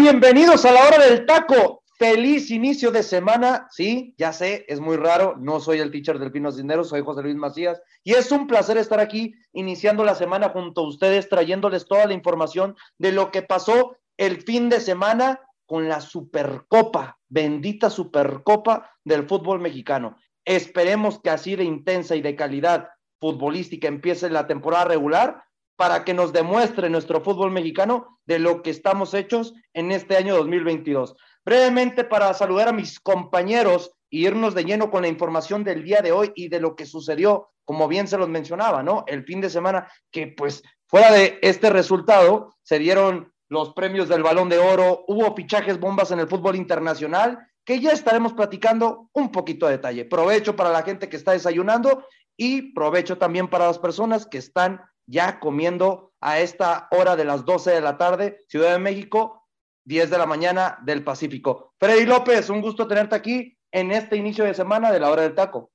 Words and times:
Bienvenidos 0.00 0.64
a 0.64 0.72
la 0.72 0.86
hora 0.86 0.96
del 0.96 1.26
taco. 1.26 1.82
Feliz 1.98 2.50
inicio 2.50 2.90
de 2.90 3.02
semana. 3.02 3.68
Sí, 3.70 4.14
ya 4.16 4.32
sé, 4.32 4.64
es 4.66 4.80
muy 4.80 4.96
raro. 4.96 5.36
No 5.38 5.60
soy 5.60 5.80
el 5.80 5.90
teacher 5.90 6.18
del 6.18 6.32
Pino 6.32 6.50
Cisneros, 6.50 6.88
soy 6.88 7.02
José 7.02 7.20
Luis 7.20 7.36
Macías. 7.36 7.82
Y 8.02 8.14
es 8.14 8.32
un 8.32 8.46
placer 8.46 8.78
estar 8.78 8.98
aquí 8.98 9.34
iniciando 9.52 10.02
la 10.02 10.14
semana 10.14 10.48
junto 10.48 10.80
a 10.80 10.88
ustedes, 10.88 11.28
trayéndoles 11.28 11.86
toda 11.86 12.06
la 12.06 12.14
información 12.14 12.76
de 12.96 13.12
lo 13.12 13.30
que 13.30 13.42
pasó 13.42 13.98
el 14.16 14.40
fin 14.40 14.70
de 14.70 14.80
semana 14.80 15.38
con 15.66 15.86
la 15.86 16.00
Supercopa, 16.00 17.18
bendita 17.28 17.90
Supercopa 17.90 18.90
del 19.04 19.28
fútbol 19.28 19.60
mexicano. 19.60 20.16
Esperemos 20.46 21.20
que 21.20 21.28
así 21.28 21.56
de 21.56 21.64
intensa 21.64 22.16
y 22.16 22.22
de 22.22 22.36
calidad 22.36 22.88
futbolística 23.20 23.86
empiece 23.86 24.30
la 24.30 24.46
temporada 24.46 24.86
regular 24.86 25.44
para 25.80 26.04
que 26.04 26.12
nos 26.12 26.30
demuestre 26.34 26.90
nuestro 26.90 27.22
fútbol 27.22 27.50
mexicano 27.52 28.20
de 28.26 28.38
lo 28.38 28.60
que 28.60 28.68
estamos 28.68 29.14
hechos 29.14 29.54
en 29.72 29.92
este 29.92 30.14
año 30.18 30.36
2022. 30.36 31.16
Brevemente, 31.42 32.04
para 32.04 32.34
saludar 32.34 32.68
a 32.68 32.72
mis 32.72 33.00
compañeros 33.00 33.90
y 34.10 34.26
irnos 34.26 34.54
de 34.54 34.64
lleno 34.64 34.90
con 34.90 35.00
la 35.00 35.08
información 35.08 35.64
del 35.64 35.82
día 35.82 36.02
de 36.02 36.12
hoy 36.12 36.32
y 36.34 36.50
de 36.50 36.60
lo 36.60 36.76
que 36.76 36.84
sucedió, 36.84 37.48
como 37.64 37.88
bien 37.88 38.08
se 38.08 38.18
los 38.18 38.28
mencionaba, 38.28 38.82
¿no? 38.82 39.04
El 39.06 39.24
fin 39.24 39.40
de 39.40 39.48
semana, 39.48 39.90
que 40.10 40.26
pues 40.26 40.62
fuera 40.86 41.12
de 41.12 41.38
este 41.40 41.70
resultado, 41.70 42.54
se 42.62 42.78
dieron 42.78 43.32
los 43.48 43.72
premios 43.72 44.06
del 44.10 44.22
Balón 44.22 44.50
de 44.50 44.58
Oro, 44.58 45.06
hubo 45.08 45.34
fichajes 45.34 45.80
bombas 45.80 46.10
en 46.10 46.20
el 46.20 46.28
fútbol 46.28 46.56
internacional, 46.56 47.38
que 47.64 47.80
ya 47.80 47.92
estaremos 47.92 48.34
platicando 48.34 49.08
un 49.14 49.32
poquito 49.32 49.64
de 49.64 49.78
detalle. 49.78 50.04
Provecho 50.04 50.54
para 50.56 50.72
la 50.72 50.82
gente 50.82 51.08
que 51.08 51.16
está 51.16 51.32
desayunando 51.32 52.04
y 52.36 52.72
provecho 52.72 53.16
también 53.16 53.48
para 53.48 53.66
las 53.66 53.78
personas 53.78 54.26
que 54.26 54.36
están 54.36 54.82
ya 55.10 55.40
comiendo 55.40 56.12
a 56.20 56.38
esta 56.38 56.86
hora 56.92 57.16
de 57.16 57.24
las 57.24 57.44
12 57.44 57.72
de 57.72 57.80
la 57.80 57.98
tarde, 57.98 58.44
Ciudad 58.48 58.72
de 58.72 58.78
México, 58.78 59.48
10 59.84 60.08
de 60.08 60.18
la 60.18 60.26
mañana 60.26 60.78
del 60.82 61.02
Pacífico. 61.02 61.74
Freddy 61.78 62.06
López, 62.06 62.48
un 62.48 62.60
gusto 62.60 62.86
tenerte 62.86 63.16
aquí 63.16 63.58
en 63.72 63.90
este 63.90 64.16
inicio 64.16 64.44
de 64.44 64.54
semana 64.54 64.92
de 64.92 65.00
la 65.00 65.10
hora 65.10 65.22
del 65.22 65.34
taco. 65.34 65.72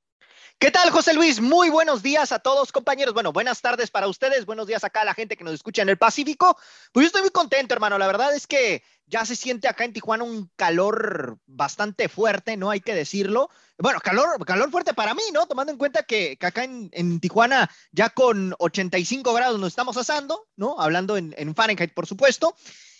¿Qué 0.58 0.72
tal, 0.72 0.89
José 0.89 1.14
Luis? 1.14 1.42
Muy 1.42 1.69
buenos 1.69 2.02
días 2.02 2.31
a 2.31 2.39
todos, 2.39 2.72
compañeros. 2.72 3.14
Bueno, 3.14 3.33
buenas 3.33 3.61
tardes 3.61 3.92
para 3.92 4.08
ustedes, 4.08 4.45
buenos 4.45 4.67
días 4.67 4.86
acá 4.86 5.02
a 5.02 5.05
la 5.05 5.14
gente 5.14 5.36
que 5.36 5.44
nos 5.44 5.53
escucha 5.53 5.81
en 5.81 5.89
el 5.89 5.97
Pacífico. 5.97 6.58
Pues 6.94 7.03
yo 7.03 7.08
estoy 7.08 7.23
muy 7.23 7.31
contento, 7.31 7.73
hermano. 7.73 7.97
La 7.97 8.08
verdad 8.08 8.33
es 8.33 8.47
que 8.47 8.81
ya 9.05 9.25
se 9.25 9.36
siente 9.36 9.67
acá 9.67 9.83
en 9.83 9.92
Tijuana 9.92 10.23
un 10.23 10.49
calor 10.55 11.39
bastante 11.45 12.08
fuerte, 12.08 12.55
¿no? 12.55 12.70
Hay 12.70 12.80
que 12.80 12.95
decirlo. 12.95 13.49
Bueno, 13.77 13.99
calor, 13.99 14.43
calor 14.45 14.71
fuerte 14.71 14.93
para 14.93 15.13
mí, 15.13 15.23
¿no? 15.33 15.47
Tomando 15.47 15.71
en 15.71 15.77
cuenta 15.77 16.03
que, 16.03 16.37
acá 16.39 16.63
en, 16.63 17.19
Tijuana 17.19 17.69
ya 17.91 18.09
con 18.09 18.55
85 18.57 19.33
grados 19.33 19.59
nos 19.59 19.69
estamos 19.69 19.97
asando, 19.97 20.47
¿no? 20.55 20.79
Hablando 20.79 21.17
en, 21.17 21.35
en 21.37 21.53
Fahrenheit, 21.53 21.93
por 21.93 22.07
supuesto. 22.07 22.55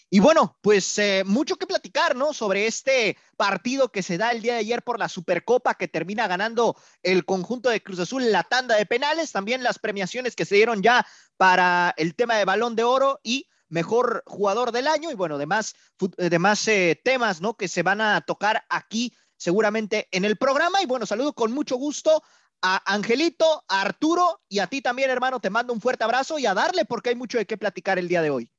Y 0.10 0.20
bueno, 0.20 0.58
pues 0.62 0.98
eh, 1.00 1.24
mucho 1.26 1.56
que 1.56 1.66
platicar, 1.66 2.16
¿no? 2.16 2.34
Sobre 2.34 2.68
este 2.68 3.18
partido 3.38 3.92
que 3.92 4.04
se 4.04 4.18
da 4.18 4.32
el 4.32 4.42
día 4.42 4.54
de 4.54 4.60
ayer 4.60 4.84
por 4.84 5.00
la 5.00 5.10
Supercopa 5.10 5.76
que 5.76 5.88
termina 5.88 6.28
ganando 6.28 6.76
el 7.04 7.26
conjunto 7.26 7.70
de 7.70 7.82
Cruz 7.82 8.00
Azul 8.00 8.32
la 8.32 8.44
tanda 8.44 8.76
de 8.76 8.86
penales, 8.86 9.32
también 9.32 9.64
las 9.64 9.80
premiaciones 9.80 10.36
que 10.36 10.46
se 10.46 10.56
dieron 10.56 10.84
ya 10.84 11.08
para 11.38 11.94
el 11.98 12.16
tema 12.16 12.36
de 12.36 12.46
balón 12.46 12.76
de 12.76 12.84
oro 12.84 13.20
y 13.24 13.50
mejor 13.68 14.24
jugador 14.28 14.72
del 14.72 14.88
año 14.88 15.10
y 15.10 15.16
bueno, 15.16 15.38
demás, 15.38 15.76
demás 16.18 16.68
eh, 16.68 17.00
temas, 17.04 17.42
¿no? 17.42 17.56
Que 17.56 17.68
se 17.68 17.82
van 17.82 18.00
a 18.00 18.22
tocar 18.22 18.64
aquí 18.70 19.14
seguramente 19.38 20.08
en 20.12 20.26
el 20.26 20.38
programa. 20.38 20.82
Y 20.82 20.86
bueno, 20.86 21.06
saludo 21.06 21.34
con 21.34 21.52
mucho 21.52 21.76
gusto 21.76 22.22
a 22.62 22.94
Angelito, 22.94 23.64
a 23.68 23.82
Arturo 23.82 24.42
y 24.50 24.60
a 24.60 24.68
ti 24.68 24.82
también, 24.82 25.10
hermano. 25.10 25.40
Te 25.40 25.50
mando 25.50 25.74
un 25.74 25.82
fuerte 25.82 26.04
abrazo 26.04 26.40
y 26.40 26.46
a 26.46 26.54
darle 26.54 26.86
porque 26.86 27.10
hay 27.10 27.16
mucho 27.16 27.38
de 27.38 27.46
qué 27.46 27.58
platicar 27.58 28.00
el 28.00 28.08
día 28.08 28.22
de 28.22 28.30
hoy. 28.30 28.52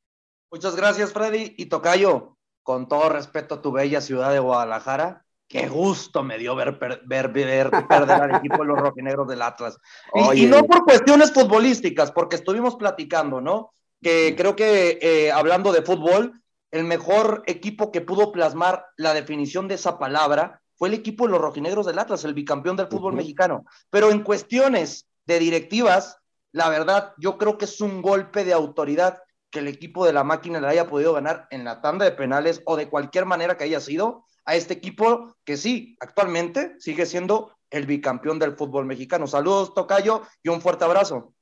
Muchas 0.50 0.76
gracias, 0.76 1.12
Freddy. 1.12 1.54
Y 1.56 1.66
Tocayo, 1.66 2.36
con 2.62 2.88
todo 2.88 3.08
respeto 3.08 3.56
a 3.56 3.62
tu 3.62 3.72
bella 3.72 4.00
ciudad 4.00 4.32
de 4.32 4.38
Guadalajara, 4.38 5.24
qué 5.48 5.68
gusto 5.68 6.22
me 6.22 6.38
dio 6.38 6.54
ver, 6.54 6.78
ver, 6.78 7.02
ver, 7.06 7.70
perder 7.88 8.22
al 8.22 8.36
equipo 8.36 8.58
de 8.58 8.64
los 8.64 8.78
rojinegros 8.78 9.28
del 9.28 9.42
Atlas. 9.42 9.78
Y, 10.34 10.46
no 10.46 10.64
por 10.64 10.84
cuestiones 10.84 11.32
futbolísticas, 11.32 12.12
porque 12.12 12.36
estuvimos 12.36 12.76
platicando, 12.76 13.40
¿no? 13.40 13.72
Que 14.02 14.34
creo 14.36 14.54
que 14.54 14.98
eh, 15.00 15.32
hablando 15.32 15.72
de 15.72 15.82
fútbol, 15.82 16.40
el 16.70 16.84
mejor 16.84 17.42
equipo 17.46 17.92
que 17.92 18.00
pudo 18.00 18.32
plasmar 18.32 18.86
la 18.96 19.14
definición 19.14 19.68
de 19.68 19.76
esa 19.76 19.98
palabra 19.98 20.60
fue 20.76 20.88
el 20.88 20.94
equipo 20.94 21.26
de 21.26 21.32
los 21.32 21.40
rojinegros 21.40 21.86
del 21.86 21.98
Atlas, 21.98 22.24
el 22.24 22.34
bicampeón 22.34 22.76
del 22.76 22.88
fútbol 22.88 23.14
mexicano. 23.14 23.64
Pero 23.90 24.10
en 24.10 24.22
cuestiones 24.22 25.08
de 25.24 25.38
directivas, 25.38 26.18
la 26.52 26.68
verdad, 26.68 27.12
yo 27.18 27.38
creo 27.38 27.58
que 27.58 27.64
es 27.64 27.80
un 27.80 28.02
golpe 28.02 28.44
de 28.44 28.52
autoridad 28.52 29.18
que 29.50 29.60
el 29.60 29.68
equipo 29.68 30.04
de 30.04 30.12
la 30.12 30.24
máquina 30.24 30.60
le 30.60 30.68
haya 30.68 30.88
podido 30.88 31.12
ganar 31.12 31.46
en 31.50 31.64
la 31.64 31.80
tanda 31.80 32.04
de 32.04 32.12
penales 32.12 32.62
o 32.66 32.76
de 32.76 32.88
cualquier 32.88 33.26
manera 33.26 33.56
que 33.56 33.64
haya 33.64 33.80
sido 33.80 34.24
a 34.44 34.54
este 34.54 34.74
equipo 34.74 35.34
que 35.44 35.56
sí, 35.56 35.96
actualmente 36.00 36.76
sigue 36.78 37.06
siendo 37.06 37.52
el 37.70 37.86
bicampeón 37.86 38.38
del 38.38 38.56
fútbol 38.56 38.86
mexicano. 38.86 39.26
Saludos, 39.26 39.74
Tocayo, 39.74 40.22
y 40.42 40.48
un 40.48 40.60
fuerte 40.60 40.84
abrazo. 40.84 41.32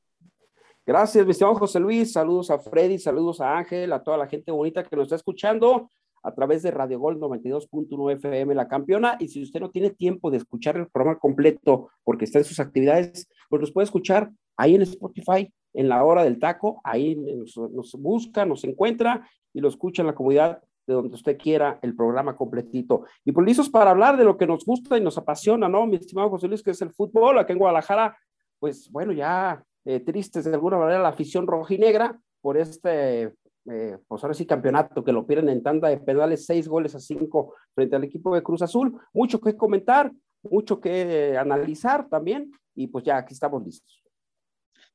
Gracias, 0.87 1.25
mi 1.25 1.33
estimado 1.33 1.57
José 1.57 1.81
Luis. 1.81 2.13
Saludos 2.13 2.51
a 2.51 2.59
Freddy, 2.59 2.99
saludos 2.99 3.41
a 3.41 3.57
Ángel, 3.57 3.93
a 3.93 4.03
toda 4.03 4.17
la 4.17 4.27
gente 4.27 4.53
bonita 4.53 4.85
que 4.85 4.97
nos 4.97 5.05
está 5.05 5.17
escuchando 5.17 5.91
a 6.25 6.35
través 6.35 6.63
de 6.63 6.71
Radio 6.71 6.99
Gol 6.99 7.21
92.1 7.21 8.13
FM 8.13 8.55
La 8.55 8.67
Campeona. 8.67 9.17
Y 9.21 9.29
si 9.29 9.43
usted 9.43 9.61
no 9.61 9.71
tiene 9.71 9.91
tiempo 9.91 10.31
de 10.31 10.39
escuchar 10.39 10.77
el 10.77 10.89
programa 10.89 11.19
completo 11.19 11.91
porque 12.03 12.25
está 12.25 12.39
en 12.39 12.45
sus 12.45 12.59
actividades, 12.61 13.29
pues 13.49 13.61
nos 13.61 13.73
puede 13.73 13.85
escuchar 13.85 14.31
ahí 14.57 14.75
en 14.75 14.83
Spotify, 14.83 15.53
en 15.75 15.89
la 15.89 16.03
hora 16.03 16.25
del 16.25 16.39
taco. 16.39 16.81
Ahí 16.83 17.15
nos, 17.15 17.93
busca, 17.99 18.47
nos 18.47 18.65
encuentra 18.65 19.29
y 19.53 19.61
lo 19.61 19.69
escucha 19.69 20.03
en 20.03 20.07
la 20.07 20.15
comunidad 20.15 20.63
de 20.87 20.95
donde 20.95 21.15
usted 21.15 21.37
quiera 21.37 21.79
el 21.83 21.95
programa 21.95 22.37
completito. 22.37 23.05
Y 23.25 23.33
pues 23.33 23.47
listos 23.47 23.69
para 23.69 23.91
hablar 23.91 24.17
de 24.17 24.25
lo 24.25 24.37
que 24.39 24.47
nos 24.47 24.65
gusta 24.65 24.97
y 24.97 25.03
nos 25.03 25.19
apasiona, 25.19 25.69
¿no? 25.69 25.87
Mi 25.87 25.97
estimado 25.97 26.31
José 26.31 26.49
Luis, 26.49 26.63
que 26.63 26.71
es 26.71 26.81
el 26.81 26.91
fútbol. 26.91 27.39
Aquí 27.39 27.53
en 27.53 27.59
Guadalajara, 27.59 28.17
pues 28.59 28.91
bueno, 28.91 29.13
ya 29.13 29.63
eh, 29.85 30.01
tristes 30.01 30.45
de 30.45 30.55
alguna 30.55 30.79
manera 30.79 31.03
la 31.03 31.09
afición 31.09 31.47
rojinegra 31.47 32.19
por 32.41 32.57
este 32.57 33.35
eh, 33.71 33.99
pues 34.07 34.23
ahora 34.23 34.35
sí 34.35 34.47
campeonato, 34.47 35.05
que 35.05 35.13
lo 35.13 35.27
pierden 35.27 35.49
en 35.49 35.63
tanda 35.63 35.89
de 35.89 35.99
penales, 35.99 36.47
seis 36.47 36.69
goles 36.69 36.95
a 36.95 37.01
cinco 37.01 37.55
frente 37.75 37.97
al 37.97 38.05
equipo 38.05 38.35
de 38.35 38.43
Cruz 38.43 38.63
Azul. 38.63 39.01
Mucho 39.13 39.41
que 39.41 39.57
comentar, 39.57 40.13
mucho 40.43 40.81
que 40.81 41.37
analizar 41.39 42.09
también, 42.09 42.53
y 42.75 42.87
pues 42.89 43.05
ya 43.05 43.17
aquí 43.19 43.35
estamos 43.35 43.65
listos. 43.65 44.03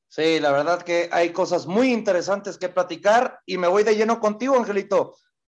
Sí, 0.08 0.40
la 0.40 0.50
verdad 0.50 0.82
que 0.82 1.08
hay 1.12 1.30
cosas 1.30 1.66
muy 1.66 1.92
interesantes 1.92 2.58
que 2.58 2.68
platicar 2.68 3.38
y 3.46 3.58
me 3.58 3.68
voy 3.68 3.84
de 3.84 3.94
lleno 3.94 4.18
contigo, 4.18 4.56
Angelito. 4.56 5.14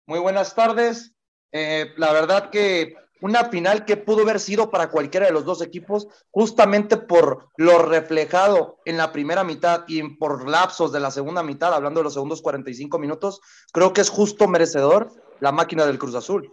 Muy 0.07 0.19
buenas 0.19 0.57
tardes. 0.57 1.15
Eh, 1.53 1.93
la 1.97 2.13
verdad 2.13 2.51
que 2.51 2.97
una 3.21 3.45
final 3.47 3.85
que 3.85 3.97
pudo 3.97 4.23
haber 4.23 4.41
sido 4.41 4.71
para 4.71 4.91
cualquiera 4.91 5.27
de 5.27 5.33
los 5.33 5.45
dos 5.45 5.63
equipos, 5.63 6.09
justamente 6.31 6.97
por 6.97 7.49
lo 7.57 7.79
reflejado 7.79 8.79
en 8.85 8.97
la 8.97 9.13
primera 9.13 9.45
mitad 9.45 9.85
y 9.89 10.03
por 10.17 10.49
lapsos 10.49 10.93
de 10.93 11.01
la 11.01 11.11
segunda 11.11 11.43
mitad, 11.43 11.75
hablando 11.75 12.01
de 12.01 12.05
los 12.05 12.15
segundos 12.15 12.43
45 12.43 12.99
minutos, 12.99 13.41
creo 13.73 13.93
que 13.93 14.01
es 14.01 14.11
justo 14.11 14.49
merecedor 14.49 15.13
la 15.41 15.53
máquina 15.53 15.87
del 15.87 15.99
Cruz 15.99 16.15
Azul. 16.15 16.53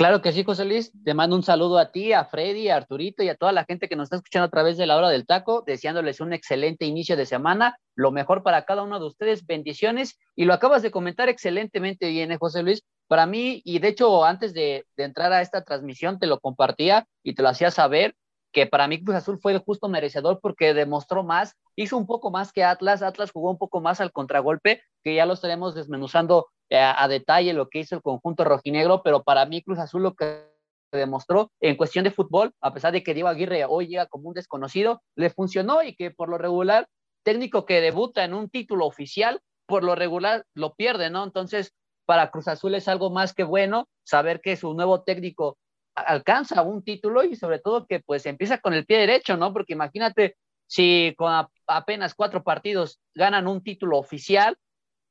Claro 0.00 0.22
que 0.22 0.32
sí, 0.32 0.44
José 0.44 0.64
Luis. 0.64 0.92
Te 1.04 1.12
mando 1.12 1.36
un 1.36 1.42
saludo 1.42 1.78
a 1.78 1.92
ti, 1.92 2.14
a 2.14 2.24
Freddy, 2.24 2.70
a 2.70 2.76
Arturito 2.76 3.22
y 3.22 3.28
a 3.28 3.34
toda 3.34 3.52
la 3.52 3.66
gente 3.66 3.86
que 3.86 3.96
nos 3.96 4.06
está 4.06 4.16
escuchando 4.16 4.46
a 4.46 4.50
través 4.50 4.78
de 4.78 4.86
la 4.86 4.96
hora 4.96 5.10
del 5.10 5.26
taco, 5.26 5.62
deseándoles 5.66 6.20
un 6.20 6.32
excelente 6.32 6.86
inicio 6.86 7.18
de 7.18 7.26
semana, 7.26 7.76
lo 7.94 8.10
mejor 8.10 8.42
para 8.42 8.64
cada 8.64 8.82
uno 8.82 8.98
de 8.98 9.04
ustedes, 9.04 9.44
bendiciones. 9.44 10.18
Y 10.34 10.46
lo 10.46 10.54
acabas 10.54 10.80
de 10.80 10.90
comentar 10.90 11.28
excelentemente 11.28 12.08
bien, 12.08 12.32
¿eh, 12.32 12.38
José 12.40 12.62
Luis. 12.62 12.82
Para 13.10 13.26
mí, 13.26 13.60
y 13.64 13.80
de 13.80 13.88
hecho 13.88 14.24
antes 14.24 14.54
de, 14.54 14.86
entrar 14.96 15.32
a 15.32 15.42
esta 15.42 15.64
transmisión 15.64 16.20
te 16.20 16.28
lo 16.28 16.38
compartía 16.38 17.08
y 17.24 17.34
te 17.34 17.42
lo 17.42 17.48
hacía 17.48 17.72
saber, 17.72 18.14
que 18.52 18.68
para 18.68 18.86
mí 18.86 19.02
Cruz 19.02 19.16
Azul 19.16 19.40
fue 19.42 19.50
el 19.50 19.58
justo 19.58 19.88
merecedor 19.88 20.38
porque 20.40 20.74
demostró 20.74 21.24
más, 21.24 21.56
hizo 21.74 21.96
un 21.96 22.06
poco 22.06 22.30
más 22.30 22.52
que 22.52 22.62
Atlas, 22.62 23.02
Atlas 23.02 23.32
jugó 23.32 23.50
un 23.50 23.58
poco 23.58 23.80
más 23.80 24.00
al 24.00 24.12
contragolpe, 24.12 24.84
que 25.02 25.16
ya 25.16 25.26
lo 25.26 25.32
estaremos 25.32 25.74
desmenuzando 25.74 26.46
eh, 26.68 26.78
a, 26.78 27.08
detalle 27.08 27.52
lo 27.52 27.68
que 27.68 27.80
hizo 27.80 27.96
el 27.96 28.02
conjunto 28.02 28.44
rojinegro, 28.44 29.02
pero 29.02 29.24
para 29.24 29.44
mí 29.44 29.60
Cruz 29.60 29.80
Azul 29.80 30.04
lo 30.04 30.14
que 30.14 30.44
demostró 30.92 31.50
en 31.58 31.74
cuestión 31.74 32.04
de 32.04 32.12
fútbol, 32.12 32.52
a 32.60 32.72
pesar 32.72 32.92
de 32.92 33.02
que 33.02 33.12
Diego 33.12 33.28
Aguirre 33.28 33.64
hoy 33.64 33.88
llega 33.88 34.06
como 34.06 34.28
un 34.28 34.34
desconocido, 34.34 35.02
le 35.16 35.30
funcionó 35.30 35.82
y 35.82 35.96
que 35.96 36.12
por 36.12 36.28
lo 36.28 36.38
regular, 36.38 36.86
técnico 37.24 37.66
que 37.66 37.80
debuta 37.80 38.22
en 38.22 38.34
un 38.34 38.48
título 38.48 38.86
oficial, 38.86 39.40
por 39.66 39.82
lo 39.82 39.96
regular 39.96 40.44
lo 40.54 40.74
pierde, 40.74 41.10
¿no? 41.10 41.24
Entonces, 41.24 41.74
para 42.10 42.32
Cruz 42.32 42.48
Azul 42.48 42.74
es 42.74 42.88
algo 42.88 43.08
más 43.08 43.34
que 43.34 43.44
bueno 43.44 43.88
saber 44.02 44.40
que 44.40 44.56
su 44.56 44.74
nuevo 44.74 45.04
técnico 45.04 45.58
alcanza 45.94 46.60
un 46.62 46.82
título 46.82 47.22
y 47.22 47.36
sobre 47.36 47.60
todo 47.60 47.86
que 47.86 48.00
pues 48.00 48.26
empieza 48.26 48.58
con 48.58 48.74
el 48.74 48.84
pie 48.84 48.98
derecho, 48.98 49.36
¿no? 49.36 49.52
Porque 49.52 49.74
imagínate 49.74 50.36
si 50.66 51.14
con 51.16 51.46
apenas 51.68 52.16
cuatro 52.16 52.42
partidos 52.42 52.98
ganan 53.14 53.46
un 53.46 53.62
título 53.62 53.96
oficial, 53.96 54.56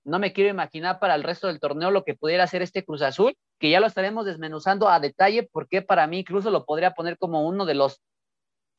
no 0.03 0.19
me 0.19 0.33
quiero 0.33 0.49
imaginar 0.49 0.99
para 0.99 1.15
el 1.15 1.23
resto 1.23 1.47
del 1.47 1.61
torneo 1.61 1.89
lo 1.89 2.03
que 2.03 2.15
pudiera 2.15 2.43
hacer 2.43 2.61
este 2.63 2.83
Cruz 2.83 3.01
Azul, 3.01 3.33
que 3.59 3.69
ya 3.69 3.79
lo 3.79 3.87
estaremos 3.87 4.25
desmenuzando 4.25 4.89
a 4.89 4.99
detalle, 4.99 5.47
porque 5.53 5.81
para 5.81 6.05
mí 6.05 6.19
incluso 6.19 6.51
lo 6.51 6.65
podría 6.65 6.91
poner 6.91 7.17
como 7.17 7.47
uno 7.47 7.65
de 7.65 7.75
los 7.75 8.01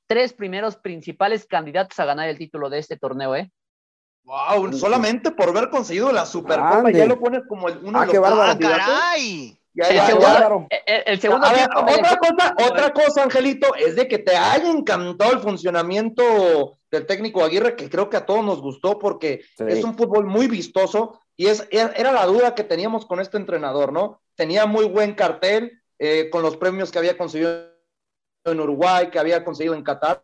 tres 0.06 0.34
primeros 0.34 0.76
principales 0.76 1.46
candidatos 1.46 1.98
a 1.98 2.04
ganar 2.04 2.28
el 2.28 2.36
título 2.36 2.68
de 2.68 2.80
este 2.80 2.98
torneo, 2.98 3.34
¿eh? 3.34 3.50
Wow, 4.30 4.72
solamente 4.74 5.32
por 5.32 5.48
haber 5.48 5.70
conseguido 5.70 6.12
la 6.12 6.24
Supercopa 6.24 6.88
ya 6.92 7.04
lo 7.04 7.18
pones 7.18 7.42
como 7.48 7.68
el, 7.68 7.78
uno 7.82 7.98
ah, 7.98 8.06
de 8.06 8.12
los 8.14 8.28
¡Ah, 8.28 8.56
caray! 8.56 9.58
el, 9.74 10.00
segundo, 10.06 10.28
el, 11.06 11.20
segundo 11.20 11.48
otra 11.48 12.16
cosa, 12.16 12.54
otra 12.64 12.92
cosa, 12.92 13.22
Angelito, 13.24 13.74
es 13.74 13.96
de 13.96 14.06
que 14.06 14.18
te 14.18 14.36
haya 14.36 14.70
encantado 14.70 15.32
el 15.32 15.40
funcionamiento 15.40 16.78
del 16.92 17.06
técnico 17.06 17.42
Aguirre, 17.42 17.74
que 17.74 17.90
creo 17.90 18.08
que 18.08 18.18
a 18.18 18.24
todos 18.24 18.44
nos 18.44 18.60
gustó 18.60 19.00
porque 19.00 19.42
es 19.58 19.82
un 19.82 19.96
fútbol 19.96 20.26
muy 20.26 20.46
vistoso 20.46 21.20
y 21.36 21.46
es, 21.48 21.66
era 21.72 22.12
la 22.12 22.24
duda 22.26 22.54
que 22.54 22.62
teníamos 22.62 23.06
con 23.06 23.18
este 23.18 23.36
entrenador, 23.36 23.92
¿no? 23.92 24.22
Tenía 24.36 24.64
muy 24.64 24.84
buen 24.84 25.14
cartel 25.14 25.82
eh, 25.98 26.30
con 26.30 26.42
los 26.42 26.56
premios 26.56 26.92
que 26.92 27.00
había 27.00 27.18
conseguido 27.18 27.66
en 28.44 28.60
Uruguay, 28.60 29.10
que 29.10 29.18
había 29.18 29.44
conseguido 29.44 29.74
en 29.74 29.82
Qatar, 29.82 30.22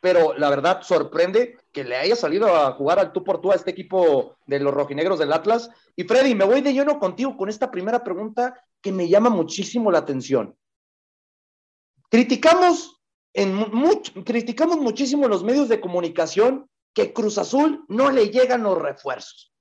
pero 0.00 0.34
la 0.36 0.48
verdad 0.48 0.82
sorprende 0.82 1.58
que 1.72 1.84
le 1.84 1.96
haya 1.96 2.16
salido 2.16 2.54
a 2.54 2.72
jugar 2.72 2.98
al 2.98 3.12
tú 3.12 3.22
por 3.22 3.40
tú 3.40 3.52
a 3.52 3.54
este 3.54 3.70
equipo 3.70 4.36
de 4.46 4.58
los 4.60 4.72
rojinegros 4.72 5.18
del 5.18 5.32
Atlas. 5.32 5.70
Y 5.94 6.04
Freddy, 6.04 6.34
me 6.34 6.44
voy 6.44 6.62
de 6.62 6.72
lleno 6.72 6.98
contigo 6.98 7.36
con 7.36 7.48
esta 7.48 7.70
primera 7.70 8.02
pregunta 8.02 8.54
que 8.80 8.92
me 8.92 9.08
llama 9.08 9.30
muchísimo 9.30 9.90
la 9.90 9.98
atención. 9.98 10.56
Criticamos, 12.10 13.00
en 13.34 13.62
criticamos 14.24 14.78
muchísimo 14.78 15.24
en 15.24 15.30
los 15.30 15.44
medios 15.44 15.68
de 15.68 15.80
comunicación 15.80 16.68
que 16.94 17.12
Cruz 17.12 17.38
Azul 17.38 17.84
no 17.88 18.10
le 18.10 18.30
llegan 18.30 18.62
los 18.62 18.78
refuerzos. 18.78 19.52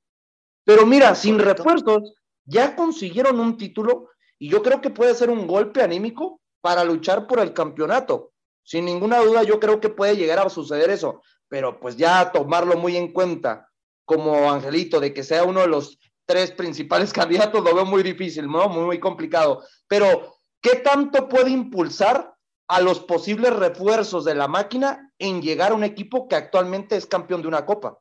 Pero 0.64 0.86
mira, 0.86 1.16
sin 1.16 1.38
refuerzos 1.38 2.14
ya 2.46 2.76
consiguieron 2.76 3.40
un 3.40 3.58
título 3.58 4.10
y 4.40 4.50
yo 4.50 4.64
creo 4.64 4.82
que 4.82 4.90
puede 4.90 5.14
ser 5.14 5.30
un 5.30 5.46
golpe 5.46 5.82
anímico 5.82 6.42
para 6.62 6.84
luchar 6.84 7.28
por 7.28 7.40
el 7.40 7.54
campeonato. 7.54 8.32
Sin 8.70 8.86
ninguna 8.86 9.18
duda, 9.18 9.42
yo 9.42 9.60
creo 9.60 9.82
que 9.82 9.90
puede 9.90 10.16
llegar 10.16 10.38
a 10.38 10.48
suceder 10.48 10.92
eso, 10.92 11.24
pero 11.48 11.80
pues 11.80 11.98
ya 11.98 12.32
tomarlo 12.32 12.78
muy 12.78 12.98
en 12.98 13.12
cuenta 13.12 13.68
como 14.06 14.52
Angelito, 14.52 15.00
de 15.00 15.12
que 15.12 15.24
sea 15.24 15.44
uno 15.44 15.62
de 15.62 15.68
los 15.68 15.98
tres 16.28 16.52
principales 16.52 17.12
candidatos, 17.20 17.64
lo 17.64 17.74
veo 17.74 17.86
muy 17.86 18.04
difícil, 18.04 18.46
¿no? 18.46 18.70
Muy, 18.70 18.84
muy 18.84 19.00
complicado. 19.00 19.64
Pero, 19.88 20.36
¿qué 20.62 20.76
tanto 20.76 21.28
puede 21.28 21.50
impulsar 21.50 22.36
a 22.68 22.80
los 22.80 23.00
posibles 23.00 23.56
refuerzos 23.56 24.24
de 24.24 24.36
la 24.36 24.48
máquina 24.48 25.14
en 25.18 25.42
llegar 25.42 25.72
a 25.72 25.76
un 25.76 25.84
equipo 25.84 26.28
que 26.28 26.36
actualmente 26.36 26.96
es 26.96 27.08
campeón 27.08 27.42
de 27.42 27.48
una 27.48 27.66
copa? 27.66 27.98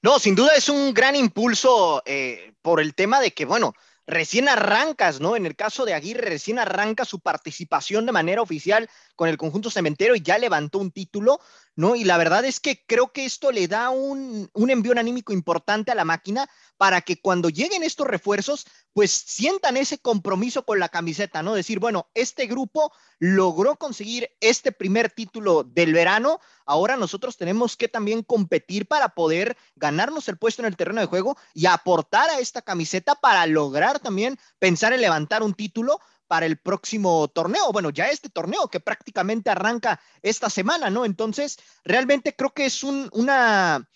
No, 0.00 0.20
sin 0.20 0.36
duda 0.36 0.52
es 0.56 0.68
un 0.68 0.94
gran 0.94 1.16
impulso 1.16 2.02
eh, 2.06 2.52
por 2.62 2.80
el 2.80 2.94
tema 2.94 3.18
de 3.18 3.32
que, 3.32 3.46
bueno, 3.46 3.72
recién 4.08 4.48
arrancas, 4.48 5.20
¿no? 5.20 5.36
En 5.36 5.44
el 5.44 5.54
caso 5.54 5.84
de 5.84 5.92
Aguirre, 5.92 6.30
recién 6.30 6.58
arranca 6.58 7.04
su 7.04 7.20
participación 7.20 8.06
de 8.06 8.12
manera 8.12 8.40
oficial 8.40 8.88
con 9.14 9.28
el 9.28 9.36
conjunto 9.36 9.70
cementero 9.70 10.16
y 10.16 10.22
ya 10.22 10.38
levantó 10.38 10.78
un 10.78 10.90
título, 10.90 11.40
¿no? 11.78 11.94
Y 11.94 12.02
la 12.02 12.18
verdad 12.18 12.44
es 12.44 12.58
que 12.58 12.84
creo 12.84 13.12
que 13.12 13.24
esto 13.24 13.52
le 13.52 13.68
da 13.68 13.90
un, 13.90 14.50
un 14.52 14.70
envío 14.70 14.98
anímico 14.98 15.32
importante 15.32 15.92
a 15.92 15.94
la 15.94 16.04
máquina 16.04 16.50
para 16.76 17.02
que 17.02 17.20
cuando 17.20 17.50
lleguen 17.50 17.84
estos 17.84 18.08
refuerzos, 18.08 18.66
pues 18.92 19.12
sientan 19.12 19.76
ese 19.76 19.98
compromiso 19.98 20.64
con 20.64 20.80
la 20.80 20.88
camiseta, 20.88 21.40
¿no? 21.44 21.54
Decir, 21.54 21.78
bueno, 21.78 22.08
este 22.14 22.48
grupo 22.48 22.92
logró 23.20 23.76
conseguir 23.76 24.28
este 24.40 24.72
primer 24.72 25.12
título 25.12 25.62
del 25.62 25.92
verano, 25.92 26.40
ahora 26.66 26.96
nosotros 26.96 27.36
tenemos 27.36 27.76
que 27.76 27.86
también 27.86 28.24
competir 28.24 28.88
para 28.88 29.10
poder 29.10 29.56
ganarnos 29.76 30.28
el 30.28 30.36
puesto 30.36 30.62
en 30.62 30.66
el 30.66 30.76
terreno 30.76 31.00
de 31.00 31.06
juego 31.06 31.36
y 31.54 31.66
aportar 31.66 32.28
a 32.30 32.40
esta 32.40 32.60
camiseta 32.60 33.14
para 33.14 33.46
lograr 33.46 34.00
también 34.00 34.36
pensar 34.58 34.92
en 34.92 35.00
levantar 35.00 35.44
un 35.44 35.54
título 35.54 36.00
para 36.28 36.46
el 36.46 36.58
próximo 36.58 37.26
torneo. 37.28 37.72
Bueno, 37.72 37.90
ya 37.90 38.10
este 38.10 38.28
torneo 38.28 38.68
que 38.68 38.80
prácticamente 38.80 39.50
arranca 39.50 40.00
esta 40.22 40.50
semana, 40.50 40.90
¿no? 40.90 41.04
Entonces, 41.04 41.58
realmente 41.84 42.36
creo 42.36 42.50
que 42.50 42.66
es 42.66 42.84
un, 42.84 43.08
una, 43.12 43.88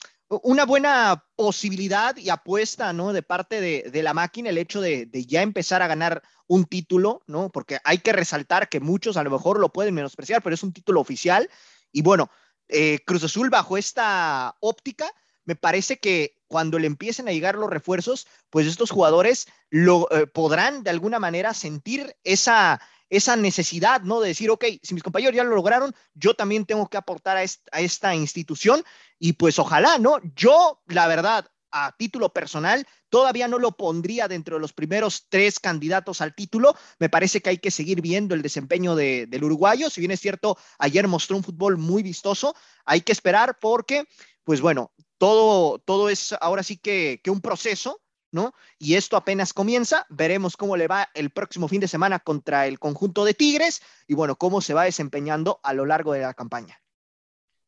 una 0.43 0.65
buena 0.65 1.25
posibilidad 1.37 2.17
y 2.17 2.31
apuesta, 2.31 2.93
¿no? 2.93 3.13
De 3.13 3.23
parte 3.23 3.61
de, 3.61 4.03
la 4.03 4.15
máquina 4.15 4.51
el 4.51 4.59
hecho 4.59 4.81
de, 4.81 5.09
ya 5.27 5.43
empezar 5.43 5.83
a 5.83 5.87
ganar 5.87 6.23
un 6.47 6.65
título, 6.65 7.23
¿no? 7.27 7.51
Porque 7.51 7.79
hay 7.85 7.99
que 7.99 8.13
resaltar 8.13 8.69
que 8.69 8.81
muchos 8.81 9.17
a 9.17 9.23
lo 9.23 9.31
mejor 9.31 9.61
lo 9.61 9.71
pueden 9.71 9.95
menospreciar, 9.95 10.43
pero 10.43 10.55
es 10.55 10.63
un 10.63 10.73
título 10.73 11.01
oficial. 11.01 11.49
Y 11.93 12.03
bueno, 12.03 12.31
eh, 12.69 13.01
Cruz 13.05 13.25
Azul 13.25 13.51
bajo 13.51 13.77
esta 13.77 14.57
óptica, 14.61 15.13
me 15.45 15.57
parece 15.57 15.99
que 15.99 16.37
cuando 16.47 16.79
le 16.79 16.87
empiecen 16.87 17.29
a 17.29 17.33
llegar 17.33 17.55
los 17.55 17.71
refuerzos, 17.71 18.27
pues 18.51 18.67
estos 18.67 18.91
jugadores 18.91 19.47
lo 19.71 20.11
eh, 20.11 20.27
podrán 20.27 20.83
de 20.83 20.91
alguna 20.91 21.19
manera 21.19 21.55
sentir 21.55 22.15
esa, 22.25 22.81
esa 23.13 23.37
necesidad, 23.37 24.03
¿no? 24.03 24.21
De 24.21 24.29
decir, 24.29 24.51
ok, 24.51 24.65
si 24.83 24.95
mis 24.95 25.03
compañeros 25.03 25.37
ya 25.37 25.45
lo 25.45 25.55
lograron, 25.55 25.95
yo 26.15 26.35
también 26.35 26.65
tengo 26.65 26.89
que 26.89 26.97
aportar 26.97 27.37
a, 27.37 27.43
esta 27.81 28.15
institución 28.15 28.83
y 29.19 29.35
pues 29.35 29.59
ojalá, 29.59 29.99
¿no? 29.99 30.19
Yo, 30.35 30.81
la 30.87 31.07
verdad, 31.07 31.47
a 31.71 31.95
título 31.97 32.33
personal, 32.33 32.87
todavía 33.09 33.49
no 33.49 33.59
lo 33.59 33.73
pondría 33.73 34.29
dentro 34.29 34.57
de 34.57 34.61
los 34.61 34.73
primeros 34.73 35.27
tres 35.29 35.59
candidatos 35.59 36.21
al 36.21 36.35
título. 36.35 36.75
Me 36.99 37.09
parece 37.09 37.41
que 37.41 37.51
hay 37.51 37.59
que 37.59 37.71
seguir 37.71 38.01
viendo 38.01 38.35
el 38.35 38.43
desempeño 38.43 38.95
del 38.95 39.45
uruguayo. 39.45 39.91
Si 39.91 40.01
bien 40.01 40.11
es 40.11 40.21
cierto, 40.21 40.57
ayer 40.79 41.09
mostró 41.09 41.37
un 41.37 41.45
fútbol 41.45 41.79
muy 41.79 42.03
vistoso, 42.03 42.55
hay 42.85 43.01
que 43.01 43.13
esperar 43.13 43.59
porque, 43.61 44.05
pues 44.45 44.61
bueno, 44.61 44.93
todo, 45.23 45.79
todo 45.79 46.09
es 46.09 46.35
ahora 46.41 46.65
sí 46.65 46.77
que, 46.77 47.21
que 47.23 47.31
un 47.31 47.41
proceso 47.41 48.01
¿no? 48.33 48.55
Y 48.77 48.95
esto 48.95 49.17
apenas 49.17 49.53
comienza, 49.53 50.05
veremos 50.09 50.57
cómo 50.57 50.77
le 50.77 50.89
va 50.89 51.11
el 51.15 51.31
próximo 51.31 51.69
fin 51.69 51.81
de 51.81 51.87
semana 51.87 52.19
contra 52.19 52.67
el 52.67 52.81
conjunto 52.81 53.25
de 53.25 53.35
Tigres 53.35 53.83
y 54.09 54.15
bueno, 54.15 54.35
cómo 54.35 54.61
se 54.61 54.75
va 54.75 54.83
desempeñando 54.83 55.61
a 55.63 55.75
lo 55.75 55.87
largo 55.87 56.13
de 56.13 56.23
la 56.23 56.35
campaña. 56.35 56.83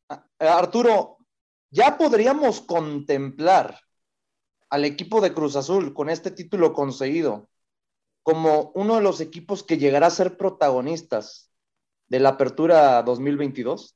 Ah, 0.09 0.25
eh, 0.37 0.47
Arturo, 0.47 1.19
ya 1.69 1.97
podríamos 1.97 2.59
contemplar 2.59 3.79
al 4.69 4.83
equipo 4.83 5.21
de 5.21 5.33
Cruz 5.33 5.55
Azul 5.55 5.93
con 5.93 6.09
este 6.09 6.31
título 6.31 6.73
conseguido 6.73 7.47
como 8.21 8.71
uno 8.73 8.95
de 8.95 9.01
los 9.01 9.21
equipos 9.21 9.63
que 9.63 9.77
llegará 9.77 10.07
a 10.07 10.11
ser 10.11 10.35
protagonistas 10.35 11.51
de 12.07 12.19
la 12.19 12.29
apertura 12.29 13.01
2022? 13.03 13.94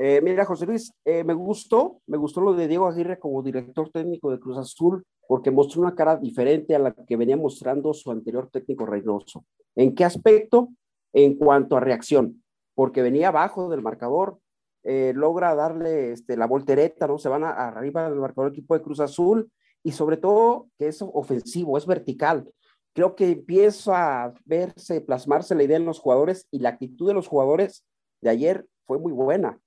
Eh, 0.00 0.20
mira, 0.22 0.44
José 0.44 0.64
Luis, 0.64 0.92
eh, 1.04 1.24
me 1.24 1.34
gustó, 1.34 2.00
me 2.06 2.16
gustó 2.16 2.40
lo 2.40 2.54
de 2.54 2.68
Diego 2.68 2.86
Aguirre 2.86 3.18
como 3.18 3.42
director 3.42 3.90
técnico 3.90 4.30
de 4.30 4.38
Cruz 4.38 4.56
Azul, 4.56 5.04
porque 5.26 5.50
mostró 5.50 5.80
una 5.80 5.96
cara 5.96 6.14
diferente 6.16 6.76
a 6.76 6.78
la 6.78 6.92
que 6.92 7.16
venía 7.16 7.36
mostrando 7.36 7.92
su 7.92 8.12
anterior 8.12 8.48
técnico 8.48 8.86
Reynoso. 8.86 9.44
¿En 9.74 9.96
qué 9.96 10.04
aspecto? 10.04 10.68
En 11.12 11.34
cuanto 11.34 11.76
a 11.76 11.80
reacción, 11.80 12.44
porque 12.76 13.02
venía 13.02 13.28
abajo 13.28 13.68
del 13.68 13.82
marcador, 13.82 14.38
eh, 14.84 15.12
logra 15.16 15.56
darle 15.56 16.12
este, 16.12 16.36
la 16.36 16.46
voltereta, 16.46 17.08
¿no? 17.08 17.18
Se 17.18 17.28
van 17.28 17.42
a, 17.42 17.50
arriba 17.50 18.08
del 18.08 18.20
marcador 18.20 18.52
equipo 18.52 18.74
de 18.74 18.82
Cruz 18.82 19.00
Azul 19.00 19.50
y 19.82 19.90
sobre 19.90 20.16
todo 20.16 20.68
que 20.78 20.86
es 20.86 21.02
ofensivo, 21.02 21.76
es 21.76 21.86
vertical. 21.86 22.48
Creo 22.92 23.16
que 23.16 23.32
empieza 23.32 24.26
a 24.26 24.34
verse, 24.44 25.00
plasmarse 25.00 25.56
la 25.56 25.64
idea 25.64 25.76
en 25.76 25.86
los 25.86 25.98
jugadores 25.98 26.46
y 26.52 26.60
la 26.60 26.68
actitud 26.68 27.08
de 27.08 27.14
los 27.14 27.26
jugadores 27.26 27.84
de 28.20 28.30
ayer 28.30 28.64
fue 28.84 29.00
muy 29.00 29.12
buena 29.12 29.58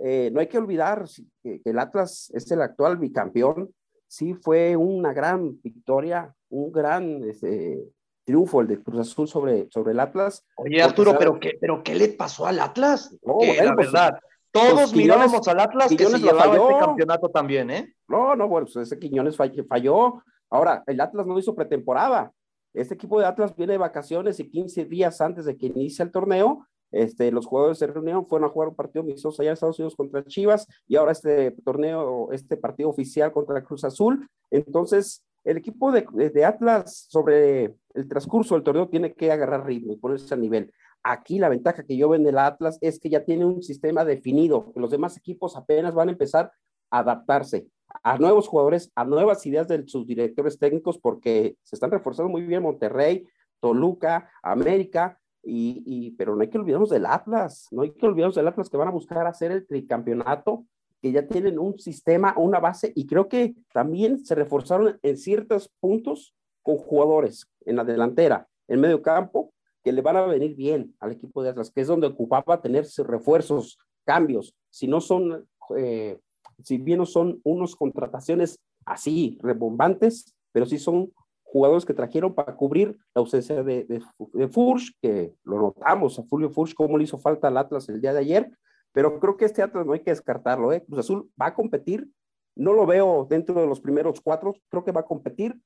eh, 0.00 0.30
no 0.32 0.40
hay 0.40 0.46
que 0.46 0.58
olvidar 0.58 1.04
que, 1.42 1.60
el 1.64 1.78
Atlas 1.78 2.30
es 2.34 2.50
el 2.50 2.62
actual 2.62 2.98
bicampeón. 2.98 3.72
Sí, 4.06 4.34
fue 4.34 4.76
una 4.76 5.12
gran 5.12 5.60
victoria, 5.62 6.34
un 6.48 6.72
gran 6.72 7.22
este, 7.24 7.78
triunfo 8.24 8.60
el 8.60 8.68
de 8.68 8.82
Cruz 8.82 9.00
Azul 9.00 9.28
sobre, 9.28 9.68
sobre 9.70 9.92
el 9.92 10.00
Atlas. 10.00 10.46
Oye, 10.56 10.82
Arturo, 10.82 11.16
¿pero 11.18 11.38
qué, 11.38 11.58
¿pero 11.60 11.82
qué 11.82 11.94
le 11.94 12.08
pasó 12.08 12.46
al 12.46 12.60
Atlas? 12.60 13.14
No, 13.22 13.38
la 13.40 13.74
pues, 13.74 13.92
verdad. 13.92 14.18
Todos 14.50 14.72
pues, 14.72 14.94
mirábamos 14.94 15.46
al 15.46 15.60
Atlas 15.60 15.88
que 15.94 16.04
se 16.04 16.18
llevaba 16.18 16.56
este 16.56 16.78
campeonato 16.78 17.28
también, 17.28 17.70
¿eh? 17.70 17.94
No, 18.08 18.34
no, 18.34 18.48
bueno, 18.48 18.66
pues 18.72 18.86
ese 18.86 18.98
Quiñones 18.98 19.36
falló. 19.36 20.22
Ahora, 20.50 20.82
el 20.86 21.00
Atlas 21.00 21.26
no 21.26 21.38
hizo 21.38 21.54
pretemporada. 21.54 22.32
Este 22.72 22.94
equipo 22.94 23.20
de 23.20 23.26
Atlas 23.26 23.54
viene 23.54 23.72
de 23.72 23.78
vacaciones 23.78 24.40
y 24.40 24.48
15 24.48 24.86
días 24.86 25.20
antes 25.20 25.44
de 25.44 25.56
que 25.56 25.66
inicie 25.66 26.02
el 26.02 26.10
torneo 26.10 26.66
este, 26.90 27.30
los 27.30 27.46
jugadores 27.46 27.78
se 27.78 27.86
reunieron, 27.86 28.26
fueron 28.26 28.48
a 28.48 28.52
jugar 28.52 28.68
un 28.68 28.74
partido 28.74 29.02
amistoso 29.02 29.42
allá 29.42 29.50
en 29.50 29.54
Estados 29.54 29.78
Unidos 29.78 29.96
contra 29.96 30.24
Chivas 30.24 30.66
y 30.86 30.96
ahora 30.96 31.12
este 31.12 31.50
torneo, 31.64 32.32
este 32.32 32.56
partido 32.56 32.88
oficial 32.88 33.32
contra 33.32 33.62
Cruz 33.62 33.84
Azul. 33.84 34.28
Entonces, 34.50 35.24
el 35.44 35.56
equipo 35.56 35.92
de, 35.92 36.44
Atlas 36.44 37.06
sobre 37.08 37.74
el 37.94 38.08
transcurso 38.08 38.54
del 38.54 38.64
torneo 38.64 38.88
tiene 38.88 39.14
que 39.14 39.30
agarrar 39.30 39.66
ritmo 39.66 39.92
y 39.92 39.96
ponerse 39.96 40.34
a 40.34 40.36
nivel. 40.36 40.72
Aquí 41.02 41.38
la 41.38 41.48
ventaja 41.48 41.84
que 41.84 41.96
yo 41.96 42.08
veo 42.08 42.20
en 42.20 42.26
el 42.26 42.38
Atlas 42.38 42.78
es 42.80 42.98
que 42.98 43.08
ya 43.08 43.24
tiene 43.24 43.44
un 43.44 43.62
sistema 43.62 44.04
definido, 44.04 44.72
que 44.72 44.80
los 44.80 44.90
demás 44.90 45.16
equipos 45.16 45.56
apenas 45.56 45.94
van 45.94 46.08
a 46.08 46.12
empezar 46.12 46.52
a 46.90 46.98
adaptarse. 46.98 47.66
a 48.02 48.18
nuevos 48.18 48.46
jugadores, 48.46 48.92
a 48.94 49.04
nuevas 49.04 49.46
ideas 49.46 49.66
de 49.66 49.88
sus 49.88 50.06
directores 50.06 50.58
técnicos, 50.58 50.98
porque 50.98 51.56
se 51.62 51.76
están 51.76 51.90
reforzando 51.90 52.30
muy 52.30 52.42
bien 52.42 52.62
Monterrey, 52.62 53.24
Toluca, 53.60 54.30
América, 54.42 55.18
y, 55.48 56.10
pero 56.18 56.36
no 56.36 56.42
hay 56.42 56.48
que 56.48 56.58
olvidarnos 56.58 56.90
del 56.90 57.06
Atlas, 57.06 57.68
no 57.70 57.82
hay 57.82 57.90
que 57.90 58.06
olvidarnos 58.06 58.36
del 58.36 58.48
Atlas 58.48 58.68
que 58.68 58.76
van 58.76 58.88
a 58.88 58.92
buscar 58.92 59.26
hacer 59.26 59.50
el 59.50 59.66
tricampeonato, 59.66 60.64
que 61.00 61.12
ya 61.12 61.26
tienen 61.26 61.58
un 61.58 61.78
sistema, 61.78 62.34
una 62.36 62.60
base, 62.60 62.92
y 62.94 63.06
creo 63.06 63.28
que 63.28 63.54
también 63.72 64.24
se 64.24 64.34
reforzaron 64.34 64.98
en 65.02 65.16
ciertos 65.16 65.70
puntos 65.80 66.34
con 66.62 66.76
jugadores 66.76 67.48
en 67.64 67.76
la 67.76 67.84
delantera, 67.84 68.48
en 68.66 68.80
medio 68.80 69.00
campo, 69.00 69.52
que 69.82 69.92
le 69.92 70.02
van 70.02 70.16
a 70.16 70.26
venir 70.26 70.54
bien 70.54 70.94
al 71.00 71.12
equipo 71.12 71.42
de 71.42 71.50
Atlas, 71.50 71.70
que 71.70 71.80
es 71.80 71.86
donde 71.86 72.08
ocupaba 72.08 72.60
tener 72.60 72.86
refuerzos, 73.06 73.78
cambios, 74.04 74.54
si 74.70 74.86
no 74.88 75.00
son, 75.00 75.46
eh, 75.76 76.18
si 76.62 76.78
bien 76.78 76.98
no 76.98 77.06
son 77.06 77.40
unos 77.44 77.76
contrataciones 77.76 78.58
así, 78.84 79.38
rebombantes, 79.40 80.34
pero 80.52 80.66
sí 80.66 80.78
son 80.78 81.12
jugadores 81.50 81.86
que 81.86 81.94
trajeron 81.94 82.34
para 82.34 82.54
cubrir 82.54 82.96
la 83.14 83.20
ausencia 83.20 83.62
de, 83.62 83.84
de, 83.84 84.48
Furch, 84.48 84.94
que 85.00 85.34
lo 85.44 85.58
notamos 85.58 86.18
a 86.18 86.22
Julio 86.28 86.50
Furch, 86.50 86.74
cómo 86.74 86.98
le 86.98 87.04
hizo 87.04 87.18
falta 87.18 87.48
al 87.48 87.56
Atlas 87.56 87.88
el 87.88 88.00
día 88.00 88.12
de 88.12 88.20
ayer, 88.20 88.50
pero 88.92 89.18
creo 89.18 89.36
que 89.36 89.46
este 89.46 89.62
Atlas 89.62 89.86
no 89.86 89.94
hay 89.94 90.00
que 90.00 90.10
descartarlo, 90.10 90.72
¿eh? 90.72 90.84
Cruz 90.84 91.00
Azul 91.00 91.30
va 91.40 91.46
a 91.46 91.54
competir, 91.54 92.06
no 92.54 92.74
lo 92.74 92.84
veo 92.84 93.26
dentro 93.28 93.58
de 93.60 93.66
los 93.66 93.80
primeros 93.80 94.20
cuatro, 94.20 94.54
creo 94.68 94.84
que 94.84 94.92
va 94.92 95.00
a 95.00 95.06
competir, 95.06 95.58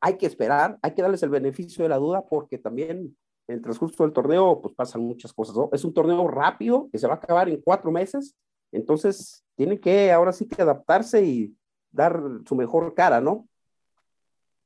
hay 0.00 0.16
que 0.16 0.26
esperar, 0.26 0.78
hay 0.80 0.94
que 0.94 1.02
darles 1.02 1.22
el 1.22 1.30
beneficio 1.30 1.82
de 1.82 1.90
la 1.90 1.98
duda, 1.98 2.24
porque 2.26 2.56
también 2.56 3.14
en 3.46 3.54
el 3.56 3.60
transcurso 3.60 4.04
del 4.04 4.14
torneo, 4.14 4.60
pues 4.62 4.74
pasan 4.74 5.02
muchas 5.02 5.34
cosas, 5.34 5.54
¿no? 5.54 5.68
Es 5.72 5.84
un 5.84 5.92
torneo 5.92 6.26
rápido, 6.28 6.88
que 6.90 6.98
se 6.98 7.06
va 7.06 7.14
a 7.14 7.16
acabar 7.16 7.48
en 7.50 7.60
cuatro 7.60 7.90
meses, 7.90 8.34
entonces 8.72 9.44
tienen 9.54 9.78
que 9.78 10.12
ahora 10.12 10.32
sí 10.32 10.48
que 10.48 10.62
adaptarse 10.62 11.22
y 11.22 11.54
dar 11.90 12.22
su 12.46 12.54
mejor 12.54 12.94
cara, 12.94 13.20
¿no? 13.20 13.46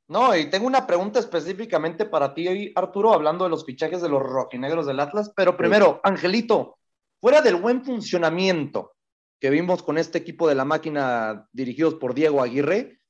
No, 0.07 0.37
y 0.37 0.51
tengo 0.51 0.67
una 0.67 0.87
pregunta 0.87 1.19
específicamente 1.19 2.05
para 2.05 2.35
ti, 2.35 2.73
Arturo, 2.75 3.15
hablando 3.15 3.45
de 3.45 3.51
los 3.51 3.65
fichajes 3.65 4.03
de 4.03 4.09
los 4.09 4.23
rojinegros 4.23 4.87
del 4.87 5.01
Atlas, 5.01 5.33
pero 5.35 5.57
primero, 5.57 6.01
Angelito, 6.05 6.79
fuera 7.21 7.41
del 7.41 7.57
buen 7.57 7.83
funcionamiento 7.83 8.95
que 9.41 9.49
vimos 9.49 9.83
con 9.83 9.97
este 9.97 10.19
equipo 10.19 10.49
de 10.49 10.55
la 10.55 10.65
máquina 10.65 11.49
dirigidos 11.53 11.95
por 11.95 12.15
Diego 12.15 12.43
Aguirre, 12.43 13.01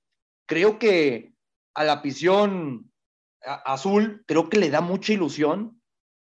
creo 0.46 0.78
que 0.78 1.34
a 1.74 1.84
la 1.84 1.94
afición 1.94 2.92
azul, 3.42 4.24
creo 4.26 4.48
que 4.48 4.58
le 4.58 4.70
da 4.70 4.80
mucha 4.80 5.12
ilusión 5.12 5.82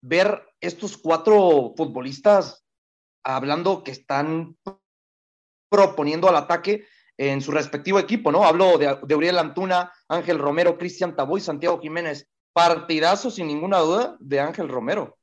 ver 0.00 0.48
estos 0.60 0.96
cuatro 0.96 1.74
futbolistas 1.76 2.64
hablando 3.24 3.84
que 3.84 3.90
están 3.90 4.56
proponiendo 5.68 6.28
al 6.28 6.36
ataque 6.36 6.86
en 7.30 7.40
su 7.40 7.52
respectivo 7.52 7.98
equipo, 7.98 8.32
¿no? 8.32 8.42
Hablo 8.42 8.78
de, 8.78 9.14
Uriel 9.14 9.38
Antuna, 9.38 9.92
Ángel 10.08 10.38
Romero, 10.38 10.76
Cristian 10.76 11.14
Taboy, 11.14 11.40
Santiago 11.40 11.80
Jiménez. 11.80 12.28
Partidazo, 12.52 13.30
sin 13.30 13.46
ninguna 13.46 13.78
duda, 13.78 14.16
de 14.18 14.40
Ángel 14.40 14.68
Romero. 14.68 15.16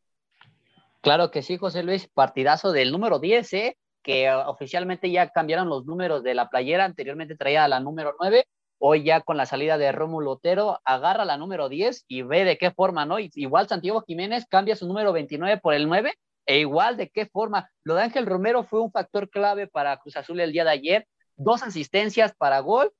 Claro 1.02 1.30
que 1.30 1.42
sí, 1.44 1.58
José 1.58 1.84
Luis, 1.84 2.08
partidazo 2.08 2.72
del 2.72 2.92
número 2.92 3.20
10, 3.20 3.54
¿eh? 3.54 3.78
que 4.02 4.32
oficialmente 4.32 5.12
ya 5.12 5.30
cambiaron 5.30 5.70
los 5.70 5.86
números 5.86 6.24
de 6.24 6.34
la 6.34 6.50
playera, 6.50 6.86
anteriormente 6.86 7.36
traía 7.36 7.68
la 7.68 7.80
número 7.80 8.16
9, 8.20 8.46
hoy 8.80 9.04
ya 9.04 9.22
con 9.22 9.38
la 9.38 9.46
salida 9.46 9.78
de 9.78 9.92
Rómulo 9.92 10.32
Otero, 10.32 10.80
agarra 10.86 11.26
la 11.26 11.38
número 11.38 11.70
10 11.70 12.06
y 12.08 12.22
ve 12.24 12.46
de 12.46 12.58
qué 12.58 12.72
forma, 12.72 13.06
¿no? 13.06 13.18
Igual 13.20 13.68
Santiago 13.68 14.04
Jiménez 14.08 14.46
cambia 14.50 14.76
su 14.76 14.88
número 14.88 15.14
29 15.14 15.58
por 15.58 15.74
el 15.74 15.88
9, 15.88 16.14
e 16.46 16.60
igual 16.60 16.98
de 16.98 17.10
qué 17.10 17.28
forma. 17.28 17.70
Lo 17.84 17.94
de 17.94 18.04
Ángel 18.04 18.26
Romero 18.26 18.64
fue 18.64 18.82
un 18.82 18.92
factor 18.92 19.30
clave 19.30 19.68
para 19.68 19.98
Cruz 19.98 20.18
Azul 20.18 20.40
el 20.40 20.52
día 20.52 20.64
de 20.64 20.72
ayer, 20.72 21.08
dos 21.40 21.64
asistencias 21.64 22.34
para 22.38 22.60
gol, 22.60 22.92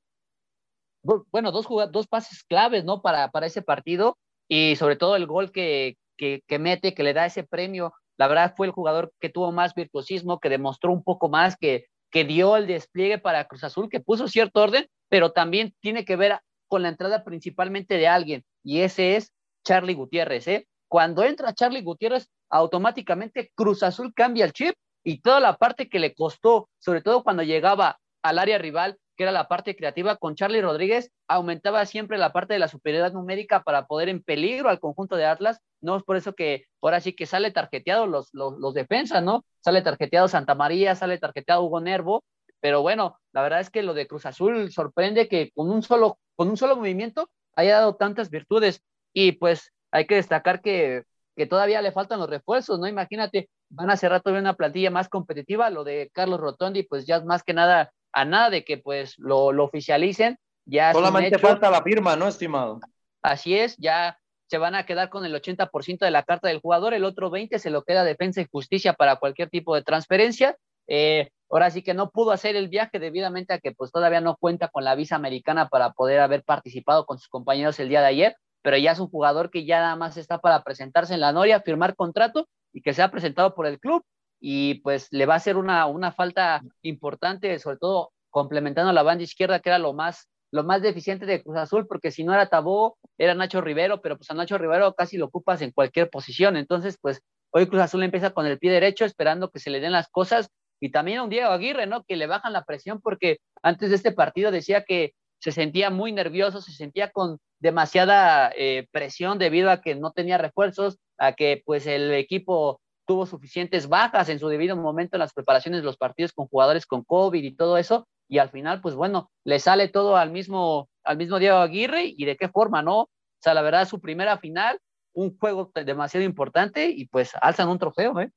bueno, 1.32 1.52
dos, 1.52 1.68
dos 1.92 2.08
pases 2.08 2.44
claves, 2.44 2.84
¿no? 2.84 3.02
Para, 3.02 3.30
para 3.32 3.46
ese 3.46 3.62
partido 3.62 4.18
y 4.48 4.76
sobre 4.76 4.96
todo 4.96 5.16
el 5.16 5.28
gol 5.28 5.52
que, 5.52 5.98
que, 6.18 6.60
mete, 6.60 6.94
que 6.94 7.04
le 7.04 7.14
da 7.14 7.26
ese 7.26 7.44
premio. 7.44 7.94
La 8.18 8.28
verdad 8.28 8.54
fue 8.58 8.68
el 8.68 8.74
jugador 8.74 9.14
que 9.20 9.30
tuvo 9.30 9.52
más 9.52 9.74
virtuosismo, 9.74 10.40
que 10.40 10.50
demostró 10.50 10.92
un 10.92 11.04
poco 11.04 11.30
más, 11.30 11.56
que, 11.56 11.86
que 12.12 12.26
dio 12.26 12.58
el 12.58 12.68
despliegue 12.68 13.18
para 13.18 13.46
Cruz 13.46 13.64
Azul, 13.64 13.90
que 13.90 14.02
puso 14.02 14.28
cierto 14.28 14.62
orden, 14.62 14.88
pero 15.08 15.32
también 15.32 15.74
tiene 15.80 16.04
que 16.04 16.16
ver 16.16 16.40
con 16.68 16.82
la 16.82 16.90
entrada 16.90 17.24
principalmente 17.24 17.96
de 17.96 18.08
alguien, 18.08 18.44
y 18.64 18.82
ese 18.82 19.16
es 19.16 19.32
Charlie 19.64 19.96
Gutiérrez. 19.96 20.48
¿eh? 20.48 20.68
Cuando 20.88 21.24
entra 21.24 21.54
Charlie 21.54 21.82
Gutiérrez, 21.82 22.30
automáticamente 22.50 23.52
Cruz 23.56 23.84
Azul 23.84 24.14
cambia 24.14 24.46
el 24.46 24.54
chip 24.54 24.76
y 25.04 25.22
toda 25.22 25.40
la 25.40 25.58
parte 25.58 25.90
que 25.90 26.00
le 26.00 26.14
costó, 26.14 26.70
sobre 26.80 27.02
todo 27.02 27.24
cuando 27.24 27.44
llegaba 27.44 28.00
al 28.22 28.40
área 28.40 28.58
rival, 28.58 28.98
que 29.16 29.24
era 29.24 29.32
la 29.32 29.48
parte 29.48 29.76
creativa, 29.76 30.16
con 30.16 30.36
Charlie 30.36 30.62
Rodríguez 30.62 31.12
aumentaba 31.28 31.86
siempre 31.86 32.18
la 32.18 32.32
parte 32.32 32.54
de 32.54 32.60
la 32.60 32.70
superioridad 32.70 33.12
numérica 33.14 33.64
para 33.64 33.86
poder 33.86 34.08
en 34.10 34.24
peligro 34.24 34.70
al 34.70 34.80
conjunto 34.80 35.18
de 35.18 35.26
Atlas. 35.26 35.60
No 35.82 35.98
es 35.98 36.04
por 36.04 36.16
eso 36.16 36.34
que 36.34 36.66
ahora 36.82 37.02
sí 37.02 37.14
que 37.14 37.26
sale 37.26 37.52
tarjeteado 37.52 38.08
los, 38.08 38.30
los, 38.34 38.58
los 38.58 38.74
defensas, 38.74 39.22
¿no? 39.22 39.44
Sale 39.62 39.82
tarjeteado 39.82 40.28
Santa 40.28 40.56
María, 40.56 40.96
sale 40.96 41.18
tarjeteado 41.18 41.64
Hugo 41.64 41.82
Nervo, 41.82 42.24
pero 42.62 42.82
bueno, 42.82 43.18
la 43.32 43.42
verdad 43.42 43.60
es 43.60 43.70
que 43.70 43.84
lo 43.84 43.94
de 43.94 44.08
Cruz 44.08 44.26
Azul 44.26 44.72
sorprende 44.72 45.28
que 45.28 45.52
con 45.52 45.70
un 45.70 45.82
solo, 45.84 46.18
con 46.36 46.50
un 46.50 46.58
solo 46.58 46.76
movimiento 46.76 47.30
haya 47.56 47.76
dado 47.76 47.96
tantas 47.96 48.30
virtudes 48.30 48.82
y 49.14 49.34
pues 49.34 49.72
hay 49.92 50.06
que 50.06 50.16
destacar 50.16 50.62
que, 50.62 51.04
que 51.36 51.46
todavía 51.46 51.82
le 51.82 51.92
faltan 51.92 52.20
los 52.20 52.30
refuerzos, 52.30 52.80
¿no? 52.80 52.88
Imagínate, 52.88 53.50
van 53.70 53.90
a 53.90 53.98
cerrar 53.98 54.22
todavía 54.22 54.42
una 54.42 54.56
plantilla 54.56 54.92
más 54.92 55.10
competitiva, 55.10 55.70
lo 55.70 55.84
de 55.84 56.10
Carlos 56.14 56.40
Rotondi, 56.40 56.84
pues 56.84 57.06
ya 57.06 57.22
más 57.22 57.44
que 57.44 57.54
nada 57.54 57.92
a 58.12 58.26
nada 58.26 58.50
de 58.50 58.64
que 58.64 58.78
pues 58.78 59.18
lo, 59.18 59.52
lo 59.52 59.66
oficialicen. 59.66 60.38
Ya 60.66 60.94
Solamente 60.94 61.40
falta 61.40 61.70
la 61.70 61.82
firma, 61.82 62.16
¿no, 62.16 62.28
estimado? 62.28 62.80
Así 63.22 63.58
es, 63.58 63.76
ya 63.78 64.18
se 64.48 64.58
van 64.58 64.76
a 64.76 64.86
quedar 64.86 65.10
con 65.10 65.26
el 65.26 65.36
80% 65.36 66.00
de 66.00 66.12
la 66.12 66.24
carta 66.24 66.48
del 66.48 66.60
jugador, 66.60 66.94
el 66.94 67.06
otro 67.06 67.30
20% 67.30 67.58
se 67.60 67.70
lo 67.70 67.84
queda 67.84 68.04
defensa 68.04 68.42
y 68.42 68.48
justicia 68.52 68.94
para 68.94 69.18
cualquier 69.18 69.50
tipo 69.50 69.76
de 69.76 69.84
transferencia. 69.84 70.58
Eh, 70.88 71.30
ahora 71.50 71.70
sí 71.70 71.84
que 71.84 71.94
no 71.94 72.10
pudo 72.10 72.32
hacer 72.32 72.56
el 72.56 72.68
viaje 72.68 72.98
debidamente 72.98 73.54
a 73.54 73.60
que 73.60 73.72
pues 73.72 73.92
todavía 73.92 74.22
no 74.22 74.38
cuenta 74.38 74.70
con 74.70 74.84
la 74.84 74.96
visa 74.96 75.16
americana 75.16 75.70
para 75.70 75.92
poder 75.92 76.20
haber 76.20 76.44
participado 76.44 77.06
con 77.06 77.20
sus 77.20 77.28
compañeros 77.28 77.80
el 77.80 77.90
día 77.90 78.02
de 78.02 78.08
ayer, 78.08 78.36
pero 78.64 78.78
ya 78.78 78.94
es 78.94 79.00
un 79.00 79.10
jugador 79.10 79.52
que 79.52 79.66
ya 79.66 79.80
nada 79.80 79.96
más 79.96 80.18
está 80.18 80.40
para 80.40 80.64
presentarse 80.64 81.14
en 81.14 81.20
la 81.20 81.32
Noria, 81.32 81.62
firmar 81.62 81.96
contrato 81.96 82.48
y 82.74 82.82
que 82.82 82.94
se 82.94 83.04
ha 83.04 83.12
presentado 83.12 83.54
por 83.54 83.68
el 83.68 83.80
club 83.80 84.04
y 84.40 84.76
pues 84.76 85.08
le 85.12 85.26
va 85.26 85.34
a 85.34 85.38
hacer 85.38 85.58
una, 85.58 85.86
una 85.86 86.12
falta 86.12 86.62
importante, 86.82 87.60
sobre 87.60 87.78
todo 87.78 88.12
complementando 88.30 88.94
la 88.94 89.04
banda 89.04 89.24
izquierda, 89.24 89.60
que 89.60 89.70
era 89.70 89.80
lo 89.80 89.94
más, 89.94 90.30
lo 90.52 90.64
más 90.64 90.82
deficiente 90.82 91.26
de 91.26 91.44
Cruz 91.44 91.58
Azul, 91.58 91.88
porque 91.88 92.12
si 92.12 92.24
no 92.24 92.34
era 92.34 92.48
Tabó, 92.48 92.98
era 93.18 93.36
Nacho 93.36 93.62
Rivero, 93.62 94.02
pero 94.02 94.18
pues 94.18 94.30
a 94.32 94.34
Nacho 94.34 94.58
Rivero 94.58 94.94
casi 94.94 95.18
lo 95.18 95.26
ocupas 95.26 95.62
en 95.62 95.72
cualquier 95.72 96.10
posición. 96.10 96.58
Entonces, 96.58 96.98
pues 97.02 97.22
hoy 97.52 97.68
Cruz 97.68 97.82
Azul 97.82 98.04
empieza 98.04 98.32
con 98.32 98.46
el 98.46 98.60
pie 98.60 98.72
derecho, 98.72 99.06
esperando 99.06 99.50
que 99.50 99.60
se 99.60 99.70
le 99.70 99.80
den 99.80 99.92
las 99.92 100.10
cosas. 100.10 100.50
Y 100.82 100.92
también 100.92 101.20
a 101.20 101.24
un 101.24 101.30
Diego 101.30 101.50
Aguirre, 101.50 101.88
¿no? 101.88 102.04
Que 102.04 102.16
le 102.16 102.28
bajan 102.28 102.54
la 102.54 102.64
presión 102.64 103.02
porque 103.02 103.40
antes 103.62 103.90
de 103.90 103.98
este 103.98 104.14
partido 104.14 104.50
decía 104.50 104.86
que 104.86 105.14
se 105.42 105.52
sentía 105.52 105.90
muy 105.90 106.14
nervioso, 106.14 106.62
se 106.62 106.72
sentía 106.72 107.12
con 107.12 107.40
demasiada 107.60 108.52
eh, 108.56 108.88
presión 108.92 109.40
debido 109.40 109.72
a 109.72 109.82
que 109.82 109.96
no 109.96 110.12
tenía 110.12 110.38
refuerzos, 110.38 110.98
a 111.18 111.34
que 111.34 111.62
pues 111.66 111.86
el 111.86 112.14
equipo 112.14 112.80
tuvo 113.10 113.26
suficientes 113.26 113.90
bajas 113.90 114.30
en 114.30 114.38
su 114.38 114.48
debido 114.50 114.78
momento 114.78 115.16
en 115.16 115.22
las 115.22 115.34
preparaciones 115.34 115.82
de 115.82 115.86
los 115.86 115.98
partidos 115.98 116.32
con 116.32 116.46
jugadores 116.46 116.86
con 116.86 117.04
COVID 117.04 117.44
y 117.44 117.56
todo 117.56 117.80
eso, 117.80 118.08
y 118.28 118.38
al 118.38 118.52
final, 118.52 118.82
pues 118.82 118.94
bueno, 118.94 119.32
le 119.46 119.58
sale 119.58 119.88
todo 119.88 120.16
al 120.16 120.30
mismo, 120.30 120.92
al 121.04 121.18
mismo 121.18 121.40
Diego 121.40 121.58
Aguirre 121.58 122.04
y 122.06 122.26
de 122.26 122.38
qué 122.38 122.50
forma, 122.50 122.84
¿no? 122.84 123.00
O 123.00 123.10
sea, 123.42 123.56
la 123.56 123.64
verdad, 123.64 123.88
su 123.88 124.00
primera 124.00 124.38
final, 124.38 124.80
un 125.14 125.36
juego 125.40 125.72
demasiado 125.74 126.24
importante 126.24 126.88
y 126.88 127.08
pues 127.08 127.32
alzan 127.42 127.70
un 127.70 127.80
trofeo, 127.80 128.20
¿eh? 128.20 128.30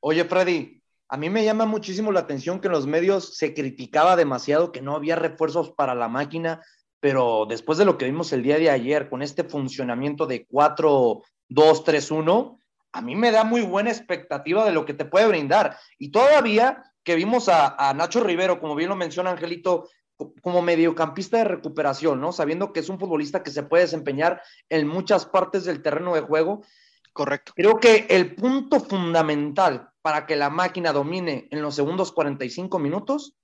Oye, 0.00 0.26
Freddy, 0.26 0.82
a 1.08 1.16
mí 1.16 1.30
me 1.30 1.42
llama 1.42 1.64
muchísimo 1.64 2.12
la 2.12 2.20
atención 2.20 2.60
que 2.60 2.68
en 2.68 2.72
los 2.72 2.86
medios 2.86 3.38
se 3.38 3.54
criticaba 3.54 4.14
demasiado 4.14 4.72
que 4.72 4.82
no 4.82 4.94
había 4.94 5.16
refuerzos 5.16 5.72
para 5.72 5.94
la 5.94 6.08
máquina, 6.08 6.60
pero 7.00 7.46
después 7.48 7.78
de 7.78 7.86
lo 7.86 7.96
que 7.96 8.04
vimos 8.04 8.30
el 8.34 8.42
día 8.42 8.58
de 8.58 8.68
ayer 8.68 9.08
con 9.08 9.22
este 9.22 9.42
funcionamiento 9.42 10.26
de 10.26 10.46
4-2-3-1, 10.48 12.58
a 12.92 13.00
mí 13.02 13.16
me 13.16 13.30
da 13.30 13.44
muy 13.44 13.62
buena 13.62 13.90
expectativa 13.90 14.64
de 14.64 14.72
lo 14.72 14.84
que 14.84 14.94
te 14.94 15.04
puede 15.04 15.26
brindar. 15.26 15.78
Y 15.98 16.10
todavía 16.10 16.82
que 17.04 17.14
vimos 17.14 17.48
a, 17.48 17.92
Nacho 17.94 18.22
Rivero, 18.22 18.60
como 18.60 18.74
bien 18.74 18.88
lo 18.88 18.96
menciona 18.96 19.30
Angelito, 19.30 19.88
como 20.42 20.62
mediocampista 20.62 21.38
de 21.38 21.44
recuperación, 21.44 22.20
¿no? 22.20 22.32
Sabiendo 22.32 22.72
que 22.72 22.80
es 22.80 22.88
un 22.88 22.98
futbolista 22.98 23.42
que 23.42 23.50
se 23.50 23.62
puede 23.62 23.84
desempeñar 23.84 24.42
en 24.68 24.86
muchas 24.86 25.24
partes 25.26 25.64
del 25.64 25.82
terreno 25.82 26.14
de 26.14 26.22
juego. 26.22 26.64
Correcto. 27.12 27.52
Creo 27.54 27.78
que 27.78 28.06
el 28.10 28.34
punto 28.34 28.80
fundamental 28.80 29.90
para 30.02 30.26
que 30.26 30.36
la 30.36 30.50
máquina 30.50 30.92
domine 30.92 31.48
en 31.50 31.62
los 31.62 31.74
segundos 31.74 32.12
45 32.12 32.78
minutos 32.78 33.36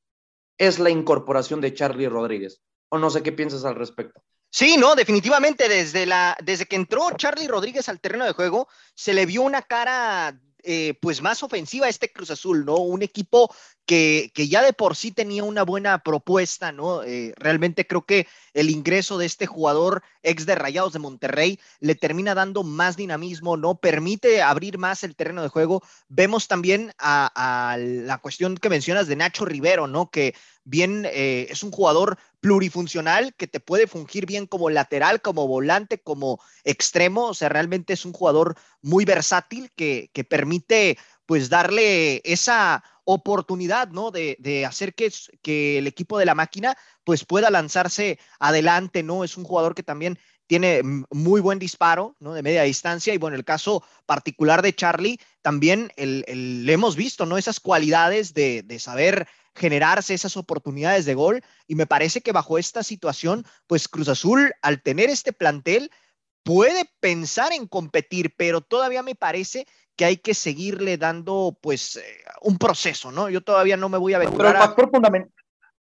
es 0.58 0.78
la 0.78 0.90
incorporación 0.90 1.60
de 1.60 1.74
Charlie 1.74 2.08
Rodríguez. 2.08 2.60
O 2.88 2.98
no 2.98 3.10
sé 3.10 3.22
qué 3.22 3.32
piensas 3.32 3.64
al 3.64 3.76
respecto. 3.76 4.22
Sí, 4.56 4.76
no, 4.76 4.94
definitivamente 4.94 5.68
desde, 5.68 6.06
la, 6.06 6.37
desde 6.40 6.66
que 6.66 6.76
entró 6.76 7.11
Charlie 7.16 7.49
Rodríguez 7.49 7.88
al 7.88 7.99
terreno 7.99 8.25
de 8.25 8.34
juego, 8.34 8.68
se 8.94 9.12
le 9.12 9.26
vio 9.26 9.42
una 9.42 9.62
cara 9.62 10.38
eh, 10.62 10.94
pues 11.02 11.20
más 11.20 11.42
ofensiva 11.42 11.87
a 11.87 11.88
este 11.88 12.12
Cruz 12.12 12.30
Azul, 12.30 12.64
¿no? 12.64 12.76
Un 12.76 13.02
equipo 13.02 13.52
que, 13.86 14.30
ya 14.34 14.62
de 14.62 14.72
por 14.72 14.96
sí 14.96 15.12
tenía 15.12 15.44
una 15.44 15.62
buena 15.62 15.98
propuesta, 16.02 16.72
¿no? 16.72 17.02
Eh, 17.02 17.34
realmente 17.36 17.86
creo 17.86 18.04
que 18.06 18.26
el 18.54 18.70
ingreso 18.70 19.18
de 19.18 19.26
este 19.26 19.46
jugador 19.46 20.02
ex 20.22 20.46
de 20.46 20.54
Rayados 20.54 20.92
de 20.92 20.98
Monterrey 21.00 21.60
le 21.80 21.94
termina 21.94 22.34
dando 22.34 22.62
más 22.62 22.96
dinamismo, 22.96 23.56
¿no? 23.56 23.74
Permite 23.74 24.42
abrir 24.42 24.78
más 24.78 25.04
el 25.04 25.16
terreno 25.16 25.42
de 25.42 25.48
juego. 25.48 25.82
Vemos 26.08 26.48
también 26.48 26.92
a, 26.98 27.76
la 27.78 28.18
cuestión 28.18 28.56
que 28.56 28.70
mencionas 28.70 29.06
de 29.06 29.16
Nacho 29.16 29.44
Rivero, 29.44 29.86
¿no? 29.86 30.10
Que 30.10 30.34
bien 30.64 31.06
eh, 31.06 31.46
es 31.50 31.62
un 31.62 31.70
jugador 31.70 32.18
plurifuncional 32.40 33.34
que 33.34 33.46
te 33.46 33.60
puede 33.60 33.86
fungir 33.86 34.24
bien 34.24 34.46
como 34.46 34.70
lateral, 34.70 35.20
como 35.20 35.46
volante, 35.46 35.98
como 35.98 36.40
extremo. 36.64 37.26
O 37.26 37.34
sea, 37.34 37.50
realmente 37.50 37.92
es 37.92 38.04
un 38.06 38.12
jugador 38.12 38.56
muy 38.80 39.04
versátil 39.04 39.70
que, 39.76 40.10
que 40.12 40.24
permite 40.24 40.96
pues 41.26 41.48
darle 41.48 42.20
esa 42.24 42.82
oportunidad, 43.04 43.88
¿no? 43.88 44.10
De, 44.10 44.36
de 44.38 44.64
hacer 44.66 44.94
que, 44.94 45.12
que, 45.42 45.78
el 45.78 45.86
equipo 45.86 46.18
de 46.18 46.24
la 46.24 46.34
máquina 46.34 46.76
pues 47.04 47.24
pueda 47.24 47.50
lanzarse 47.50 48.18
adelante, 48.38 49.02
¿no? 49.02 49.24
Es 49.24 49.36
un 49.36 49.44
jugador 49.44 49.74
que 49.74 49.82
también 49.82 50.18
tiene 50.46 50.82
muy 51.10 51.40
buen 51.40 51.58
disparo, 51.58 52.16
¿no? 52.18 52.34
De 52.34 52.42
media 52.42 52.62
distancia 52.62 53.14
y 53.14 53.18
bueno, 53.18 53.36
el 53.36 53.44
caso 53.44 53.82
particular 54.06 54.62
de 54.62 54.74
Charlie, 54.74 55.20
también 55.42 55.90
le 55.96 56.72
hemos 56.72 56.96
visto, 56.96 57.26
¿no? 57.26 57.38
Esas 57.38 57.60
cualidades 57.60 58.34
de, 58.34 58.62
de 58.62 58.78
saber 58.78 59.26
generarse 59.54 60.14
esas 60.14 60.36
oportunidades 60.36 61.04
de 61.04 61.14
gol 61.14 61.42
y 61.66 61.76
me 61.76 61.86
parece 61.86 62.20
que 62.20 62.32
bajo 62.32 62.58
esta 62.58 62.82
situación, 62.82 63.46
pues 63.66 63.88
Cruz 63.88 64.08
Azul, 64.08 64.52
al 64.62 64.82
tener 64.82 65.10
este 65.10 65.32
plantel, 65.32 65.90
puede 66.42 66.84
pensar 67.00 67.52
en 67.52 67.66
competir, 67.66 68.34
pero 68.36 68.60
todavía 68.60 69.02
me 69.02 69.14
parece 69.14 69.66
que 69.96 70.04
hay 70.04 70.16
que 70.16 70.34
seguirle 70.34 70.98
dando, 70.98 71.56
pues, 71.60 71.96
eh, 71.96 72.02
un 72.42 72.58
proceso, 72.58 73.12
¿no? 73.12 73.28
Yo 73.30 73.42
todavía 73.42 73.76
no 73.76 73.88
me 73.88 73.98
voy 73.98 74.14
a 74.14 74.18
ver. 74.18 74.30
Pero 74.30 74.48
el 74.48 74.56
factor 74.56 74.90
fundamental. 74.90 75.32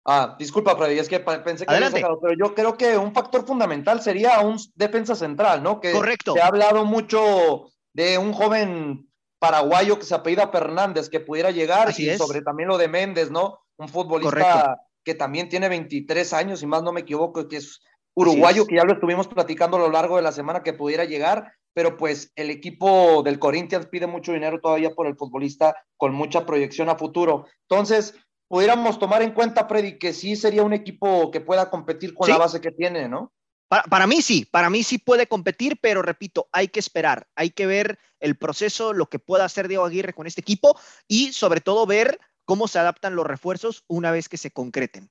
Ah, 0.06 0.36
disculpa, 0.38 0.76
Freddy, 0.76 1.00
es 1.00 1.08
que 1.08 1.20
pensé 1.22 1.66
que 1.66 1.74
había 1.74 1.90
sacado, 1.90 2.20
pero 2.20 2.34
yo 2.38 2.54
creo 2.54 2.78
que 2.78 2.98
un 2.98 3.14
factor 3.14 3.46
fundamental 3.46 4.02
sería 4.02 4.42
un 4.42 4.58
defensa 4.76 5.16
central, 5.16 5.64
¿no? 5.64 5.80
Que 5.80 5.94
Correcto. 5.94 6.34
Se 6.34 6.42
ha 6.42 6.48
hablado 6.48 6.84
mucho 6.84 7.72
de 7.94 8.18
un 8.18 8.34
joven 8.34 9.10
paraguayo 9.40 9.98
que 9.98 10.06
se 10.06 10.16
apellida 10.16 10.50
Fernández 10.50 11.10
que 11.10 11.22
pudiera 11.22 11.52
llegar 11.52 11.94
y 11.98 12.18
sobre 12.18 12.42
también 12.42 12.68
lo 12.68 12.78
de 12.78 12.90
Méndez, 12.90 13.32
¿no? 13.32 13.60
Un 13.78 13.88
futbolista 13.88 14.78
que 15.06 15.16
también 15.16 15.50
tiene 15.50 15.70
23 15.70 16.34
años, 16.34 16.64
y 16.64 16.68
más 16.68 16.84
no 16.84 16.94
me 16.94 17.02
equivoco, 17.02 17.48
que 17.48 17.58
es 17.58 17.82
uruguayo, 18.14 18.66
que 18.66 18.76
ya 18.76 18.84
lo 18.84 18.94
estuvimos 18.94 19.28
platicando 19.28 19.78
a 19.78 19.82
lo 19.82 19.90
largo 19.90 20.18
de 20.18 20.22
la 20.22 20.32
semana 20.32 20.64
que 20.64 20.74
pudiera 20.74 21.06
llegar 21.06 21.54
pero 21.74 21.98
pues 21.98 22.32
el 22.36 22.50
equipo 22.50 23.24
del 23.24 23.40
Corinthians 23.40 23.88
pide 23.88 24.08
mucho 24.08 24.32
dinero 24.34 24.60
todavía 24.62 24.94
por 24.94 25.08
el 25.08 25.16
futbolista 25.16 25.76
con 25.98 26.14
mucha 26.14 26.46
proyección 26.46 26.90
a 26.90 26.98
futuro. 26.98 27.48
Entonces, 27.68 28.16
pudiéramos 28.48 29.00
tomar 29.00 29.22
en 29.22 29.32
cuenta, 29.32 29.68
Freddy, 29.68 29.98
que 29.98 30.14
sí 30.14 30.36
sería 30.36 30.64
un 30.64 30.74
equipo 30.74 31.32
que 31.32 31.42
pueda 31.42 31.70
competir 31.70 32.14
con 32.14 32.30
la 32.30 32.38
base 32.38 32.62
que 32.62 32.72
tiene, 32.72 33.10
¿no? 33.10 33.34
Para, 33.68 34.06
mí 34.06 34.22
sí, 34.22 34.46
para 34.46 34.70
mí 34.70 34.84
sí 34.84 35.00
puede 35.00 35.26
competir, 35.26 35.80
pero 35.82 36.04
repito, 36.04 36.48
hay 36.52 36.68
que 36.68 36.80
esperar, 36.80 37.28
hay 37.34 37.50
que 37.50 37.66
ver 37.66 37.98
el 38.20 38.38
proceso, 38.38 38.94
lo 38.94 39.08
que 39.08 39.18
pueda 39.18 39.46
hacer 39.46 39.68
Diego 39.68 39.86
Aguirre 39.86 40.14
con 40.14 40.28
este 40.28 40.42
equipo 40.42 40.80
y 41.08 41.34
sobre 41.34 41.60
todo 41.60 41.88
ver 41.88 42.20
cómo 42.46 42.68
se 42.68 42.78
adaptan 42.78 43.16
los 43.16 43.26
refuerzos 43.26 43.84
una 43.88 44.12
vez 44.12 44.30
que 44.30 44.38
se 44.38 44.52
concreten. 44.52 45.10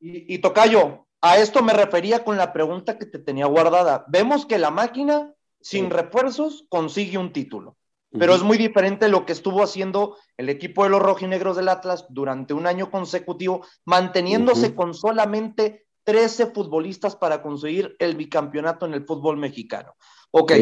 Y, 0.00 0.34
y 0.34 0.38
Tocayo, 0.38 1.06
a 1.20 1.36
esto 1.36 1.62
me 1.62 1.74
refería 1.74 2.24
con 2.24 2.38
la 2.38 2.54
pregunta 2.54 2.96
que 2.96 3.04
te 3.04 3.18
tenía 3.18 3.44
guardada. 3.44 4.06
Vemos 4.08 4.46
que 4.46 4.58
la 4.58 4.70
máquina 4.70 5.34
sin 5.60 5.90
refuerzos 5.90 6.64
consigue 6.68 7.18
un 7.18 7.32
título. 7.32 7.76
Pero 8.12 8.34
es 8.34 8.42
muy 8.42 8.58
diferente 8.58 9.08
lo 9.08 9.24
que 9.24 9.32
estuvo 9.32 9.62
haciendo 9.62 10.16
el 10.36 10.48
equipo 10.48 10.82
de 10.82 10.90
los 10.90 11.00
rojinegros 11.00 11.56
del 11.56 11.68
Atlas 11.68 12.06
durante 12.08 12.54
un 12.54 12.66
año 12.66 12.90
consecutivo, 12.90 13.64
manteniéndose 13.84 14.74
con 14.74 14.94
solamente 14.94 15.86
13 16.02 16.46
futbolistas 16.46 17.14
para 17.14 17.40
conseguir 17.40 17.94
el 18.00 18.16
bicampeonato 18.16 18.84
en 18.86 18.94
el 18.94 19.06
fútbol 19.06 19.36
mexicano. 19.36 19.94
Ok, 20.32 20.52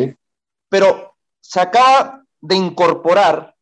pero 0.69 1.17
se 1.41 1.61
acaba 1.61 2.23
de 2.39 2.55
incorporar 2.55 3.57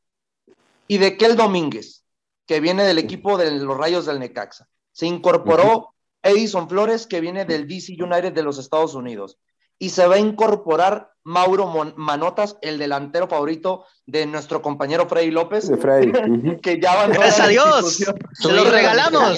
y 0.89 0.99
de 0.99 1.17
el 1.21 1.37
Domínguez, 1.37 2.05
que 2.45 2.59
viene 2.59 2.83
del 2.83 2.99
equipo 2.99 3.39
de 3.39 3.53
los 3.53 3.77
Rayos 3.77 4.07
del 4.07 4.19
Necaxa. 4.19 4.69
Se 4.91 5.07
incorporó 5.07 5.95
Edison 6.23 6.69
Flores, 6.69 7.07
que 7.07 7.21
viene 7.21 7.45
del 7.45 7.69
DC 7.69 7.93
United 8.03 8.33
de 8.33 8.43
los 8.43 8.59
Estados 8.59 8.95
Unidos 8.95 9.39
y 9.79 9.91
se 9.91 10.07
va 10.07 10.17
a 10.17 10.19
incorporar 10.19 11.13
Mauro 11.27 11.67
Manotas, 11.97 12.57
el 12.63 12.79
delantero 12.79 13.27
favorito 13.27 13.85
de 14.07 14.27
nuestro 14.27 14.63
compañero 14.63 15.09
Freddy 15.09 15.33
López. 15.33 15.69
que 16.63 16.81
ya 16.81 16.95
va 16.95 17.09
Gracias 17.09 17.41
a 17.41 17.49
Dios. 17.49 18.05
Se 18.33 18.53
los 18.53 18.71
regalamos. 18.71 19.37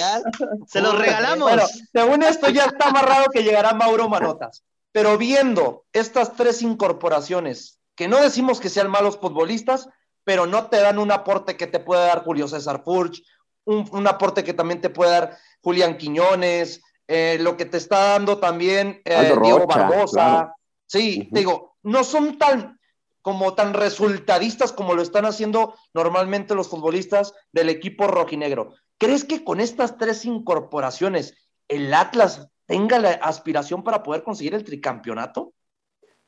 Se 0.67 0.81
los 0.81 0.97
regalamos. 0.97 1.49
Bueno, 1.49 1.63
según 1.91 2.21
esto 2.21 2.47
ya 2.49 2.65
está 2.65 2.89
amarrado 2.89 3.25
que 3.33 3.43
llegará 3.43 3.73
Mauro 3.73 4.07
Manotas. 4.07 4.63
Pero 4.91 5.17
viendo 5.17 5.85
estas 5.91 6.35
tres 6.35 6.61
incorporaciones, 6.61 7.79
que 7.95 8.07
no 8.07 8.21
decimos 8.21 8.59
que 8.59 8.69
sean 8.69 8.89
malos 8.89 9.17
futbolistas, 9.17 9.89
pero 10.23 10.45
no 10.45 10.67
te 10.67 10.77
dan 10.77 10.99
un 10.99 11.11
aporte 11.11 11.57
que 11.57 11.65
te 11.65 11.79
puede 11.79 12.05
dar 12.05 12.23
Julio 12.23 12.47
César 12.47 12.83
Furch, 12.83 13.23
un, 13.65 13.89
un 13.91 14.07
aporte 14.07 14.43
que 14.43 14.53
también 14.53 14.79
te 14.79 14.91
puede 14.91 15.11
dar 15.11 15.37
Julián 15.61 15.97
Quiñones, 15.97 16.81
eh, 17.11 17.39
lo 17.41 17.57
que 17.57 17.65
te 17.65 17.77
está 17.77 18.09
dando 18.09 18.37
también 18.37 19.01
eh, 19.03 19.33
Diego 19.41 19.65
Barbosa. 19.65 20.53
Sí, 20.85 21.27
digo, 21.31 21.75
no 21.81 22.03
son 22.03 22.37
tan 22.37 22.79
como 23.23 23.55
tan 23.55 23.73
resultadistas 23.73 24.71
como 24.71 24.93
lo 24.93 25.01
están 25.01 25.25
haciendo 25.25 25.73
normalmente 25.95 26.53
los 26.53 26.69
futbolistas 26.69 27.33
del 27.51 27.69
equipo 27.69 28.05
rojinegro. 28.05 28.75
¿Crees 28.99 29.25
que 29.25 29.43
con 29.43 29.59
estas 29.59 29.97
tres 29.97 30.23
incorporaciones 30.23 31.33
el 31.67 31.91
Atlas 31.95 32.47
tenga 32.67 32.99
la 32.99 33.13
aspiración 33.13 33.83
para 33.83 34.03
poder 34.03 34.21
conseguir 34.21 34.53
el 34.53 34.63
tricampeonato? 34.63 35.53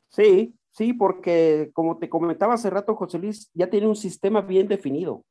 Sí, 0.07 0.55
sí, 0.71 0.93
porque 0.93 1.69
como 1.73 1.99
te 1.99 2.09
comentaba 2.09 2.55
hace 2.55 2.71
rato, 2.71 2.95
José 2.95 3.19
Luis, 3.19 3.51
ya 3.53 3.69
tiene 3.69 3.85
un 3.85 3.95
sistema 3.95 4.41
bien 4.41 4.67
definido. 4.67 5.25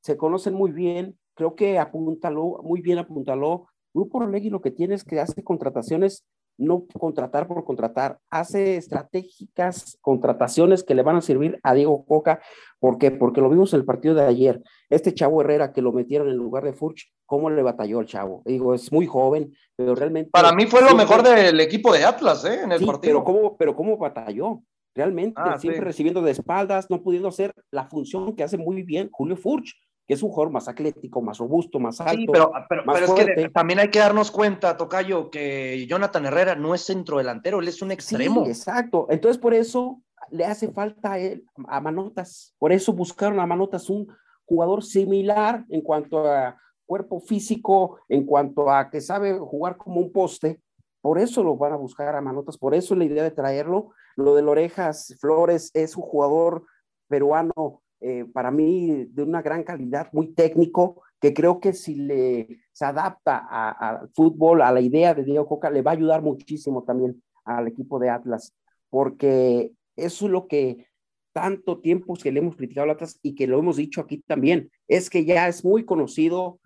Se 0.00 0.16
conocen 0.16 0.54
muy 0.54 0.72
bien, 0.72 1.16
creo 1.34 1.54
que 1.54 1.78
apuntaló, 1.78 2.60
muy 2.64 2.80
bien 2.80 2.98
apuntaló 2.98 3.68
Grupo 3.94 4.18
Orlegui 4.18 4.50
lo 4.50 4.60
que 4.60 4.70
tiene 4.70 4.94
es 4.94 5.04
que 5.04 5.20
hace 5.20 5.42
contrataciones, 5.42 6.24
no 6.56 6.86
contratar 6.98 7.46
por 7.46 7.64
contratar, 7.64 8.18
hace 8.30 8.76
estratégicas 8.76 9.96
contrataciones 10.00 10.82
que 10.82 10.94
le 10.94 11.02
van 11.02 11.16
a 11.16 11.20
servir 11.20 11.58
a 11.62 11.74
Diego 11.74 12.04
Coca. 12.04 12.40
¿Por 12.80 12.98
qué? 12.98 13.10
Porque 13.10 13.40
lo 13.40 13.48
vimos 13.48 13.72
en 13.72 13.80
el 13.80 13.86
partido 13.86 14.14
de 14.14 14.26
ayer. 14.26 14.62
Este 14.90 15.14
chavo 15.14 15.40
Herrera 15.40 15.72
que 15.72 15.82
lo 15.82 15.92
metieron 15.92 16.28
en 16.28 16.36
lugar 16.36 16.64
de 16.64 16.72
Furch, 16.72 17.12
¿cómo 17.26 17.48
le 17.48 17.62
batalló 17.62 18.00
el 18.00 18.06
chavo? 18.06 18.42
Digo, 18.44 18.74
es 18.74 18.92
muy 18.92 19.06
joven, 19.06 19.54
pero 19.76 19.94
realmente. 19.94 20.30
Para 20.30 20.52
mí 20.52 20.66
fue 20.66 20.82
lo 20.82 20.94
mejor 20.96 21.22
del 21.22 21.60
equipo 21.60 21.92
de 21.92 22.04
Atlas, 22.04 22.44
¿eh? 22.44 22.62
En 22.62 22.72
el 22.72 22.84
partido. 22.84 23.00
Pero 23.00 23.24
¿cómo, 23.24 23.56
pero 23.56 23.76
¿cómo 23.76 23.96
batalló? 23.96 24.62
Realmente, 24.94 25.40
ah, 25.40 25.58
siempre 25.58 25.84
recibiendo 25.84 26.22
de 26.22 26.32
espaldas, 26.32 26.90
no 26.90 27.02
pudiendo 27.02 27.28
hacer 27.28 27.52
la 27.70 27.86
función 27.86 28.34
que 28.34 28.42
hace 28.42 28.58
muy 28.58 28.82
bien 28.82 29.08
Julio 29.12 29.36
Furch 29.36 29.76
que 30.08 30.14
es 30.14 30.22
un 30.22 30.30
jugador 30.30 30.50
más 30.50 30.66
atlético, 30.68 31.20
más 31.20 31.36
robusto, 31.36 31.78
más 31.78 32.00
alto. 32.00 32.14
Sí, 32.14 32.26
pero, 32.32 32.50
pero, 32.66 32.96
es 32.96 33.12
que 33.12 33.50
también 33.50 33.78
hay 33.78 33.90
que 33.90 33.98
darnos 33.98 34.30
cuenta, 34.30 34.74
Tocayo, 34.78 35.30
que 35.30 35.86
Jonathan 35.86 36.24
Herrera 36.24 36.54
no 36.54 36.74
es 36.74 36.86
centrodelantero, 36.86 37.60
él 37.60 37.68
es 37.68 37.82
un 37.82 37.92
extremo. 37.92 38.42
Sí, 38.46 38.50
exacto. 38.50 39.06
Entonces, 39.10 39.36
por 39.36 39.52
eso 39.52 40.00
le 40.30 40.46
hace 40.46 40.72
falta 40.72 41.12
a, 41.12 41.18
él, 41.18 41.44
a 41.66 41.82
Manotas. 41.82 42.54
Por 42.58 42.72
eso 42.72 42.94
buscaron 42.94 43.38
a 43.38 43.44
Manotas 43.44 43.90
un 43.90 44.08
jugador 44.46 44.82
similar 44.82 45.66
en 45.68 45.82
cuanto 45.82 46.26
a 46.26 46.56
cuerpo 46.86 47.20
físico, 47.20 48.00
en 48.08 48.24
cuanto 48.24 48.70
a 48.70 48.88
que 48.88 49.02
sabe 49.02 49.38
jugar 49.38 49.76
como 49.76 50.00
un 50.00 50.10
poste. 50.10 50.62
Por 51.02 51.18
eso 51.18 51.44
lo 51.44 51.54
van 51.58 51.74
a 51.74 51.76
buscar 51.76 52.16
a 52.16 52.22
Manotas, 52.22 52.56
por 52.56 52.74
eso 52.74 52.94
la 52.94 53.04
idea 53.04 53.24
de 53.24 53.30
traerlo. 53.30 53.90
Lo 54.16 54.34
de 54.34 54.42
Orejas 54.42 55.14
Flores 55.20 55.70
es 55.74 55.98
un 55.98 56.02
jugador 56.02 56.64
peruano 57.08 57.82
eh, 58.00 58.24
para 58.32 58.50
mí 58.50 59.06
de 59.10 59.22
una 59.22 59.42
gran 59.42 59.64
calidad, 59.64 60.08
muy 60.12 60.28
técnico, 60.34 61.02
que 61.20 61.34
creo 61.34 61.60
que 61.60 61.72
si 61.72 61.96
le, 61.96 62.60
se 62.72 62.84
adapta 62.84 63.38
al 63.38 64.08
fútbol, 64.14 64.62
a 64.62 64.72
la 64.72 64.80
idea 64.80 65.14
de 65.14 65.24
Diego 65.24 65.46
Coca, 65.46 65.70
le 65.70 65.82
va 65.82 65.90
a 65.90 65.94
ayudar 65.94 66.22
muchísimo 66.22 66.84
también 66.84 67.22
al 67.44 67.66
equipo 67.66 67.98
de 67.98 68.10
Atlas, 68.10 68.54
porque 68.88 69.72
eso 69.96 70.26
es 70.26 70.32
lo 70.32 70.46
que 70.46 70.86
tanto 71.32 71.80
tiempo 71.80 72.14
que 72.14 72.32
le 72.32 72.40
hemos 72.40 72.56
criticado 72.56 72.88
a 72.88 72.92
Atlas 72.92 73.18
y 73.22 73.34
que 73.34 73.46
lo 73.46 73.58
hemos 73.58 73.76
dicho 73.76 74.00
aquí 74.00 74.22
también, 74.26 74.70
es 74.86 75.10
que 75.10 75.24
ya 75.24 75.48
es 75.48 75.64
muy 75.64 75.84
conocido 75.84 76.60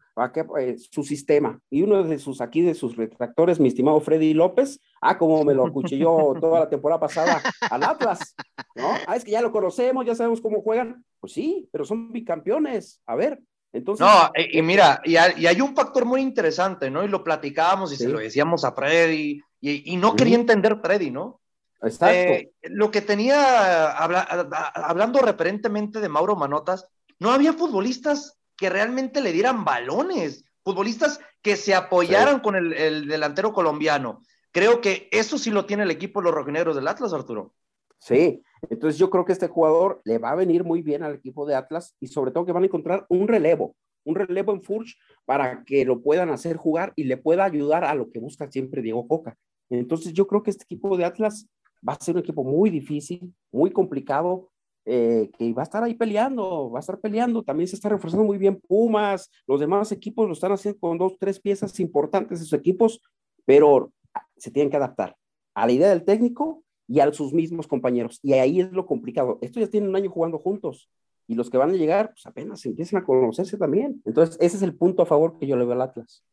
eh, 0.58 0.76
su 0.78 1.02
sistema. 1.02 1.58
Y 1.70 1.82
uno 1.82 2.02
de 2.02 2.18
sus 2.18 2.40
aquí, 2.40 2.60
de 2.60 2.74
sus 2.74 2.96
retractores, 2.96 3.58
mi 3.58 3.68
estimado 3.68 4.00
Freddy 4.00 4.34
López, 4.34 4.80
ah, 5.00 5.16
como 5.16 5.44
me 5.44 5.54
lo 5.54 5.66
acuchilló 5.66 6.34
toda 6.40 6.60
la 6.60 6.68
temporada 6.68 7.00
pasada 7.00 7.42
al 7.70 7.82
Atlas, 7.82 8.34
¿no? 8.74 8.90
Ah, 9.06 9.16
es 9.16 9.24
que 9.24 9.30
ya 9.30 9.40
lo 9.40 9.52
conocemos, 9.52 10.04
ya 10.04 10.14
sabemos 10.14 10.40
cómo 10.40 10.60
juegan. 10.60 11.04
Pues 11.18 11.32
sí, 11.32 11.68
pero 11.72 11.84
son 11.84 12.12
bicampeones. 12.12 13.00
A 13.06 13.14
ver, 13.14 13.40
entonces. 13.72 14.06
No, 14.06 14.30
y, 14.36 14.60
mira, 14.60 15.00
y 15.04 15.16
hay, 15.16 15.60
un 15.60 15.74
factor 15.74 16.04
muy 16.04 16.20
interesante, 16.20 16.90
¿no? 16.90 17.04
Y 17.04 17.08
lo 17.08 17.24
platicábamos 17.24 17.92
y 17.92 17.96
se 17.96 18.08
lo 18.08 18.18
decíamos 18.18 18.64
a 18.64 18.72
Freddy, 18.72 19.40
y, 19.60 19.96
no 19.96 20.14
quería 20.14 20.36
entender 20.36 20.78
Freddy, 20.82 21.10
¿no? 21.10 21.40
Exacto. 21.80 22.14
Eh, 22.14 22.52
lo 22.64 22.90
que 22.90 23.00
tenía, 23.00 23.90
hablando 23.92 25.20
referentemente 25.20 26.00
de 26.00 26.08
Mauro 26.08 26.36
Manotas, 26.36 26.86
no 27.18 27.30
había 27.30 27.52
futbolistas 27.52 28.38
que 28.62 28.70
realmente 28.70 29.20
le 29.20 29.32
dieran 29.32 29.64
balones, 29.64 30.44
futbolistas 30.62 31.18
que 31.42 31.56
se 31.56 31.74
apoyaran 31.74 32.38
con 32.38 32.54
el, 32.54 32.72
el, 32.74 33.08
delantero 33.08 33.52
colombiano. 33.52 34.22
Creo 34.52 34.80
que 34.80 35.08
eso 35.10 35.36
sí 35.36 35.50
lo 35.50 35.66
tiene 35.66 35.82
el 35.82 35.90
equipo 35.90 36.20
de 36.20 36.26
los 36.26 36.34
rojinegros 36.36 36.76
del 36.76 36.86
Atlas, 36.86 37.12
Arturo. 37.12 37.54
Sí, 37.98 38.40
entonces 38.70 39.00
yo 39.00 39.10
creo 39.10 39.24
que 39.24 39.32
este 39.32 39.48
jugador 39.48 40.00
le 40.04 40.18
va 40.18 40.30
a 40.30 40.36
venir 40.36 40.62
muy 40.62 40.80
bien 40.80 41.02
al 41.02 41.16
equipo 41.16 41.44
de 41.44 41.56
Atlas 41.56 41.96
y 41.98 42.06
sobre 42.06 42.30
todo 42.30 42.46
que 42.46 42.52
van 42.52 42.62
a 42.62 42.66
encontrar 42.66 43.04
un 43.08 43.26
relevo, 43.26 43.74
un 44.04 44.14
relevo 44.14 44.52
en 44.52 44.62
Furch 44.62 44.96
para 45.24 45.64
que 45.64 45.84
lo 45.84 46.00
puedan 46.00 46.30
hacer 46.30 46.56
jugar 46.56 46.92
y 46.94 47.02
le 47.02 47.16
pueda 47.16 47.44
ayudar 47.44 47.84
a 47.84 47.96
lo 47.96 48.12
que 48.12 48.20
busca 48.20 48.48
siempre 48.48 48.80
Diego 48.80 49.08
Coca. 49.08 49.36
Entonces 49.70 50.12
yo 50.12 50.28
creo 50.28 50.44
que 50.44 50.50
este 50.50 50.62
equipo 50.62 50.96
de 50.96 51.04
Atlas 51.04 51.48
va 51.86 51.94
a 51.94 52.04
ser 52.04 52.14
un 52.14 52.20
equipo 52.20 52.44
muy 52.44 52.70
difícil, 52.70 53.34
muy 53.50 53.72
complicado, 53.72 54.51
eh, 54.84 55.30
que 55.38 55.52
va 55.52 55.62
a 55.62 55.64
estar 55.64 55.82
ahí 55.82 55.94
peleando, 55.94 56.70
va 56.70 56.78
a 56.78 56.80
estar 56.80 56.98
peleando. 56.98 57.42
También 57.42 57.68
se 57.68 57.76
está 57.76 57.88
reforzando 57.88 58.24
muy 58.24 58.38
bien 58.38 58.60
Pumas, 58.60 59.30
los 59.46 59.60
demás 59.60 59.92
equipos 59.92 60.26
lo 60.26 60.32
están 60.32 60.52
haciendo 60.52 60.80
con 60.80 60.98
dos, 60.98 61.16
tres 61.18 61.40
piezas 61.40 61.78
importantes 61.80 62.40
de 62.40 62.44
sus 62.44 62.58
equipos, 62.58 63.00
pero 63.44 63.92
se 64.36 64.50
tienen 64.50 64.70
que 64.70 64.76
adaptar 64.76 65.16
a 65.54 65.66
la 65.66 65.72
idea 65.72 65.88
del 65.90 66.04
técnico 66.04 66.62
y 66.88 67.00
a 67.00 67.12
sus 67.12 67.32
mismos 67.32 67.66
compañeros. 67.66 68.18
Y 68.22 68.32
ahí 68.34 68.60
es 68.60 68.72
lo 68.72 68.86
complicado. 68.86 69.38
Estos 69.40 69.62
ya 69.62 69.70
tienen 69.70 69.90
un 69.90 69.96
año 69.96 70.10
jugando 70.10 70.38
juntos 70.38 70.90
y 71.26 71.34
los 71.34 71.48
que 71.48 71.58
van 71.58 71.70
a 71.70 71.74
llegar, 71.74 72.10
pues 72.10 72.26
apenas 72.26 72.64
empiezan 72.66 73.02
a 73.02 73.04
conocerse 73.04 73.56
también. 73.56 74.02
Entonces, 74.04 74.36
ese 74.40 74.56
es 74.56 74.62
el 74.62 74.74
punto 74.74 75.02
a 75.02 75.06
favor 75.06 75.38
que 75.38 75.46
yo 75.46 75.56
le 75.56 75.64
veo 75.64 75.74
al 75.74 75.82
Atlas. 75.82 76.24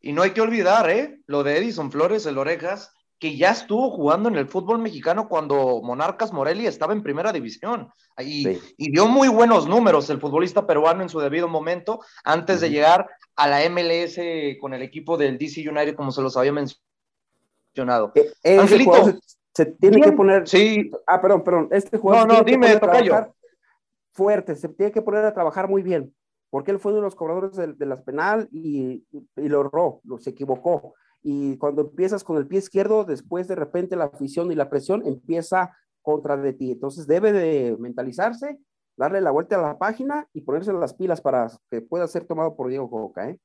Y 0.00 0.12
no 0.12 0.22
hay 0.22 0.32
que 0.32 0.42
olvidar, 0.42 0.90
¿eh? 0.90 1.20
Lo 1.26 1.42
de 1.42 1.56
Edison 1.56 1.90
Flores, 1.90 2.26
el 2.26 2.36
Orejas, 2.36 2.92
que 3.18 3.36
ya 3.36 3.50
estuvo 3.50 3.90
jugando 3.90 4.28
en 4.28 4.36
el 4.36 4.48
fútbol 4.48 4.78
mexicano 4.78 5.28
cuando 5.28 5.80
Monarcas 5.82 6.32
Morelia 6.32 6.68
estaba 6.68 6.92
en 6.92 7.02
primera 7.02 7.32
división. 7.32 7.88
Y, 8.18 8.58
y 8.76 8.90
dio 8.90 9.06
muy 9.06 9.28
buenos 9.28 9.66
números 9.66 10.10
el 10.10 10.20
futbolista 10.20 10.66
peruano 10.66 11.02
en 11.02 11.08
su 11.08 11.20
debido 11.20 11.48
momento, 11.48 12.00
antes 12.24 12.60
de 12.60 12.70
llegar 12.70 13.08
a 13.36 13.48
la 13.48 13.68
MLS 13.70 14.18
con 14.60 14.74
el 14.74 14.82
equipo 14.82 15.16
del 15.16 15.38
DC 15.38 15.68
United, 15.68 15.94
como 15.94 16.12
se 16.12 16.22
los 16.22 16.36
había 16.36 16.52
mencionado. 16.52 18.12
E, 18.42 18.58
Angelito. 18.58 19.18
Se, 19.52 19.66
tiene 19.66 20.00
que 20.00 20.12
poner. 20.12 20.48
Sí. 20.48 20.90
Ah, 21.06 21.20
perdón, 21.20 21.44
perdón. 21.44 21.68
Este 21.70 21.96
jugador. 21.96 22.26
No, 22.26 22.34
no, 22.38 22.42
dime, 22.42 22.76
tocayo 22.76 23.34
fuerte, 24.14 24.54
se 24.54 24.68
tiene 24.68 24.92
que 24.92 25.02
poner 25.02 25.24
a 25.24 25.34
trabajar 25.34 25.68
muy 25.68 25.82
bien, 25.82 26.14
porque 26.48 26.70
él 26.70 26.78
fue 26.78 26.92
uno 26.92 27.00
de 27.00 27.06
los 27.06 27.16
cobradores 27.16 27.56
de, 27.56 27.86
las 27.86 28.00
penal 28.02 28.48
y, 28.52 29.04
lo 29.34 29.60
erró, 29.60 30.00
lo, 30.04 30.18
se 30.18 30.30
equivocó. 30.30 30.94
Y 31.26 31.56
cuando 31.56 31.82
empiezas 31.82 32.22
con 32.22 32.36
el 32.36 32.46
pie 32.46 32.58
izquierdo, 32.58 33.04
después 33.04 33.48
de 33.48 33.54
repente 33.56 33.96
la 33.96 34.04
afición 34.04 34.52
y 34.52 34.54
la 34.54 34.68
presión 34.68 35.02
empieza 35.06 35.74
contra 36.02 36.36
de 36.36 36.52
ti. 36.52 36.72
Entonces 36.72 37.06
debe 37.06 37.32
de 37.32 37.76
mentalizarse, 37.80 38.58
darle 38.96 39.22
la 39.22 39.30
vuelta 39.30 39.56
a 39.56 39.62
la 39.62 39.78
página 39.78 40.28
y 40.34 40.42
ponerse 40.42 40.72
las 40.74 40.92
pilas 40.94 41.22
para 41.22 41.50
que 41.70 41.80
pueda 41.80 42.06
ser 42.06 42.26
tomado 42.26 42.54
por 42.54 42.68
Diego 42.68 42.90
Coca. 42.90 43.30
¿eh? 43.30 43.40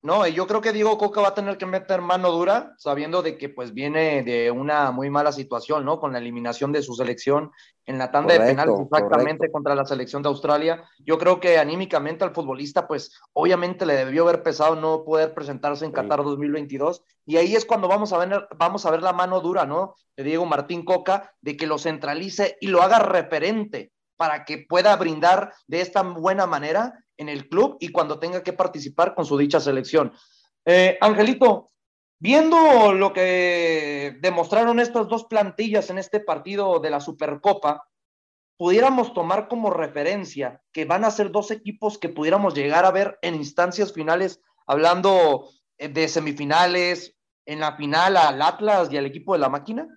No, 0.00 0.24
yo 0.28 0.46
creo 0.46 0.60
que 0.60 0.72
Diego 0.72 0.96
Coca 0.96 1.20
va 1.20 1.28
a 1.28 1.34
tener 1.34 1.58
que 1.58 1.66
meter 1.66 2.00
mano 2.00 2.30
dura, 2.30 2.72
sabiendo 2.78 3.20
de 3.20 3.36
que 3.36 3.48
pues 3.48 3.74
viene 3.74 4.22
de 4.22 4.48
una 4.48 4.92
muy 4.92 5.10
mala 5.10 5.32
situación, 5.32 5.84
¿no? 5.84 5.98
Con 5.98 6.12
la 6.12 6.18
eliminación 6.18 6.70
de 6.70 6.82
su 6.82 6.94
selección 6.94 7.50
en 7.84 7.98
la 7.98 8.12
tanda 8.12 8.34
de 8.34 8.40
penales 8.40 8.78
exactamente 8.80 9.50
contra 9.50 9.74
la 9.74 9.84
selección 9.84 10.22
de 10.22 10.28
Australia. 10.28 10.84
Yo 11.00 11.18
creo 11.18 11.40
que 11.40 11.58
anímicamente 11.58 12.22
al 12.22 12.32
futbolista, 12.32 12.86
pues 12.86 13.18
obviamente 13.32 13.86
le 13.86 13.96
debió 13.96 14.22
haber 14.22 14.44
pesado 14.44 14.76
no 14.76 15.02
poder 15.04 15.34
presentarse 15.34 15.84
en 15.84 15.90
Qatar 15.90 16.22
2022. 16.22 17.02
Y 17.26 17.38
ahí 17.38 17.56
es 17.56 17.64
cuando 17.64 17.88
vamos 17.88 18.12
a 18.12 18.18
ver, 18.18 18.46
vamos 18.56 18.86
a 18.86 18.92
ver 18.92 19.02
la 19.02 19.12
mano 19.12 19.40
dura, 19.40 19.66
¿no? 19.66 19.96
De 20.16 20.22
Diego 20.22 20.46
Martín 20.46 20.84
Coca, 20.84 21.34
de 21.40 21.56
que 21.56 21.66
lo 21.66 21.76
centralice 21.76 22.56
y 22.60 22.68
lo 22.68 22.82
haga 22.82 23.00
referente 23.00 23.90
para 24.16 24.44
que 24.44 24.64
pueda 24.68 24.94
brindar 24.96 25.52
de 25.66 25.80
esta 25.80 26.02
buena 26.02 26.46
manera 26.46 27.04
en 27.18 27.28
el 27.28 27.48
club 27.48 27.76
y 27.80 27.88
cuando 27.90 28.18
tenga 28.18 28.42
que 28.42 28.54
participar 28.54 29.14
con 29.14 29.26
su 29.26 29.36
dicha 29.36 29.60
selección. 29.60 30.12
Eh, 30.64 30.96
Angelito, 31.00 31.72
viendo 32.18 32.94
lo 32.94 33.12
que 33.12 34.16
demostraron 34.22 34.80
estas 34.80 35.08
dos 35.08 35.24
plantillas 35.24 35.90
en 35.90 35.98
este 35.98 36.20
partido 36.20 36.80
de 36.80 36.90
la 36.90 37.00
Supercopa, 37.00 37.86
pudiéramos 38.56 39.12
tomar 39.12 39.48
como 39.48 39.70
referencia 39.70 40.62
que 40.72 40.84
van 40.84 41.04
a 41.04 41.10
ser 41.10 41.30
dos 41.30 41.50
equipos 41.50 41.98
que 41.98 42.08
pudiéramos 42.08 42.54
llegar 42.54 42.84
a 42.84 42.90
ver 42.90 43.18
en 43.22 43.34
instancias 43.34 43.92
finales, 43.92 44.40
hablando 44.66 45.50
eh, 45.76 45.88
de 45.88 46.08
semifinales, 46.08 47.14
en 47.46 47.60
la 47.60 47.76
final 47.76 48.16
al 48.16 48.42
Atlas 48.42 48.92
y 48.92 48.98
al 48.98 49.06
equipo 49.06 49.32
de 49.32 49.38
la 49.38 49.48
máquina? 49.48 49.88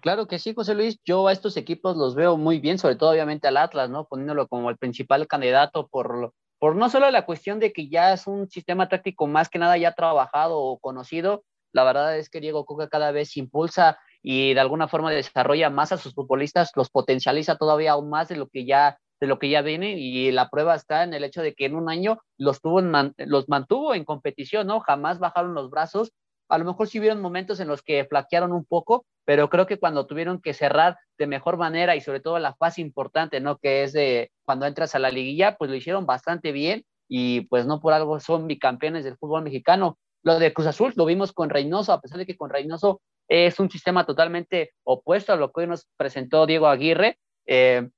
Claro 0.00 0.26
que 0.26 0.38
sí, 0.38 0.54
José 0.54 0.74
Luis. 0.74 0.98
Yo 1.04 1.26
a 1.26 1.32
estos 1.32 1.56
equipos 1.56 1.96
los 1.96 2.14
veo 2.14 2.36
muy 2.36 2.60
bien, 2.60 2.78
sobre 2.78 2.96
todo 2.96 3.10
obviamente 3.10 3.48
al 3.48 3.56
Atlas, 3.56 3.90
¿no? 3.90 4.06
Poniéndolo 4.06 4.46
como 4.48 4.70
el 4.70 4.76
principal 4.76 5.26
candidato 5.26 5.88
por, 5.88 6.32
por 6.58 6.76
no 6.76 6.88
solo 6.88 7.10
la 7.10 7.26
cuestión 7.26 7.60
de 7.60 7.72
que 7.72 7.88
ya 7.88 8.12
es 8.12 8.26
un 8.26 8.48
sistema 8.48 8.88
táctico 8.88 9.26
más 9.26 9.48
que 9.48 9.58
nada 9.58 9.76
ya 9.76 9.92
trabajado 9.92 10.58
o 10.60 10.78
conocido. 10.78 11.44
La 11.72 11.84
verdad 11.84 12.16
es 12.16 12.30
que 12.30 12.40
Diego 12.40 12.64
Coca 12.64 12.88
cada 12.88 13.10
vez 13.10 13.36
impulsa 13.36 13.98
y 14.22 14.54
de 14.54 14.60
alguna 14.60 14.88
forma 14.88 15.10
desarrolla 15.10 15.70
más 15.70 15.92
a 15.92 15.98
sus 15.98 16.14
futbolistas, 16.14 16.72
los 16.74 16.90
potencializa 16.90 17.56
todavía 17.56 17.92
aún 17.92 18.10
más 18.10 18.28
de 18.28 18.36
lo 18.36 18.48
que 18.48 18.64
ya 18.64 18.98
de 19.18 19.26
lo 19.26 19.38
que 19.38 19.48
ya 19.48 19.62
viene 19.62 19.98
y 19.98 20.30
la 20.30 20.50
prueba 20.50 20.74
está 20.74 21.02
en 21.02 21.14
el 21.14 21.24
hecho 21.24 21.40
de 21.40 21.54
que 21.54 21.64
en 21.64 21.74
un 21.74 21.88
año 21.88 22.18
los, 22.36 22.60
tuvo 22.60 22.82
los 22.82 23.48
mantuvo 23.48 23.94
en 23.94 24.04
competición, 24.04 24.66
¿no? 24.66 24.80
Jamás 24.80 25.18
bajaron 25.18 25.54
los 25.54 25.70
brazos 25.70 26.12
a 26.48 26.58
lo 26.58 26.64
mejor 26.64 26.88
sí 26.88 26.98
hubieron 26.98 27.20
momentos 27.20 27.60
en 27.60 27.68
los 27.68 27.82
que 27.82 28.04
flaquearon 28.04 28.52
un 28.52 28.64
poco, 28.64 29.06
pero 29.26 29.50
creo 29.50 29.66
que 29.66 29.78
cuando 29.78 30.06
tuvieron 30.06 30.40
que 30.40 30.54
cerrar 30.54 30.98
de 31.18 31.26
mejor 31.26 31.58
manera 31.58 31.96
y 31.96 32.00
sobre 32.00 32.20
todo 32.20 32.38
la 32.38 32.54
fase 32.54 32.80
importante, 32.80 33.40
¿no? 33.40 33.58
Que 33.58 33.82
es 33.82 33.92
de 33.92 34.30
cuando 34.44 34.66
entras 34.66 34.94
a 34.94 35.00
la 35.00 35.10
liguilla, 35.10 35.56
pues 35.58 35.68
lo 35.68 35.76
hicieron 35.76 36.06
bastante 36.06 36.52
bien 36.52 36.84
y 37.08 37.42
pues 37.42 37.66
no 37.66 37.80
por 37.80 37.92
algo 37.92 38.20
son 38.20 38.46
bicampeones 38.46 39.04
del 39.04 39.18
fútbol 39.18 39.42
mexicano. 39.42 39.98
Lo 40.22 40.38
de 40.38 40.54
Cruz 40.54 40.68
Azul 40.68 40.92
lo 40.96 41.04
vimos 41.04 41.32
con 41.32 41.50
Reynoso, 41.50 41.92
a 41.92 42.00
pesar 42.00 42.18
de 42.18 42.26
que 42.26 42.36
con 42.36 42.50
Reynoso 42.50 43.00
es 43.28 43.58
un 43.58 43.68
sistema 43.68 44.06
totalmente 44.06 44.72
opuesto 44.84 45.32
a 45.32 45.36
lo 45.36 45.50
que 45.50 45.62
hoy 45.62 45.66
nos 45.66 45.88
presentó 45.96 46.46
Diego 46.46 46.68
Aguirre. 46.68 47.18
Eh, 47.46 47.88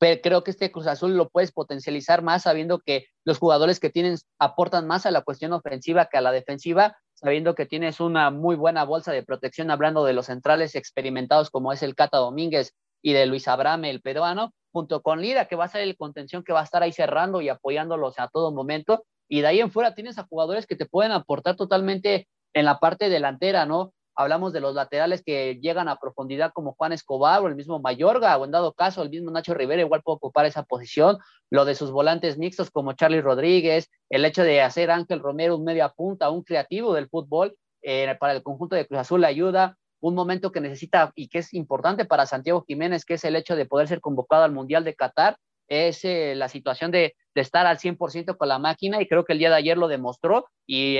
pero 0.00 0.20
creo 0.22 0.44
que 0.44 0.52
este 0.52 0.70
Cruz 0.70 0.86
Azul 0.86 1.16
lo 1.16 1.28
puedes 1.28 1.50
potencializar 1.50 2.22
más 2.22 2.44
sabiendo 2.44 2.78
que 2.78 3.06
los 3.24 3.38
jugadores 3.38 3.80
que 3.80 3.90
tienen 3.90 4.16
aportan 4.38 4.86
más 4.86 5.04
a 5.04 5.10
la 5.10 5.22
cuestión 5.22 5.52
ofensiva 5.52 6.06
que 6.06 6.18
a 6.18 6.20
la 6.20 6.30
defensiva 6.30 6.96
sabiendo 7.20 7.56
que 7.56 7.66
tienes 7.66 7.98
una 7.98 8.30
muy 8.30 8.54
buena 8.54 8.84
bolsa 8.84 9.10
de 9.10 9.24
protección, 9.24 9.70
hablando 9.72 10.04
de 10.04 10.12
los 10.12 10.26
centrales 10.26 10.76
experimentados 10.76 11.50
como 11.50 11.72
es 11.72 11.82
el 11.82 11.96
Cata 11.96 12.18
Domínguez 12.18 12.74
y 13.02 13.12
de 13.12 13.26
Luis 13.26 13.48
Abrame, 13.48 13.90
el 13.90 14.00
peruano, 14.00 14.52
junto 14.72 15.02
con 15.02 15.20
Lira, 15.20 15.46
que 15.46 15.56
va 15.56 15.64
a 15.64 15.68
ser 15.68 15.82
el 15.82 15.96
contención 15.96 16.44
que 16.44 16.52
va 16.52 16.60
a 16.60 16.64
estar 16.64 16.82
ahí 16.82 16.92
cerrando 16.92 17.40
y 17.40 17.48
apoyándolos 17.48 18.20
a 18.20 18.28
todo 18.28 18.52
momento. 18.52 19.04
Y 19.28 19.40
de 19.40 19.48
ahí 19.48 19.60
en 19.60 19.72
fuera 19.72 19.94
tienes 19.94 20.16
a 20.18 20.26
jugadores 20.28 20.66
que 20.66 20.76
te 20.76 20.86
pueden 20.86 21.10
aportar 21.10 21.56
totalmente 21.56 22.28
en 22.54 22.64
la 22.64 22.78
parte 22.78 23.08
delantera, 23.08 23.66
¿no? 23.66 23.92
Hablamos 24.20 24.52
de 24.52 24.60
los 24.60 24.74
laterales 24.74 25.22
que 25.22 25.60
llegan 25.62 25.88
a 25.88 26.00
profundidad 26.00 26.50
como 26.52 26.72
Juan 26.72 26.92
Escobar 26.92 27.40
o 27.40 27.46
el 27.46 27.54
mismo 27.54 27.78
Mayorga, 27.78 28.36
o 28.36 28.44
en 28.44 28.50
dado 28.50 28.72
caso 28.72 29.00
el 29.00 29.10
mismo 29.10 29.30
Nacho 29.30 29.54
Rivera 29.54 29.80
igual 29.80 30.02
puede 30.02 30.16
ocupar 30.16 30.44
esa 30.44 30.64
posición. 30.64 31.18
Lo 31.50 31.64
de 31.64 31.76
sus 31.76 31.92
volantes 31.92 32.36
mixtos 32.36 32.72
como 32.72 32.94
Charlie 32.94 33.20
Rodríguez, 33.20 33.88
el 34.10 34.24
hecho 34.24 34.42
de 34.42 34.60
hacer 34.60 34.90
Ángel 34.90 35.20
Romero 35.20 35.56
un 35.56 35.62
media 35.62 35.90
punta, 35.90 36.30
un 36.30 36.42
creativo 36.42 36.94
del 36.94 37.08
fútbol 37.08 37.56
eh, 37.80 38.12
para 38.18 38.32
el 38.32 38.42
conjunto 38.42 38.74
de 38.74 38.88
Cruz 38.88 38.98
Azul 38.98 39.24
ayuda. 39.24 39.76
Un 40.00 40.16
momento 40.16 40.50
que 40.50 40.60
necesita 40.60 41.12
y 41.14 41.28
que 41.28 41.38
es 41.38 41.54
importante 41.54 42.04
para 42.04 42.26
Santiago 42.26 42.64
Jiménez, 42.66 43.04
que 43.04 43.14
es 43.14 43.24
el 43.24 43.36
hecho 43.36 43.54
de 43.54 43.66
poder 43.66 43.86
ser 43.86 44.00
convocado 44.00 44.42
al 44.42 44.50
Mundial 44.50 44.82
de 44.82 44.96
Qatar, 44.96 45.36
es 45.68 46.04
eh, 46.04 46.34
la 46.34 46.48
situación 46.48 46.90
de, 46.90 47.14
estar 47.34 47.66
al 47.66 47.78
100% 47.78 48.36
con 48.36 48.48
la 48.48 48.58
máquina 48.58 49.00
y 49.00 49.06
creo 49.06 49.24
que 49.24 49.32
el 49.32 49.38
día 49.38 49.48
de 49.48 49.54
ayer 49.54 49.78
lo 49.78 49.86
demostró 49.86 50.48
y, 50.66 50.98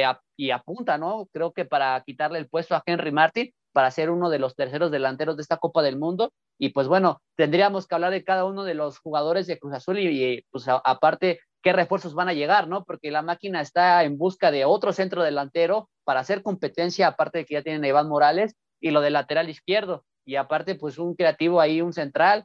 apunta, 0.52 0.96
¿no? 0.96 1.26
Creo 1.32 1.52
que 1.52 1.64
para 1.64 2.00
quitarle 2.06 2.38
el 2.38 2.48
puesto 2.48 2.76
a 2.76 2.82
Henry 2.86 3.10
Martin, 3.10 3.52
para 3.72 3.90
ser 3.90 4.08
uno 4.08 4.30
de 4.30 4.38
los 4.38 4.54
terceros 4.54 4.92
delanteros 4.92 5.36
de 5.36 5.42
esta 5.42 5.56
Copa 5.56 5.82
del 5.82 5.98
Mundo. 5.98 6.32
Y 6.56 6.68
pues 6.68 6.86
bueno, 6.86 7.20
tendríamos 7.36 7.88
que 7.88 7.94
hablar 7.96 8.12
de 8.12 8.22
cada 8.22 8.44
uno 8.44 8.62
de 8.62 8.74
los 8.74 9.00
jugadores 9.00 9.48
de 9.48 9.58
Cruz 9.58 9.74
Azul 9.74 9.98
y, 9.98 10.44
pues 10.52 10.66
aparte 10.68 11.40
qué 11.60 11.72
refuerzos 11.72 12.14
van 12.14 12.28
a 12.28 12.34
llegar, 12.34 12.68
¿no? 12.68 12.84
Porque 12.84 13.10
la 13.10 13.22
máquina 13.22 13.60
está 13.60 14.04
en 14.04 14.16
busca 14.16 14.52
de 14.52 14.64
otro 14.64 14.92
centro 14.92 15.24
delantero 15.24 15.90
para 16.04 16.20
hacer 16.20 16.44
competencia, 16.44 17.08
aparte 17.08 17.38
de 17.38 17.44
que 17.44 17.54
ya 17.54 17.62
tienen 17.62 17.84
a 17.84 17.88
Iván 17.88 18.08
Morales 18.08 18.54
y 18.80 18.92
lo 18.92 19.00
del 19.00 19.14
lateral 19.14 19.50
izquierdo. 19.50 20.04
Y 20.24 20.36
aparte, 20.36 20.76
pues 20.76 20.98
un 20.98 21.14
creativo 21.14 21.60
ahí, 21.60 21.80
un 21.80 21.92
central, 21.92 22.44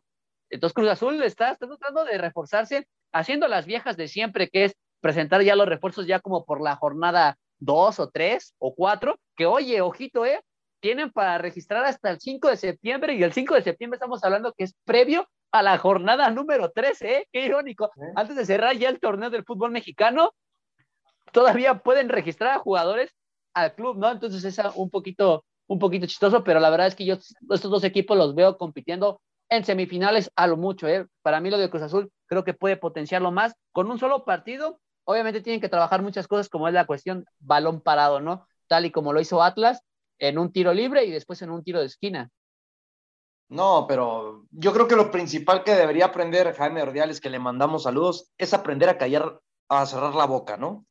entonces 0.53 0.73
Cruz 0.73 0.89
Azul 0.89 1.21
está, 1.23 1.55
tratando 1.55 2.05
de 2.05 2.17
reforzarse, 2.17 2.87
haciendo 3.11 3.47
las 3.47 3.65
viejas 3.65 3.97
de 3.97 4.07
siempre, 4.07 4.49
que 4.49 4.65
es 4.65 4.75
presentar 5.01 5.41
ya 5.41 5.55
los 5.55 5.67
refuerzos 5.67 6.07
ya 6.07 6.19
como 6.19 6.45
por 6.45 6.61
la 6.61 6.75
jornada 6.75 7.37
dos 7.59 7.99
o 7.99 8.09
tres 8.09 8.53
o 8.59 8.73
cuatro, 8.75 9.19
que 9.35 9.45
oye, 9.45 9.81
ojito, 9.81 10.25
¿eh? 10.25 10.41
Tienen 10.79 11.11
para 11.11 11.37
registrar 11.37 11.85
hasta 11.85 12.09
el 12.09 12.19
5 12.19 12.49
de 12.49 12.57
septiembre 12.57 13.15
y 13.15 13.23
el 13.23 13.33
5 13.33 13.55
de 13.55 13.61
septiembre 13.61 13.95
estamos 13.95 14.23
hablando 14.23 14.53
que 14.53 14.65
es 14.65 14.75
previo 14.85 15.27
a 15.51 15.61
la 15.61 15.77
jornada 15.77 16.29
número 16.29 16.71
13, 16.71 17.17
¿eh? 17.17 17.27
Qué 17.31 17.45
irónico. 17.45 17.91
Antes 18.15 18.35
de 18.35 18.45
cerrar 18.45 18.75
ya 18.75 18.89
el 18.89 18.99
torneo 18.99 19.29
del 19.29 19.45
fútbol 19.45 19.71
mexicano, 19.71 20.33
todavía 21.31 21.79
pueden 21.79 22.09
registrar 22.09 22.55
a 22.55 22.59
jugadores 22.59 23.11
al 23.53 23.73
club, 23.75 23.97
¿no? 23.97 24.11
Entonces 24.11 24.43
es 24.43 24.59
un 24.75 24.89
poquito, 24.89 25.45
un 25.67 25.79
poquito 25.79 26.05
chistoso, 26.05 26.43
pero 26.43 26.59
la 26.59 26.69
verdad 26.69 26.87
es 26.87 26.95
que 26.95 27.05
yo 27.05 27.15
estos 27.15 27.71
dos 27.71 27.83
equipos 27.83 28.17
los 28.17 28.35
veo 28.35 28.57
compitiendo 28.57 29.21
en 29.55 29.65
semifinales 29.65 30.31
a 30.35 30.47
lo 30.47 30.57
mucho. 30.57 30.87
¿eh? 30.87 31.07
Para 31.21 31.39
mí 31.39 31.49
lo 31.49 31.57
de 31.57 31.69
Cruz 31.69 31.83
Azul 31.83 32.11
creo 32.27 32.43
que 32.43 32.53
puede 32.53 32.77
potenciarlo 32.77 33.31
más. 33.31 33.53
Con 33.71 33.89
un 33.89 33.99
solo 33.99 34.25
partido, 34.25 34.79
obviamente 35.05 35.41
tienen 35.41 35.61
que 35.61 35.69
trabajar 35.69 36.01
muchas 36.01 36.27
cosas, 36.27 36.49
como 36.49 36.67
es 36.67 36.73
la 36.73 36.85
cuestión 36.85 37.25
balón 37.39 37.81
parado, 37.81 38.19
¿no? 38.19 38.47
Tal 38.67 38.85
y 38.85 38.91
como 38.91 39.13
lo 39.13 39.21
hizo 39.21 39.43
Atlas 39.43 39.81
en 40.19 40.37
un 40.37 40.51
tiro 40.51 40.73
libre 40.73 41.05
y 41.05 41.11
después 41.11 41.41
en 41.41 41.51
un 41.51 41.63
tiro 41.63 41.79
de 41.79 41.87
esquina. 41.87 42.29
No, 43.49 43.85
pero 43.87 44.45
yo 44.51 44.73
creo 44.73 44.87
que 44.87 44.95
lo 44.95 45.11
principal 45.11 45.63
que 45.63 45.75
debería 45.75 46.05
aprender 46.05 46.55
Jaime 46.55 46.81
Ordiales, 46.81 47.21
que 47.21 47.29
le 47.29 47.39
mandamos 47.39 47.83
saludos, 47.83 48.31
es 48.37 48.53
aprender 48.53 48.89
a 48.89 48.97
callar, 48.97 49.39
a 49.69 49.85
cerrar 49.85 50.15
la 50.15 50.25
boca, 50.25 50.57
¿no? 50.57 50.85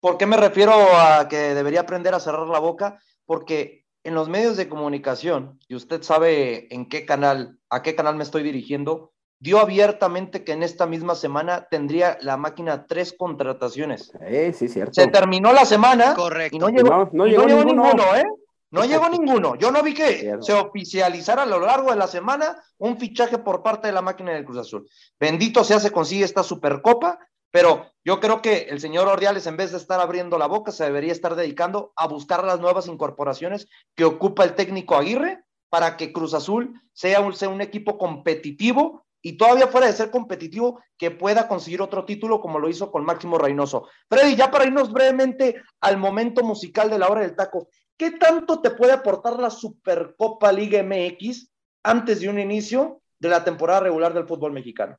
¿Por 0.00 0.18
qué 0.18 0.26
me 0.26 0.36
refiero 0.36 0.72
a 0.72 1.28
que 1.28 1.54
debería 1.54 1.82
aprender 1.82 2.12
a 2.14 2.20
cerrar 2.20 2.48
la 2.48 2.58
boca? 2.58 2.98
Porque 3.24 3.81
en 4.04 4.14
los 4.14 4.28
medios 4.28 4.56
de 4.56 4.68
comunicación, 4.68 5.58
y 5.68 5.74
usted 5.74 6.02
sabe 6.02 6.72
en 6.74 6.88
qué 6.88 7.06
canal, 7.06 7.58
a 7.70 7.82
qué 7.82 7.94
canal 7.94 8.16
me 8.16 8.24
estoy 8.24 8.42
dirigiendo, 8.42 9.12
dio 9.38 9.58
abiertamente 9.58 10.44
que 10.44 10.52
en 10.52 10.62
esta 10.62 10.86
misma 10.86 11.14
semana 11.14 11.66
tendría 11.70 12.16
la 12.20 12.36
máquina 12.36 12.86
tres 12.86 13.14
contrataciones. 13.18 14.12
Eh, 14.20 14.52
sí, 14.52 14.68
cierto. 14.68 14.92
Se 14.94 15.08
terminó 15.08 15.52
la 15.52 15.64
semana 15.64 16.14
Correcto. 16.14 16.56
y 16.56 16.58
no 16.60 16.68
llegó, 16.68 16.88
No, 16.90 17.10
no 17.12 17.26
y 17.26 17.32
no 17.32 17.42
llegó 17.42 17.46
llegó 17.46 17.64
ninguno. 17.64 17.84
ninguno, 17.92 18.16
¿eh? 18.16 18.24
No 18.70 18.84
llegó 18.84 19.08
ninguno. 19.10 19.54
Yo 19.56 19.70
no 19.72 19.82
vi 19.82 19.94
que 19.94 20.18
Cierto. 20.20 20.42
se 20.44 20.52
oficializara 20.54 21.42
a 21.42 21.46
lo 21.46 21.58
largo 21.60 21.90
de 21.90 21.96
la 21.96 22.06
semana 22.06 22.56
un 22.78 22.98
fichaje 22.98 23.38
por 23.38 23.62
parte 23.62 23.88
de 23.88 23.92
la 23.92 24.00
máquina 24.02 24.32
del 24.32 24.44
Cruz 24.44 24.58
Azul. 24.58 24.88
Bendito 25.18 25.64
sea, 25.64 25.78
se 25.80 25.90
consigue 25.90 26.24
esta 26.24 26.42
supercopa, 26.42 27.18
pero 27.52 27.92
yo 28.04 28.18
creo 28.18 28.42
que 28.42 28.66
el 28.70 28.80
señor 28.80 29.06
Ordiales, 29.06 29.46
en 29.46 29.56
vez 29.56 29.70
de 29.70 29.76
estar 29.76 30.00
abriendo 30.00 30.38
la 30.38 30.46
boca, 30.46 30.72
se 30.72 30.84
debería 30.84 31.12
estar 31.12 31.36
dedicando 31.36 31.92
a 31.94 32.08
buscar 32.08 32.42
las 32.42 32.58
nuevas 32.58 32.88
incorporaciones 32.88 33.68
que 33.94 34.04
ocupa 34.04 34.42
el 34.42 34.54
técnico 34.54 34.96
Aguirre 34.96 35.44
para 35.68 35.96
que 35.96 36.12
Cruz 36.12 36.34
Azul 36.34 36.80
sea 36.92 37.20
un, 37.20 37.34
sea 37.34 37.50
un 37.50 37.60
equipo 37.60 37.98
competitivo 37.98 39.04
y 39.20 39.36
todavía 39.36 39.68
fuera 39.68 39.86
de 39.86 39.92
ser 39.92 40.10
competitivo, 40.10 40.82
que 40.98 41.12
pueda 41.12 41.46
conseguir 41.46 41.80
otro 41.80 42.04
título 42.04 42.40
como 42.40 42.58
lo 42.58 42.68
hizo 42.68 42.90
con 42.90 43.04
Máximo 43.04 43.38
Reynoso. 43.38 43.86
Freddy, 44.08 44.34
ya 44.34 44.50
para 44.50 44.64
irnos 44.64 44.92
brevemente 44.92 45.62
al 45.80 45.96
momento 45.96 46.42
musical 46.42 46.90
de 46.90 46.98
la 46.98 47.08
hora 47.08 47.20
del 47.20 47.36
taco, 47.36 47.68
¿qué 47.96 48.10
tanto 48.12 48.60
te 48.60 48.72
puede 48.72 48.92
aportar 48.92 49.38
la 49.38 49.50
Supercopa 49.50 50.50
Liga 50.50 50.82
MX 50.82 51.52
antes 51.84 52.20
de 52.20 52.28
un 52.28 52.40
inicio 52.40 53.00
de 53.20 53.28
la 53.28 53.44
temporada 53.44 53.80
regular 53.80 54.12
del 54.12 54.26
fútbol 54.26 54.52
mexicano? 54.52 54.98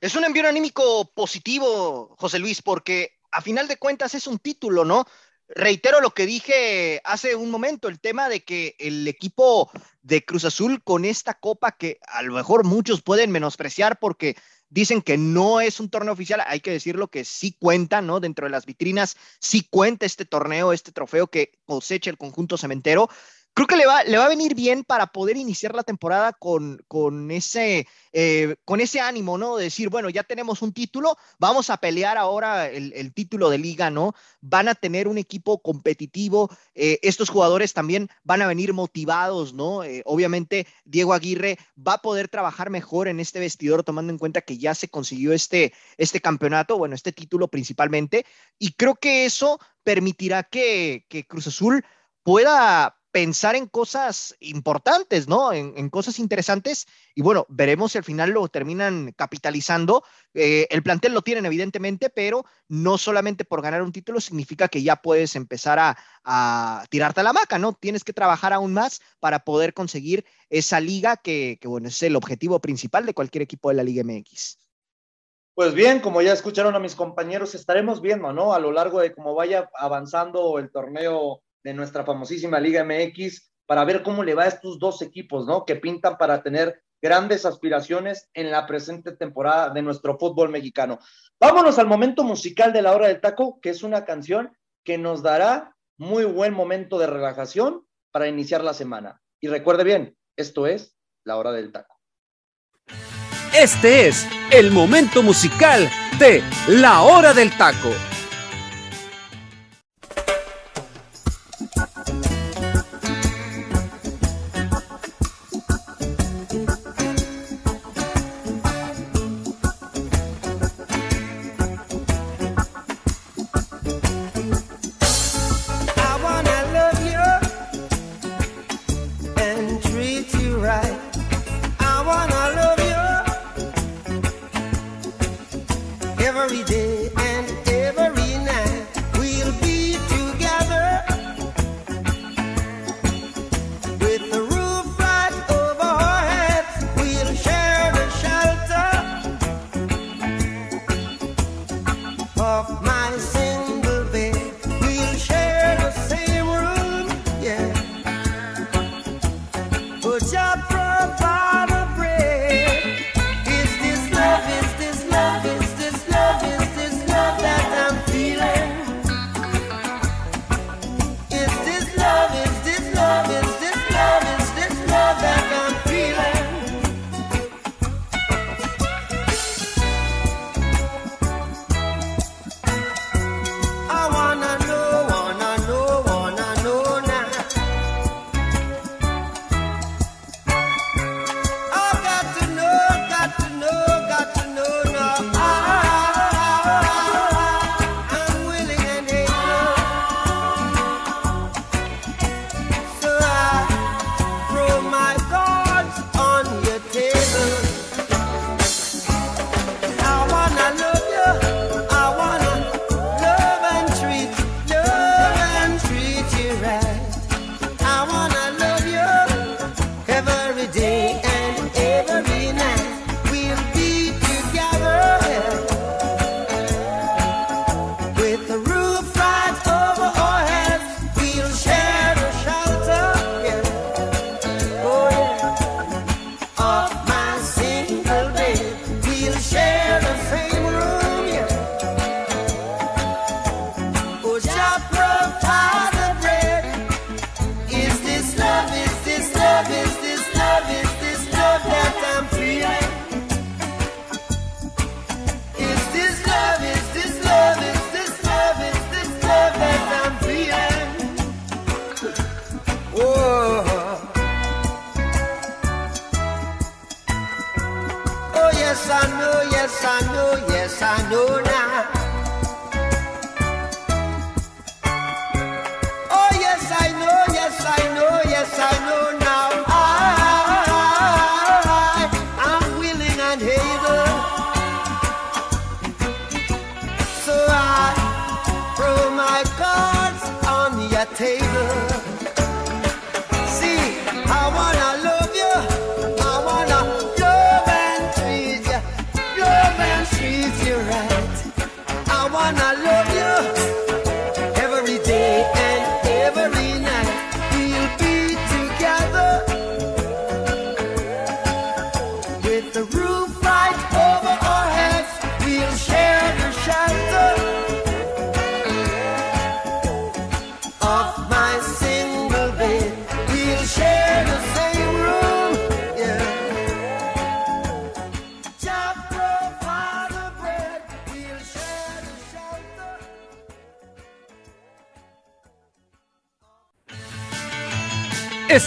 Es 0.00 0.14
un 0.14 0.24
envío 0.24 0.46
anímico 0.46 1.10
positivo, 1.14 2.14
José 2.18 2.38
Luis, 2.38 2.60
porque 2.60 3.18
a 3.30 3.40
final 3.40 3.66
de 3.66 3.78
cuentas 3.78 4.14
es 4.14 4.26
un 4.26 4.38
título, 4.38 4.84
¿no? 4.84 5.06
Reitero 5.48 6.00
lo 6.00 6.10
que 6.10 6.26
dije 6.26 7.00
hace 7.04 7.34
un 7.34 7.50
momento, 7.50 7.88
el 7.88 8.00
tema 8.00 8.28
de 8.28 8.44
que 8.44 8.74
el 8.78 9.06
equipo 9.08 9.70
de 10.02 10.24
Cruz 10.24 10.44
Azul 10.44 10.82
con 10.82 11.04
esta 11.04 11.34
copa 11.34 11.72
que 11.72 11.98
a 12.08 12.22
lo 12.22 12.34
mejor 12.34 12.64
muchos 12.64 13.00
pueden 13.00 13.30
menospreciar 13.30 13.98
porque 13.98 14.36
dicen 14.68 15.00
que 15.00 15.16
no 15.16 15.60
es 15.60 15.80
un 15.80 15.88
torneo 15.88 16.12
oficial, 16.12 16.42
hay 16.46 16.60
que 16.60 16.72
decirlo 16.72 17.08
que 17.08 17.24
sí 17.24 17.56
cuenta, 17.58 18.02
¿no? 18.02 18.20
Dentro 18.20 18.46
de 18.46 18.50
las 18.50 18.66
vitrinas, 18.66 19.16
sí 19.38 19.66
cuenta 19.70 20.04
este 20.04 20.24
torneo, 20.24 20.72
este 20.72 20.92
trofeo 20.92 21.28
que 21.28 21.52
cosecha 21.64 22.10
el 22.10 22.18
conjunto 22.18 22.58
cementero. 22.58 23.08
Creo 23.56 23.66
que 23.66 23.76
le 23.76 23.86
va, 23.86 24.04
le 24.04 24.18
va 24.18 24.26
a 24.26 24.28
venir 24.28 24.54
bien 24.54 24.84
para 24.84 25.06
poder 25.06 25.38
iniciar 25.38 25.74
la 25.74 25.82
temporada 25.82 26.34
con, 26.34 26.84
con, 26.88 27.30
ese, 27.30 27.88
eh, 28.12 28.56
con 28.66 28.80
ese 28.80 29.00
ánimo, 29.00 29.38
¿no? 29.38 29.56
De 29.56 29.64
decir, 29.64 29.88
bueno, 29.88 30.10
ya 30.10 30.24
tenemos 30.24 30.60
un 30.60 30.74
título, 30.74 31.16
vamos 31.38 31.70
a 31.70 31.78
pelear 31.78 32.18
ahora 32.18 32.68
el, 32.68 32.92
el 32.92 33.14
título 33.14 33.48
de 33.48 33.56
liga, 33.56 33.88
¿no? 33.88 34.12
Van 34.42 34.68
a 34.68 34.74
tener 34.74 35.08
un 35.08 35.16
equipo 35.16 35.62
competitivo, 35.62 36.50
eh, 36.74 36.98
estos 37.00 37.30
jugadores 37.30 37.72
también 37.72 38.10
van 38.24 38.42
a 38.42 38.46
venir 38.46 38.74
motivados, 38.74 39.54
¿no? 39.54 39.84
Eh, 39.84 40.02
obviamente 40.04 40.66
Diego 40.84 41.14
Aguirre 41.14 41.56
va 41.78 41.94
a 41.94 42.02
poder 42.02 42.28
trabajar 42.28 42.68
mejor 42.68 43.08
en 43.08 43.20
este 43.20 43.40
vestidor, 43.40 43.84
tomando 43.84 44.12
en 44.12 44.18
cuenta 44.18 44.42
que 44.42 44.58
ya 44.58 44.74
se 44.74 44.88
consiguió 44.88 45.32
este, 45.32 45.72
este 45.96 46.20
campeonato, 46.20 46.76
bueno, 46.76 46.94
este 46.94 47.10
título 47.10 47.48
principalmente, 47.48 48.26
y 48.58 48.74
creo 48.74 48.96
que 48.96 49.24
eso 49.24 49.58
permitirá 49.82 50.42
que, 50.42 51.06
que 51.08 51.26
Cruz 51.26 51.46
Azul 51.46 51.86
pueda 52.22 52.95
pensar 53.16 53.56
en 53.56 53.66
cosas 53.66 54.36
importantes, 54.40 55.26
¿no? 55.26 55.50
En, 55.50 55.88
cosas 55.88 56.18
interesantes. 56.18 56.86
Y 57.14 57.22
bueno, 57.22 57.46
veremos 57.48 57.92
si 57.92 57.96
al 57.96 58.04
final 58.04 58.28
lo 58.28 58.46
terminan 58.48 59.14
capitalizando. 59.16 60.04
Eh, 60.34 60.66
el 60.68 60.82
plantel 60.82 61.14
lo 61.14 61.22
tienen, 61.22 61.46
evidentemente, 61.46 62.10
pero 62.10 62.44
no 62.68 62.98
solamente 62.98 63.46
por 63.46 63.62
ganar 63.62 63.80
un 63.80 63.90
título 63.90 64.20
significa 64.20 64.68
que 64.68 64.82
ya 64.82 64.96
puedes 64.96 65.34
empezar 65.34 65.78
a, 65.78 65.96
a 66.24 66.84
tirarte 66.90 67.20
a 67.20 67.22
la 67.22 67.32
maca, 67.32 67.58
¿no? 67.58 67.72
Tienes 67.72 68.04
que 68.04 68.12
trabajar 68.12 68.52
aún 68.52 68.74
más 68.74 69.00
para 69.18 69.44
poder 69.44 69.72
conseguir 69.72 70.26
esa 70.50 70.78
liga 70.78 71.16
que, 71.16 71.56
que, 71.58 71.68
bueno, 71.68 71.88
es 71.88 72.02
el 72.02 72.16
objetivo 72.16 72.60
principal 72.60 73.06
de 73.06 73.14
cualquier 73.14 73.40
equipo 73.40 73.70
de 73.70 73.76
la 73.76 73.82
Liga 73.82 74.04
MX. 74.04 74.58
Pues 75.54 75.72
bien, 75.72 76.00
como 76.00 76.20
ya 76.20 76.34
escucharon 76.34 76.74
a 76.74 76.80
mis 76.80 76.94
compañeros, 76.94 77.54
estaremos 77.54 78.02
viendo, 78.02 78.34
¿no? 78.34 78.52
A 78.52 78.58
lo 78.60 78.72
largo 78.72 79.00
de 79.00 79.14
cómo 79.14 79.34
vaya 79.34 79.70
avanzando 79.72 80.58
el 80.58 80.70
torneo 80.70 81.40
de 81.64 81.74
nuestra 81.74 82.04
famosísima 82.04 82.60
Liga 82.60 82.84
MX 82.84 83.52
para 83.66 83.84
ver 83.84 84.02
cómo 84.02 84.22
le 84.22 84.34
va 84.34 84.44
a 84.44 84.48
estos 84.48 84.78
dos 84.78 85.02
equipos, 85.02 85.46
¿no? 85.46 85.64
Que 85.64 85.76
pintan 85.76 86.16
para 86.16 86.42
tener 86.42 86.82
grandes 87.02 87.44
aspiraciones 87.44 88.28
en 88.34 88.50
la 88.50 88.66
presente 88.66 89.12
temporada 89.12 89.70
de 89.70 89.82
nuestro 89.82 90.18
fútbol 90.18 90.48
mexicano. 90.48 90.98
Vámonos 91.38 91.78
al 91.78 91.86
momento 91.86 92.24
musical 92.24 92.72
de 92.72 92.82
la 92.82 92.94
hora 92.94 93.08
del 93.08 93.20
taco, 93.20 93.60
que 93.60 93.70
es 93.70 93.82
una 93.82 94.04
canción 94.04 94.56
que 94.84 94.98
nos 94.98 95.22
dará 95.22 95.76
muy 95.98 96.24
buen 96.24 96.54
momento 96.54 96.98
de 96.98 97.06
relajación 97.06 97.86
para 98.12 98.28
iniciar 98.28 98.62
la 98.64 98.74
semana. 98.74 99.20
Y 99.40 99.48
recuerde 99.48 99.84
bien, 99.84 100.16
esto 100.36 100.66
es 100.66 100.96
la 101.24 101.36
hora 101.36 101.52
del 101.52 101.72
taco. 101.72 101.96
Este 103.54 104.08
es 104.08 104.26
el 104.50 104.70
momento 104.70 105.22
musical 105.22 105.88
de 106.18 106.42
la 106.68 107.02
hora 107.02 107.32
del 107.32 107.56
taco. 107.56 107.90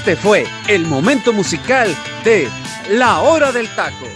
Este 0.10 0.24
fue 0.24 0.46
el 0.68 0.88
momento 0.88 1.32
musical 1.32 1.88
de 2.24 2.48
La 2.90 3.22
Hora 3.22 3.52
del 3.52 3.68
Taco. 3.76 4.08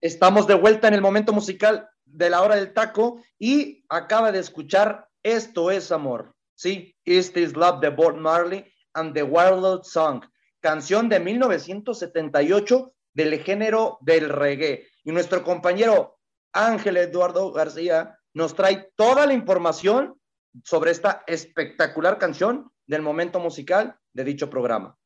Estamos 0.00 0.46
de 0.46 0.54
vuelta 0.54 0.88
en 0.88 0.94
el 0.94 1.02
momento 1.02 1.34
musical 1.34 1.90
de 2.06 2.30
La 2.30 2.40
Hora 2.40 2.56
del 2.56 2.72
Taco 2.72 3.22
y 3.38 3.84
acaba 3.90 4.32
de 4.32 4.38
escuchar 4.38 5.10
Esto 5.22 5.70
es 5.70 5.92
Amor. 5.92 6.34
Sí, 6.54 6.96
East 7.04 7.36
is 7.36 7.54
Love 7.54 7.80
de 7.80 7.90
Bob 7.90 8.16
Marley 8.16 8.64
and 8.94 9.12
the 9.12 9.24
Wild 9.24 9.82
Song, 9.82 10.24
canción 10.60 11.10
de 11.10 11.20
1978 11.20 12.94
del 13.12 13.42
género 13.42 13.98
del 14.00 14.30
reggae. 14.30 14.86
Y 15.04 15.12
nuestro 15.12 15.44
compañero 15.44 16.18
Ángel 16.54 16.96
Eduardo 16.96 17.52
García 17.52 18.18
nos 18.32 18.54
trae 18.54 18.90
toda 18.96 19.26
la 19.26 19.34
información 19.34 20.18
sobre 20.64 20.92
esta 20.92 21.24
espectacular 21.26 22.16
canción 22.16 22.71
del 22.92 23.00
momento 23.00 23.40
musical 23.40 23.96
de 24.12 24.22
dicho 24.22 24.50
programa. 24.50 24.98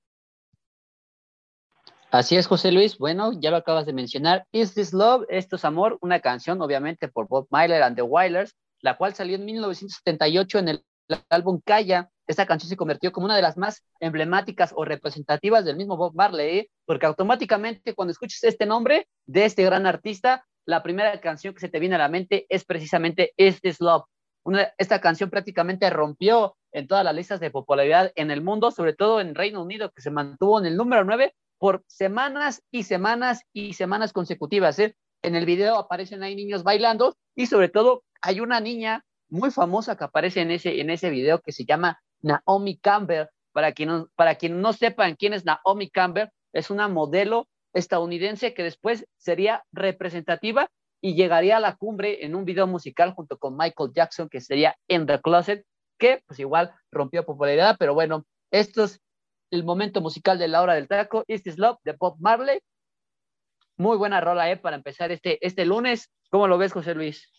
Así 2.11 2.37
es, 2.37 2.49
José 2.49 2.73
Luis. 2.73 2.99
Bueno, 2.99 3.33
ya 3.41 3.53
lo 3.53 3.59
acabas 3.59 3.87
de 3.87 3.93
mencionar. 3.93 4.45
Is 4.51 4.75
This 4.75 4.93
Love? 4.93 5.25
Esto 5.29 5.55
es 5.55 5.65
Amor, 5.65 5.97
una 6.01 6.19
canción, 6.19 6.61
obviamente, 6.61 7.07
por 7.07 7.29
Bob 7.29 7.47
Myler 7.51 7.85
and 7.85 7.95
the 7.95 8.03
Wailers, 8.03 8.57
la 8.81 8.97
cual 8.97 9.15
salió 9.15 9.37
en 9.37 9.45
1978 9.45 10.59
en 10.59 10.69
el 10.69 10.85
álbum 11.29 11.61
Calla. 11.65 12.11
Esta 12.27 12.45
canción 12.45 12.69
se 12.69 12.77
convirtió 12.77 13.13
como 13.13 13.27
una 13.27 13.37
de 13.37 13.43
las 13.43 13.57
más 13.57 13.85
emblemáticas 14.01 14.73
o 14.75 14.85
representativas 14.85 15.65
del 15.65 15.77
mismo 15.77 15.97
Bob 15.97 16.13
Marley, 16.17 16.59
¿eh? 16.59 16.71
porque 16.87 17.07
automáticamente 17.07 17.95
cuando 17.95 18.11
escuches 18.11 18.43
este 18.43 18.67
nombre 18.67 19.07
de 19.27 19.45
este 19.45 19.63
gran 19.65 19.87
artista, 19.87 20.45
la 20.65 20.83
primera 20.83 21.21
canción 21.21 21.55
que 21.55 21.61
se 21.61 21.69
te 21.69 21.79
viene 21.79 21.95
a 21.95 21.99
la 21.99 22.09
mente 22.09 22.47
es 22.49 22.65
precisamente 22.65 23.33
Is 23.37 23.61
This 23.61 23.81
Love 23.81 24.07
esta 24.79 25.01
canción 25.01 25.31
prácticamente 25.31 25.89
rompió 25.91 26.57
en 26.77 26.87
todas 26.87 27.05
las 27.05 27.15
listas 27.15 27.41
de 27.41 27.51
popularidad 27.51 28.13
en 28.17 28.31
el 28.31 28.43
mundo, 28.43 28.71
sobre 28.71 28.93
todo 28.93 29.23
en 29.23 29.35
Reino 29.35 29.63
Unido, 29.63 29.91
que 29.93 30.03
se 30.03 30.11
mantuvo 30.11 30.61
en 30.61 30.67
el 30.67 30.77
número 30.77 31.05
9 31.05 31.35
por 31.57 31.83
semanas 31.87 32.63
y 32.71 32.83
semanas 32.83 33.41
y 33.55 33.73
semanas 33.73 34.13
consecutivas. 34.13 34.79
¿eh? 34.79 34.95
En 35.23 35.37
el 35.37 35.47
video 35.47 35.77
aparecen 35.77 36.23
ahí 36.23 36.37
niños 36.37 36.65
bailando 36.65 37.17
y 37.35 37.47
sobre 37.47 37.71
todo 37.71 38.05
hay 38.21 38.41
una 38.41 38.61
niña 38.61 39.07
muy 39.31 39.51
famosa 39.51 39.97
que 39.97 40.05
aparece 40.05 40.43
en 40.43 40.51
ese, 40.51 40.79
en 40.79 40.91
ese 40.91 41.09
video 41.09 41.41
que 41.41 41.53
se 41.53 41.65
llama 41.65 41.99
Naomi 42.21 42.77
Campbell. 42.77 43.29
Para 43.53 43.73
quien, 43.73 44.05
para 44.15 44.35
quien 44.35 44.61
no 44.61 44.75
sepan 44.75 45.17
quién 45.17 45.33
es 45.33 45.47
Naomi 45.47 45.89
Campbell, 45.89 46.29
es 46.53 46.69
una 46.69 46.89
modelo 46.89 47.49
estadounidense 47.73 48.53
que 48.53 48.63
después 48.63 49.07
sería 49.17 49.65
representativa 49.73 50.69
y 51.01 51.15
llegaría 51.15 51.57
a 51.57 51.61
la 51.61 51.77
cumbre 51.77 52.27
en 52.27 52.35
un 52.35 52.45
video 52.45 52.67
musical 52.67 53.15
junto 53.15 53.39
con 53.39 53.57
Michael 53.57 53.93
Jackson, 53.95 54.29
que 54.29 54.43
sería 54.43 54.77
In 54.89 55.07
the 55.07 55.23
Closet, 55.23 55.65
que 55.99 56.23
pues 56.27 56.39
igual 56.41 56.75
rompió 56.91 57.25
popularidad, 57.25 57.77
pero 57.79 57.95
bueno, 57.95 58.25
esto 58.51 58.85
es 58.85 59.01
el 59.51 59.65
momento 59.65 60.01
musical 60.01 60.39
de 60.39 60.49
la 60.49 60.63
hora 60.63 60.75
del 60.75 60.89
taco, 60.89 61.25
Is 61.27 61.43
This 61.43 61.59
Love 61.59 61.79
de 61.85 61.93
Bob 61.93 62.17
Marley. 62.19 62.61
Muy 63.77 63.97
buena 63.97 64.21
rola, 64.21 64.51
¿eh? 64.51 64.57
Para 64.57 64.77
empezar 64.77 65.13
este, 65.13 65.45
este 65.47 65.65
lunes. 65.67 66.11
¿Cómo 66.31 66.49
lo 66.49 66.59
ves, 66.59 66.73
José 66.73 66.95
Luis? 66.95 67.31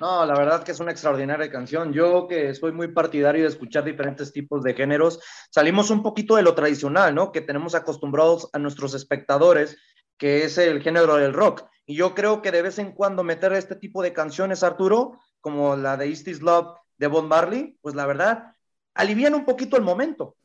No, 0.00 0.24
la 0.24 0.34
verdad 0.34 0.62
que 0.62 0.72
es 0.72 0.80
una 0.80 0.92
extraordinaria 0.92 1.50
canción. 1.50 1.92
Yo 1.92 2.26
que 2.26 2.54
soy 2.54 2.72
muy 2.72 2.88
partidario 2.88 3.42
de 3.42 3.48
escuchar 3.48 3.84
diferentes 3.84 4.32
tipos 4.32 4.62
de 4.62 4.74
géneros, 4.74 5.20
salimos 5.50 5.90
un 5.90 6.02
poquito 6.02 6.36
de 6.36 6.42
lo 6.42 6.54
tradicional, 6.54 7.14
¿no? 7.14 7.32
Que 7.32 7.42
tenemos 7.42 7.74
acostumbrados 7.74 8.48
a 8.52 8.58
nuestros 8.58 8.94
espectadores, 8.94 9.76
que 10.16 10.44
es 10.44 10.56
el 10.58 10.80
género 10.80 11.16
del 11.16 11.34
rock. 11.34 11.64
Y 11.84 11.96
yo 11.96 12.14
creo 12.14 12.40
que 12.40 12.50
de 12.50 12.62
vez 12.62 12.78
en 12.78 12.92
cuando 12.92 13.24
meter 13.24 13.52
este 13.52 13.74
tipo 13.74 14.02
de 14.02 14.12
canciones, 14.12 14.62
Arturo, 14.62 15.18
como 15.40 15.76
la 15.76 15.96
de 15.96 16.06
East 16.06 16.28
is 16.28 16.40
Love 16.40 16.79
de 17.00 17.06
Bob 17.06 17.24
Marley, 17.24 17.78
pues 17.80 17.94
la 17.94 18.06
verdad, 18.06 18.54
alivian 18.92 19.34
un 19.34 19.46
poquito 19.46 19.78
el 19.78 19.82
momento. 19.82 20.36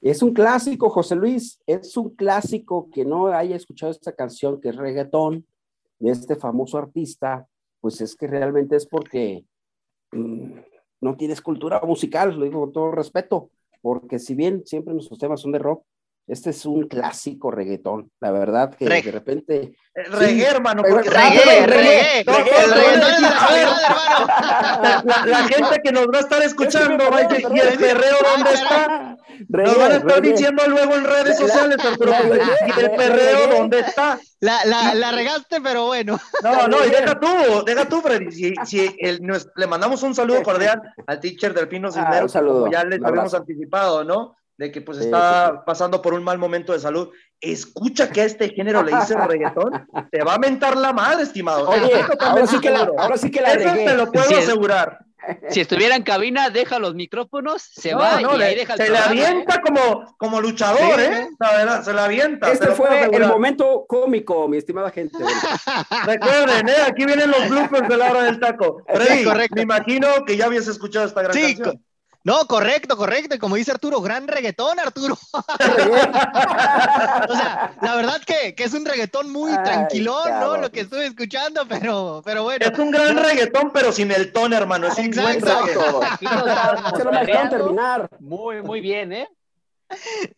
Es 0.00 0.22
un 0.22 0.32
clásico, 0.32 0.88
José 0.88 1.16
Luis, 1.16 1.60
es 1.66 1.96
un 1.96 2.14
clásico 2.14 2.88
que 2.90 3.04
no 3.04 3.26
haya 3.26 3.56
escuchado 3.56 3.90
esta 3.90 4.14
canción, 4.14 4.60
que 4.60 4.68
es 4.68 4.76
reggaetón, 4.76 5.44
de 5.98 6.12
este 6.12 6.36
famoso 6.36 6.78
artista, 6.78 7.46
pues 7.80 8.00
es 8.00 8.14
que 8.14 8.28
realmente 8.28 8.76
es 8.76 8.86
porque 8.86 9.44
mm, 10.12 10.52
no 11.00 11.16
tienes 11.16 11.42
cultura 11.42 11.80
musical, 11.82 12.38
lo 12.38 12.44
digo 12.44 12.60
con 12.60 12.72
todo 12.72 12.92
respeto, 12.92 13.50
porque 13.82 14.20
si 14.20 14.34
bien 14.34 14.62
siempre 14.64 14.94
nuestros 14.94 15.18
temas 15.18 15.40
son 15.40 15.52
de 15.52 15.58
rock, 15.58 15.84
este 16.30 16.50
es 16.50 16.64
un 16.64 16.86
clásico 16.86 17.50
reggaetón, 17.50 18.10
la 18.20 18.30
verdad 18.30 18.74
que 18.74 18.88
de 18.88 19.10
repente. 19.10 19.76
Reggae, 19.92 20.46
hermano, 20.46 20.82
porque 20.88 21.10
reggae, 21.10 21.66
reggae, 21.66 22.24
La 25.26 25.42
gente 25.48 25.80
que 25.82 25.90
nos 25.90 26.06
va 26.06 26.18
a 26.18 26.20
estar 26.20 26.40
escuchando 26.42 27.10
va 27.10 27.18
a 27.18 27.22
decir, 27.24 27.46
¿y 27.52 27.58
el 27.58 27.76
perreo 27.78 28.16
dónde 28.34 28.52
está? 28.52 29.16
Nos 29.48 29.78
van 29.78 29.92
a 29.92 29.96
estar 29.96 30.22
diciendo 30.22 30.62
luego 30.68 30.94
en 30.94 31.04
redes 31.04 31.36
sociales, 31.36 31.78
Arturo, 31.84 32.12
¿y 32.12 32.80
el 32.80 32.90
perreo 32.92 33.48
dónde 33.48 33.80
está? 33.80 34.20
La, 34.38 34.64
la, 34.64 34.94
la 34.94 35.12
regaste, 35.12 35.60
pero 35.60 35.86
bueno. 35.86 36.18
No, 36.42 36.68
no, 36.68 36.86
y 36.86 36.90
deja 36.90 37.18
tú, 37.18 37.64
deja 37.66 37.88
tú, 37.88 38.00
Freddy. 38.00 38.30
Si, 38.30 38.54
si 38.64 38.96
el, 39.00 39.20
le 39.56 39.66
mandamos 39.66 40.02
un 40.02 40.14
saludo 40.14 40.42
cordial 40.42 40.80
al 41.06 41.20
teacher 41.20 41.52
del 41.52 41.68
Pino 41.68 41.90
Cisneros, 41.90 42.36
ah, 42.36 42.40
como 42.40 42.70
ya 42.70 42.84
les 42.84 43.02
habíamos 43.02 43.34
anticipado, 43.34 44.04
¿no? 44.04 44.36
De 44.60 44.70
que 44.70 44.82
pues 44.82 44.98
está 44.98 45.64
pasando 45.64 46.02
por 46.02 46.12
un 46.12 46.22
mal 46.22 46.36
momento 46.36 46.74
de 46.74 46.80
salud, 46.80 47.08
escucha 47.40 48.10
que 48.10 48.20
a 48.20 48.24
este 48.26 48.50
género 48.50 48.82
le 48.82 48.94
dice 48.94 49.16
reggaetón, 49.16 49.88
te 50.12 50.22
va 50.22 50.34
a 50.34 50.38
mentar 50.38 50.76
la 50.76 50.92
madre, 50.92 51.22
estimado. 51.22 51.70
Oye, 51.70 52.04
ahora 52.20 52.46
sí, 52.46 52.60
que 52.60 52.70
la, 52.70 52.90
ahora 52.98 53.16
sí 53.16 53.30
que 53.30 53.40
la 53.40 53.52
Eso 53.52 53.72
te 53.72 53.94
lo 53.94 54.12
puedo 54.12 54.38
asegurar. 54.38 54.98
Si 55.48 55.60
estuviera 55.60 55.96
en 55.96 56.02
cabina, 56.02 56.50
deja 56.50 56.78
los 56.78 56.94
micrófonos, 56.94 57.62
se 57.62 57.94
va 57.94 58.20
y 58.20 58.24
ahí 58.42 58.54
deja 58.54 58.74
el 58.74 58.80
Se 58.80 58.90
le 58.90 58.98
avienta 58.98 59.62
como, 59.62 60.14
como 60.18 60.42
luchador, 60.42 61.00
¿eh? 61.00 61.28
La 61.38 61.52
verdad, 61.52 61.82
se 61.82 61.94
la 61.94 62.04
avienta. 62.04 62.52
Este 62.52 62.68
fue 62.68 63.04
el 63.04 63.26
momento 63.26 63.86
cómico, 63.88 64.46
mi 64.46 64.58
estimada 64.58 64.90
gente. 64.90 65.16
Recuerden, 66.06 66.68
¿eh? 66.68 66.82
Aquí 66.86 67.06
vienen 67.06 67.30
los 67.30 67.48
bloopers 67.48 67.88
de 67.88 67.96
la 67.96 68.10
hora 68.10 68.24
del 68.24 68.38
taco. 68.38 68.82
Freddy, 68.86 69.24
correcto. 69.24 69.54
me 69.56 69.62
imagino 69.62 70.08
que 70.26 70.36
ya 70.36 70.46
habías 70.46 70.68
escuchado 70.68 71.06
esta 71.06 71.22
gran 71.22 71.34
sí, 71.34 71.54
canción. 71.54 71.82
No, 72.22 72.46
correcto, 72.46 72.96
correcto. 72.96 73.34
Y 73.34 73.38
como 73.38 73.56
dice 73.56 73.70
Arturo, 73.70 74.00
gran 74.02 74.28
reggaetón, 74.28 74.78
Arturo. 74.78 75.16
o 75.32 75.40
sea, 77.34 77.74
la 77.80 77.96
verdad 77.96 78.20
que, 78.26 78.54
que 78.54 78.64
es 78.64 78.74
un 78.74 78.84
reggaetón 78.84 79.30
muy 79.30 79.52
tranquilón, 79.62 80.38
¿no? 80.38 80.58
Lo 80.58 80.70
que 80.70 80.80
estuve 80.80 81.06
escuchando, 81.06 81.66
pero, 81.66 82.20
pero 82.24 82.42
bueno. 82.42 82.66
Es 82.66 82.78
un 82.78 82.90
gran 82.90 83.16
reggaetón, 83.16 83.70
pero 83.72 83.90
sin 83.90 84.12
el 84.12 84.32
tono, 84.32 84.54
hermano. 84.56 84.88
Es 84.88 84.98
un 84.98 85.10
buen 85.10 85.40
reggaetón. 85.40 86.04
terminar. 87.50 88.08
Muy, 88.20 88.62
muy 88.62 88.80
bien, 88.80 89.12
¿eh? 89.12 89.28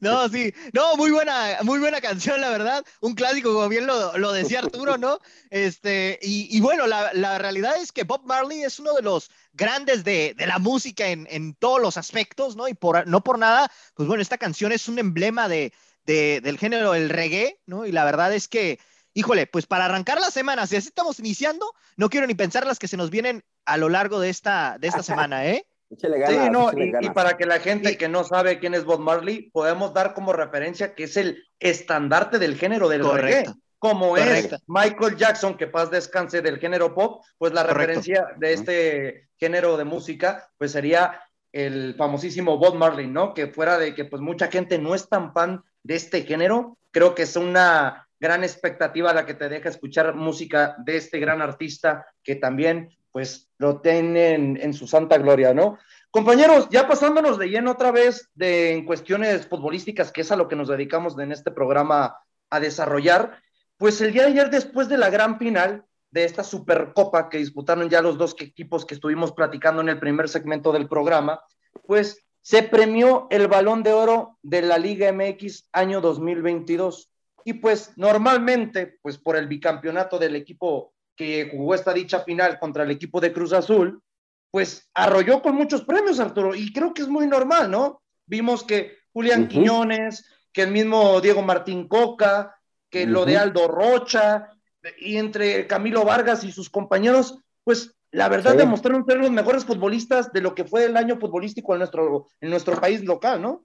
No, 0.01 0.29
sí, 0.29 0.53
no, 0.73 0.97
muy 0.97 1.11
buena, 1.11 1.59
muy 1.63 1.79
buena 1.79 2.01
canción, 2.01 2.41
la 2.41 2.51
verdad. 2.51 2.85
Un 3.01 3.15
clásico, 3.15 3.53
como 3.53 3.69
bien 3.69 3.87
lo, 3.87 4.17
lo 4.19 4.33
decía 4.33 4.61
Arturo, 4.61 4.99
¿no? 4.99 5.19
Este, 5.51 6.19
y, 6.23 6.55
y 6.57 6.61
bueno, 6.61 6.87
la, 6.87 7.13
la, 7.13 7.39
realidad 7.39 7.77
es 7.77 7.93
que 7.93 8.05
Bob 8.05 8.23
Marley 8.25 8.63
es 8.63 8.79
uno 8.79 8.95
de 8.95 9.03
los 9.03 9.31
grandes 9.53 10.05
de, 10.05 10.35
de 10.37 10.47
la 10.47 10.59
música 10.59 11.09
en, 11.09 11.27
en, 11.31 11.55
todos 11.55 11.81
los 11.81 11.97
aspectos, 11.97 12.57
¿no? 12.57 12.69
Y 12.69 12.75
por, 12.75 13.07
no 13.07 13.23
por 13.23 13.39
nada, 13.39 13.71
pues 13.95 14.09
bueno, 14.09 14.23
esta 14.23 14.39
canción 14.39 14.73
es 14.73 14.89
un 14.89 14.99
emblema 14.99 15.49
de, 15.49 15.73
de, 16.05 16.41
del 16.41 16.59
género 16.59 16.93
del 16.93 17.11
reggae, 17.11 17.61
¿no? 17.67 17.87
Y 17.87 17.93
la 17.93 18.05
verdad 18.05 18.33
es 18.33 18.49
que, 18.49 18.79
híjole, 19.15 19.47
pues 19.47 19.67
para 19.67 19.85
arrancar 19.85 20.21
la 20.21 20.31
semana, 20.31 20.67
si 20.67 20.77
así 20.77 20.89
estamos 20.89 21.19
iniciando, 21.19 21.73
no 21.97 22.11
quiero 22.11 22.27
ni 22.27 22.35
pensar 22.35 22.67
las 22.67 22.79
que 22.79 22.89
se 22.89 22.97
nos 22.97 23.11
vienen 23.11 23.45
a 23.65 23.77
lo 23.77 23.89
largo 23.89 24.21
de 24.21 24.31
esta, 24.31 24.79
de 24.79 24.89
esta 24.89 25.03
semana, 25.03 25.47
¿eh? 25.47 25.67
Sí, 25.99 26.51
no, 26.51 26.71
y, 26.73 27.11
para 27.11 27.37
que 27.37 27.47
la 27.47 27.59
gente 27.59 27.97
que 27.97 28.09
no 28.09 28.25
sabe 28.25 28.59
quién 28.59 28.75
es 28.75 28.85
Bob 28.85 29.01
Marley, 29.01 29.51
podemos 29.51 29.93
dar 29.93 30.15
como 30.15 30.33
referencia 30.33 30.95
que 30.95 31.05
es 31.05 31.17
el 31.17 31.43
estandarte 31.59 32.39
del 32.39 32.57
género 32.57 32.89
del 32.89 33.09
reggae. 33.09 33.45
Como 33.79 34.17
es 34.17 34.49
Michael 34.69 35.17
Jackson, 35.17 35.57
que 35.57 35.67
paz 35.67 35.91
descanse 35.91 36.41
del 36.41 36.61
género 36.61 36.95
pop, 36.95 37.25
pues 37.37 37.53
la 37.53 37.65
referencia 37.65 38.29
de 38.37 38.53
este 38.53 39.29
género 39.37 39.77
de 39.77 39.85
música, 39.85 40.49
pues 40.57 40.71
sería 40.71 41.21
el 41.51 41.97
famosísimo 41.97 42.59
Bob 42.59 42.77
Marley, 42.77 43.09
¿no? 43.09 43.35
Que 43.35 43.49
fuera 43.49 43.79
de 43.79 43.95
que 43.95 44.05
pues 44.05 44.23
mucha 44.23 44.47
gente 44.47 44.79
no 44.79 44.95
es 44.95 45.09
tan 45.09 45.33
fan 45.33 45.65
de 45.83 45.97
este 45.97 46.23
género, 46.23 46.79
creo 46.93 47.15
que 47.15 47.23
es 47.23 47.35
una 47.35 48.09
gran 48.21 48.45
expectativa 48.45 49.13
la 49.13 49.27
que 49.27 49.35
te 49.35 49.49
deja 49.49 49.69
escuchar 49.69 50.15
música 50.15 50.77
de 50.79 50.97
este 50.97 51.19
gran 51.19 51.43
artista 51.43 52.07
que 52.23 52.37
también 52.37 52.89
pues 53.13 53.51
lo 53.59 53.81
tienen 53.81 54.59
en 54.61 54.73
su 54.73 54.87
santa 54.87 55.19
gloria, 55.19 55.55
¿no? 55.55 55.79
Compañeros, 56.11 56.69
ya 56.71 56.89
pasándonos 56.89 57.39
de 57.39 57.49
lleno 57.49 57.71
otra 57.71 57.91
vez 57.91 58.31
de, 58.35 58.73
en 58.73 58.85
cuestiones 58.85 59.47
futbolísticas, 59.47 60.11
que 60.11 60.23
es 60.23 60.33
a 60.33 60.37
lo 60.37 60.49
que 60.49 60.57
nos 60.57 60.69
dedicamos 60.69 61.19
en 61.19 61.33
este 61.33 61.51
programa 61.51 62.17
a 62.51 62.61
desarrollar, 62.61 63.41
pues 63.79 64.01
el 64.01 64.13
día 64.13 64.23
de 64.23 64.33
ayer, 64.33 64.51
después 64.51 64.89
de 64.89 64.99
la 64.99 65.11
gran 65.11 65.39
final 65.39 65.85
de 66.11 66.25
esta 66.25 66.45
Supercopa 66.45 67.29
que 67.29 67.39
disputaron 67.39 67.89
ya 67.89 68.03
los 68.03 68.19
dos 68.19 68.37
equipos 68.39 68.85
que 68.85 68.95
estuvimos 68.95 69.33
platicando 69.33 69.81
en 69.81 69.89
el 69.89 69.99
primer 69.99 70.29
segmento 70.29 70.71
del 70.73 70.89
programa, 70.89 71.41
pues 71.87 72.25
se 72.43 72.63
premió 72.63 73.27
el 73.31 73.49
balón 73.49 73.83
de 73.83 73.93
oro 73.93 74.39
de 74.43 74.63
la 74.63 74.77
Liga 74.79 75.11
MX 75.13 75.69
año 75.73 76.01
2022. 76.01 77.11
Y 77.45 77.55
pues 77.55 77.93
normalmente, 77.97 78.99
pues 79.01 79.19
por 79.19 79.37
el 79.37 79.47
bicampeonato 79.47 80.19
del 80.19 80.37
equipo 80.37 80.93
que 81.23 81.49
jugó 81.51 81.75
esta 81.75 81.93
dicha 81.93 82.21
final 82.21 82.59
contra 82.59 82.83
el 82.83 82.91
equipo 82.91 83.21
de 83.21 83.33
Cruz 83.33 83.53
Azul, 83.53 84.03
pues 84.51 84.91
arrolló 84.95 85.41
con 85.41 85.55
muchos 85.55 85.85
premios, 85.85 86.19
Arturo, 86.21 86.55
y 86.55 86.73
creo 86.73 86.93
que 86.93 87.03
es 87.03 87.09
muy 87.09 87.27
normal, 87.27 87.71
¿no? 87.71 88.03
Vimos 88.27 88.65
que 88.65 88.97
Julián 89.13 89.49
Quiñones, 89.49 90.27
que 90.53 90.63
el 90.63 90.73
mismo 90.73 91.21
Diego 91.21 91.43
Martín 91.43 91.87
Coca, 91.87 92.55
que 92.91 93.07
lo 93.07 93.25
de 93.25 93.39
Aldo 93.39 93.69
Rocha, 93.69 94.51
y 94.99 95.17
entre 95.17 95.67
Camilo 95.67 96.05
Vargas 96.05 96.45
y 96.45 96.53
sus 96.53 96.69
compañeros, 96.69 97.39
pues 97.65 97.95
la 98.11 98.29
verdad 98.29 98.57
demostraron 98.57 99.07
ser 99.07 99.19
los 99.19 99.31
mejores 99.31 99.65
futbolistas 99.65 100.33
de 100.33 100.43
lo 100.43 100.55
que 100.55 100.65
fue 100.65 100.85
el 100.85 100.97
año 100.97 101.19
futbolístico 101.19 101.73
en 101.73 101.79
nuestro, 101.79 102.27
en 102.41 102.51
nuestro 102.51 102.79
país 102.79 103.03
local, 103.05 103.41
¿no? 103.41 103.65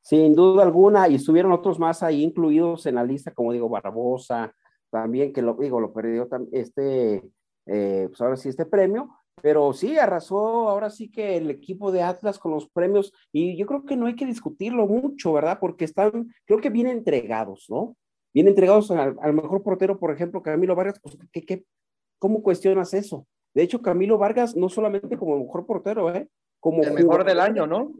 Sin 0.00 0.34
duda 0.34 0.62
alguna, 0.62 1.08
y 1.08 1.16
estuvieron 1.16 1.52
otros 1.52 1.78
más 1.78 2.02
ahí 2.02 2.22
incluidos 2.22 2.86
en 2.86 2.94
la 2.94 3.04
lista, 3.04 3.32
como 3.32 3.52
digo, 3.52 3.68
Barbosa, 3.68 4.54
también 4.92 5.32
que 5.32 5.40
lo 5.40 5.54
digo, 5.54 5.80
lo 5.80 5.92
perdió 5.94 6.28
este, 6.52 7.22
eh, 7.64 8.04
pues 8.08 8.20
ahora 8.20 8.36
sí, 8.36 8.50
este 8.50 8.66
premio, 8.66 9.08
pero 9.40 9.72
sí, 9.72 9.96
arrasó 9.96 10.68
ahora 10.68 10.90
sí 10.90 11.10
que 11.10 11.38
el 11.38 11.50
equipo 11.50 11.90
de 11.90 12.02
Atlas 12.02 12.38
con 12.38 12.52
los 12.52 12.68
premios 12.68 13.10
y 13.32 13.56
yo 13.56 13.64
creo 13.64 13.86
que 13.86 13.96
no 13.96 14.04
hay 14.04 14.14
que 14.14 14.26
discutirlo 14.26 14.86
mucho, 14.86 15.32
¿verdad? 15.32 15.58
Porque 15.58 15.86
están, 15.86 16.30
creo 16.44 16.60
que 16.60 16.68
bien 16.68 16.88
entregados, 16.88 17.66
¿no? 17.70 17.96
Bien 18.34 18.48
entregados 18.48 18.90
al, 18.90 19.32
mejor 19.32 19.62
portero, 19.62 19.98
por 19.98 20.12
ejemplo, 20.12 20.42
Camilo 20.42 20.76
Vargas, 20.76 21.00
pues, 21.02 21.16
¿qué, 21.32 21.40
qué, 21.40 21.64
cómo 22.18 22.42
cuestionas 22.42 22.92
eso? 22.92 23.26
De 23.54 23.62
hecho, 23.62 23.80
Camilo 23.80 24.18
Vargas 24.18 24.54
no 24.56 24.68
solamente 24.68 25.16
como 25.16 25.36
el 25.36 25.44
mejor 25.44 25.64
portero, 25.64 26.14
¿eh? 26.14 26.28
Como 26.60 26.82
el 26.82 26.92
mejor 26.92 27.24
del 27.24 27.40
año, 27.40 27.66
¿no? 27.66 27.92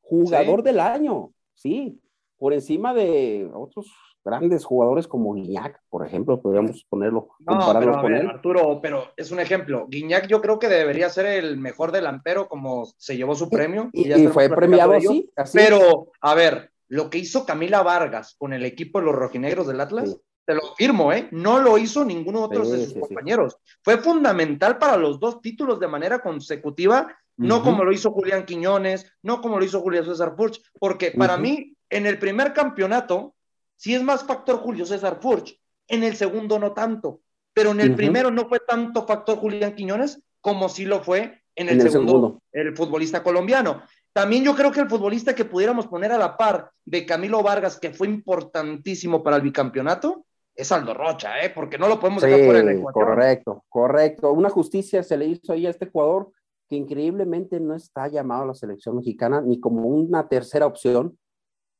Jugador 0.00 0.64
del 0.64 0.80
año, 0.80 1.32
sí, 1.54 2.00
por 2.36 2.52
encima 2.52 2.92
de 2.92 3.48
otros 3.54 4.11
grandes 4.24 4.64
jugadores 4.64 5.06
como 5.06 5.34
Guiñac, 5.34 5.80
por 5.88 6.06
ejemplo, 6.06 6.40
podríamos 6.40 6.84
ponerlo, 6.88 7.28
compararlo 7.44 8.00
con 8.00 8.14
él. 8.14 8.28
Arturo, 8.28 8.80
pero 8.80 9.08
es 9.16 9.30
un 9.30 9.40
ejemplo. 9.40 9.86
Guiñac 9.88 10.26
yo 10.26 10.40
creo 10.40 10.58
que 10.58 10.68
debería 10.68 11.08
ser 11.10 11.26
el 11.26 11.58
mejor 11.58 11.92
delantero 11.92 12.48
como 12.48 12.86
se 12.96 13.16
llevó 13.16 13.34
su 13.34 13.48
premio. 13.48 13.90
Y, 13.92 14.12
fue 14.28 14.48
premiado 14.48 14.92
así, 14.92 15.30
Pero, 15.52 16.08
a 16.20 16.34
ver, 16.34 16.70
lo 16.88 17.10
que 17.10 17.18
hizo 17.18 17.44
Camila 17.46 17.82
Vargas 17.82 18.36
con 18.38 18.52
el 18.52 18.64
equipo 18.64 19.00
de 19.00 19.06
los 19.06 19.14
rojinegros 19.14 19.66
del 19.66 19.80
Atlas, 19.80 20.16
te 20.44 20.54
lo 20.54 20.74
firmo, 20.76 21.12
¿eh? 21.12 21.28
No 21.30 21.60
lo 21.60 21.78
hizo 21.78 22.04
ninguno 22.04 22.48
de, 22.48 22.58
de 22.58 22.86
sus 22.86 22.94
compañeros. 22.94 23.56
Fue 23.82 23.98
fundamental 23.98 24.78
para 24.78 24.96
los 24.96 25.20
dos 25.20 25.40
títulos 25.40 25.78
de 25.78 25.88
manera 25.88 26.20
consecutiva, 26.20 27.16
no 27.36 27.62
como 27.62 27.84
lo 27.84 27.92
hizo 27.92 28.12
Julián 28.12 28.44
Quiñones, 28.44 29.06
no 29.22 29.40
como 29.40 29.58
lo 29.58 29.64
hizo 29.64 29.80
Julio 29.80 30.04
César 30.04 30.34
Furch, 30.36 30.60
porque 30.78 31.12
para 31.12 31.36
mí, 31.36 31.76
en 31.90 32.06
el 32.06 32.18
primer 32.18 32.52
campeonato, 32.52 33.34
si 33.82 33.96
es 33.96 34.02
más 34.04 34.22
factor 34.22 34.58
Julio 34.58 34.86
César 34.86 35.18
Furch, 35.20 35.60
en 35.88 36.04
el 36.04 36.14
segundo 36.14 36.56
no 36.60 36.72
tanto, 36.72 37.18
pero 37.52 37.72
en 37.72 37.80
el 37.80 37.96
primero 37.96 38.30
no 38.30 38.48
fue 38.48 38.60
tanto 38.60 39.04
factor 39.08 39.38
Julián 39.38 39.74
Quiñones 39.74 40.22
como 40.40 40.68
sí 40.68 40.84
lo 40.84 41.02
fue 41.02 41.42
en 41.56 41.68
el, 41.68 41.90
segundo, 41.90 42.40
el 42.52 42.76
futbolista 42.76 43.24
colombiano. 43.24 43.82
También 44.12 44.44
yo 44.44 44.54
creo 44.54 44.70
que 44.70 44.78
el 44.78 44.88
futbolista 44.88 45.34
que 45.34 45.46
pudiéramos 45.46 45.88
poner 45.88 46.12
a 46.12 46.16
la 46.16 46.36
par 46.36 46.70
de 46.84 47.04
Camilo 47.04 47.42
Vargas, 47.42 47.76
que 47.76 47.90
fue 47.90 48.06
importantísimo 48.06 49.20
para 49.20 49.34
el 49.34 49.42
bicampeonato, 49.42 50.26
es 50.54 50.70
Aldo 50.70 50.94
Rocha, 50.94 51.44
¿eh? 51.44 51.50
porque 51.52 51.76
no 51.76 51.88
lo 51.88 51.98
podemos 51.98 52.22
dejar 52.22 52.44
fuera 52.44 52.60
de 52.60 52.64
la 52.66 52.72
ecuación. 52.74 53.04
Correcto, 53.04 53.64
correcto. 53.68 54.30
Una 54.30 54.50
justicia 54.50 55.02
se 55.02 55.16
le 55.16 55.26
hizo 55.26 55.52
ahí 55.52 55.66
a 55.66 55.70
este 55.70 55.90
jugador 55.90 56.30
que 56.68 56.76
increíblemente 56.76 57.58
no 57.58 57.74
está 57.74 58.06
llamado 58.06 58.44
a 58.44 58.46
la 58.46 58.54
selección 58.54 58.94
mexicana 58.98 59.40
ni 59.40 59.58
como 59.58 59.88
una 59.88 60.28
tercera 60.28 60.66
opción, 60.66 61.18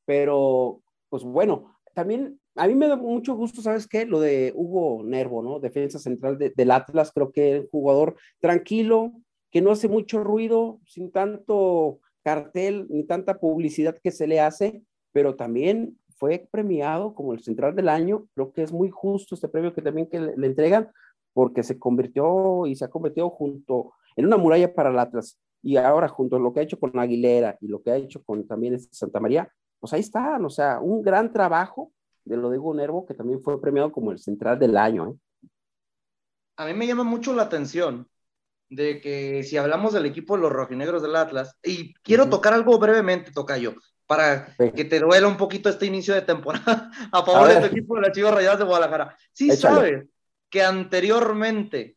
pero 0.05 0.81
pues 1.09 1.23
bueno, 1.23 1.77
también 1.95 2.41
a 2.57 2.67
mí 2.67 2.75
me 2.75 2.89
da 2.89 2.97
mucho 2.97 3.35
gusto, 3.35 3.63
¿sabes 3.63 3.87
qué? 3.87 4.05
Lo 4.05 4.21
de 4.21 4.53
Hugo 4.55 5.03
Nervo, 5.05 5.43
¿no? 5.43 5.59
Defensa 5.59 5.99
central 5.99 6.39
del 6.39 6.71
Atlas, 6.71 7.13
creo 7.15 7.33
que 7.33 7.57
es 7.57 7.61
un 7.63 7.69
jugador 7.71 8.17
tranquilo, 8.41 9.13
que 9.51 9.61
no 9.61 9.71
hace 9.71 9.89
mucho 9.89 10.23
ruido, 10.23 10.81
sin 10.87 11.11
tanto 11.11 12.01
cartel 12.23 12.87
ni 12.89 13.05
tanta 13.05 13.39
publicidad 13.39 13.99
que 14.03 14.11
se 14.11 14.27
le 14.27 14.41
hace, 14.41 14.83
pero 15.13 15.35
también 15.35 15.99
fue 16.17 16.47
premiado 16.51 17.15
como 17.15 17.33
el 17.33 17.41
central 17.41 17.75
del 17.75 17.89
año. 17.89 18.27
Creo 18.35 18.53
que 18.53 18.63
es 18.63 18.73
muy 18.73 18.91
justo 18.91 19.35
este 19.35 19.49
premio 19.49 19.75
que 19.75 19.83
también 19.83 20.07
que 20.07 20.21
le, 20.21 20.47
entregan, 20.47 20.89
porque 21.33 21.63
se 21.63 21.79
convirtió 21.79 22.67
y 22.67 22.77
se 22.77 22.85
ha 22.85 22.89
convertido 22.89 23.31
junto 23.31 23.93
en 24.17 24.27
una 24.27 24.37
muralla 24.37 24.73
para 24.75 24.91
el 24.91 24.99
Atlas. 24.99 25.39
Y 25.63 25.77
ahora, 25.77 26.09
junto 26.09 26.37
a 26.37 26.39
lo 26.39 26.53
que 26.53 26.61
ha 26.61 26.65
hecho 26.65 26.79
con 26.79 26.99
Aguilera 26.99 27.57
y 27.61 27.69
lo 27.69 27.83
que 27.83 27.91
ha 27.91 27.97
hecho 27.97 28.23
con 28.25 28.47
también 28.47 28.75
este 28.75 28.95
Santa 28.95 29.21
María, 29.21 29.53
pues 29.83 29.93
ahí 29.95 30.01
están, 30.01 30.45
o 30.45 30.49
sea, 30.49 30.79
un 30.79 31.03
gran 31.03 31.33
trabajo 31.33 31.91
de 32.25 32.37
lo 32.37 32.51
de 32.51 32.59
Hugo 32.59 32.73
Nervo, 32.73 33.05
que 33.05 33.15
también 33.15 33.43
fue 33.43 33.61
premiado 33.61 33.91
como 33.91 34.13
el 34.13 34.21
central 34.21 34.57
del 34.57 34.77
año. 34.77 35.09
¿eh? 35.09 35.49
A 36.57 36.67
mí 36.67 36.73
me 36.73 36.87
llama 36.87 37.03
mucho 37.03 37.35
la 37.35 37.43
atención 37.43 38.09
de 38.71 39.01
que 39.01 39.43
si 39.43 39.57
hablamos 39.57 39.93
del 39.93 40.07
equipo 40.07 40.37
de 40.37 40.43
los 40.43 40.53
rojinegros 40.53 41.03
del 41.03 41.17
Atlas, 41.17 41.59
y 41.65 41.95
quiero 41.95 42.29
tocar 42.29 42.53
algo 42.55 42.79
brevemente, 42.79 43.33
Tocayo, 43.33 43.75
para 44.07 44.55
que 44.57 44.85
te 44.85 45.01
duela 45.01 45.27
un 45.27 45.37
poquito 45.37 45.69
este 45.69 45.87
inicio 45.87 46.15
de 46.15 46.23
temporada 46.23 46.89
a 47.11 47.25
favor 47.25 47.49
de 47.49 47.57
tu 47.59 47.67
equipo 47.67 47.97
de 47.97 48.03
las 48.03 48.13
Chivas 48.13 48.35
Rayadas 48.35 48.61
de 48.61 48.65
Guadalajara. 48.65 49.17
Sí 49.33 49.51
sabes 49.51 50.07
que 50.49 50.63
anteriormente 50.63 51.97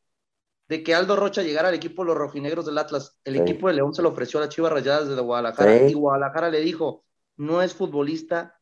de 0.68 0.82
que 0.82 0.96
Aldo 0.96 1.16
Rocha 1.16 1.44
llegara 1.44 1.68
al 1.68 1.76
equipo 1.76 2.02
de 2.02 2.08
los 2.08 2.18
rojinegros 2.18 2.66
del 2.66 2.80
Atlas, 2.80 3.20
el 3.24 3.36
equipo 3.36 3.68
de 3.68 3.76
León 3.76 3.94
se 3.94 4.02
lo 4.02 4.10
ofreció 4.10 4.40
a 4.40 4.46
las 4.46 4.50
Chivas 4.50 4.72
Rayadas 4.72 5.08
de 5.08 5.22
Guadalajara 5.22 5.88
y 5.88 5.94
Guadalajara 5.94 6.50
le 6.50 6.62
dijo, 6.62 7.06
no 7.38 7.62
es 7.62 7.74
futbolista 7.74 8.60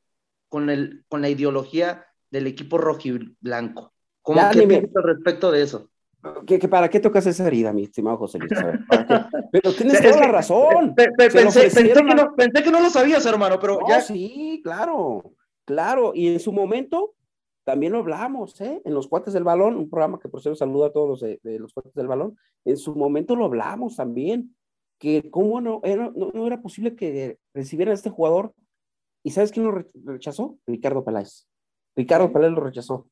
con, 0.49 0.69
el, 0.69 1.05
con 1.07 1.21
la 1.21 1.29
ideología 1.29 2.05
del 2.29 2.47
equipo 2.47 2.77
rojiblanco. 2.77 3.93
¿Cómo 4.21 4.41
qué 4.51 4.67
piensas 4.67 4.95
al 4.95 5.03
respecto 5.03 5.51
de 5.51 5.61
eso? 5.63 5.89
¿Qué, 6.47 6.57
para 6.69 6.89
qué 6.89 7.01
tocas 7.01 7.25
esa 7.25 7.45
herida, 7.45 7.73
mi 7.73 7.83
estimado 7.83 8.17
José 8.17 8.39
Luis? 8.39 8.51
Pero 9.51 9.73
tienes 9.77 10.01
toda 10.01 10.21
la 10.21 10.27
razón. 10.27 10.95
pensé, 10.95 12.63
que 12.63 12.71
no, 12.71 12.79
lo 12.79 12.89
sabías, 12.89 13.25
hermano, 13.25 13.59
pero 13.59 13.79
ya. 13.87 13.99
Sí, 13.99 14.61
claro, 14.63 15.33
claro. 15.65 16.13
Y 16.15 16.29
en 16.29 16.39
su 16.39 16.53
momento 16.53 17.15
también 17.65 17.91
lo 17.91 17.99
hablamos, 17.99 18.59
¿eh? 18.61 18.81
En 18.85 18.93
los 18.93 19.07
cuates 19.07 19.33
del 19.33 19.43
balón, 19.43 19.75
un 19.75 19.89
programa 19.89 20.17
que 20.17 20.29
por 20.29 20.41
cierto 20.41 20.57
saluda 20.57 20.87
a 20.87 20.91
todos 20.91 21.09
los 21.09 21.19
de, 21.19 21.59
los 21.59 21.73
cuates 21.73 21.93
del 21.93 22.07
balón. 22.07 22.37
En 22.63 22.77
su 22.77 22.95
momento 22.95 23.35
lo 23.35 23.45
hablamos 23.45 23.97
también, 23.97 24.55
que 24.99 25.29
cómo 25.29 25.59
no 25.59 25.81
era, 25.83 26.09
no, 26.15 26.47
era 26.47 26.61
posible 26.61 26.95
que 26.95 27.37
recibieran 27.53 27.91
a 27.91 27.95
este 27.95 28.09
jugador 28.09 28.53
¿Y 29.23 29.31
sabes 29.31 29.51
quién 29.51 29.65
lo 29.65 29.83
rechazó? 30.05 30.57
Ricardo 30.67 31.03
Peláez. 31.03 31.47
Ricardo 31.95 32.31
Peláez 32.31 32.51
lo 32.51 32.61
rechazó 32.61 33.07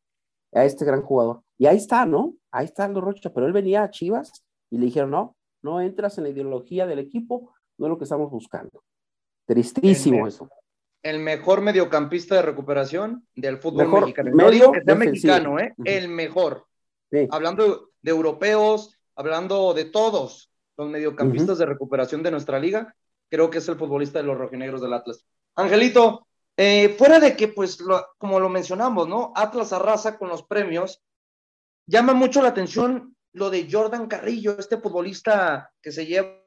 a 0.53 0.65
este 0.65 0.85
gran 0.85 1.01
jugador. 1.01 1.41
Y 1.57 1.65
ahí 1.65 1.77
está, 1.77 2.05
¿no? 2.05 2.35
Ahí 2.51 2.65
está 2.65 2.85
Aldo 2.85 3.01
Rocha, 3.01 3.33
pero 3.33 3.47
él 3.47 3.53
venía 3.53 3.83
a 3.83 3.89
Chivas 3.89 4.43
y 4.69 4.77
le 4.77 4.85
dijeron, 4.85 5.11
no, 5.11 5.35
no 5.61 5.79
entras 5.79 6.17
en 6.17 6.25
la 6.25 6.29
ideología 6.29 6.85
del 6.85 6.99
equipo, 6.99 7.53
no 7.77 7.85
es 7.85 7.89
lo 7.89 7.97
que 7.97 8.03
estamos 8.03 8.29
buscando. 8.29 8.83
Tristísimo 9.45 10.27
eso. 10.27 10.49
El 11.03 11.19
mejor 11.19 11.61
mediocampista 11.61 12.35
de 12.35 12.41
recuperación 12.43 13.25
del 13.35 13.57
fútbol 13.57 13.87
mexicano. 13.87 14.31
No 14.33 14.51
digo 14.51 14.71
que 14.71 14.83
sea 14.83 14.95
mexicano, 14.95 15.59
¿eh? 15.59 15.73
El 15.83 16.09
mejor. 16.09 16.65
Hablando 17.31 17.89
de 18.01 18.11
europeos, 18.11 18.97
hablando 19.15 19.73
de 19.73 19.85
todos 19.85 20.51
los 20.77 20.89
mediocampistas 20.89 21.57
de 21.57 21.65
recuperación 21.65 22.21
de 22.23 22.31
nuestra 22.31 22.59
liga, 22.59 22.95
creo 23.29 23.49
que 23.49 23.57
es 23.59 23.67
el 23.67 23.77
futbolista 23.77 24.19
de 24.19 24.25
los 24.25 24.37
rojinegros 24.37 24.81
del 24.81 24.93
Atlas. 24.93 25.25
Angelito, 25.55 26.27
eh, 26.57 26.89
fuera 26.97 27.19
de 27.19 27.35
que, 27.35 27.47
pues, 27.47 27.77
como 28.17 28.39
lo 28.39 28.49
mencionamos, 28.49 29.07
¿no? 29.07 29.33
Atlas 29.35 29.73
arrasa 29.73 30.17
con 30.17 30.29
los 30.29 30.43
premios, 30.43 31.01
llama 31.87 32.13
mucho 32.13 32.41
la 32.41 32.49
atención 32.49 33.15
lo 33.33 33.49
de 33.49 33.67
Jordan 33.71 34.07
Carrillo, 34.07 34.57
este 34.57 34.77
futbolista 34.77 35.71
que 35.81 35.91
se 35.91 36.05
lleva 36.05 36.41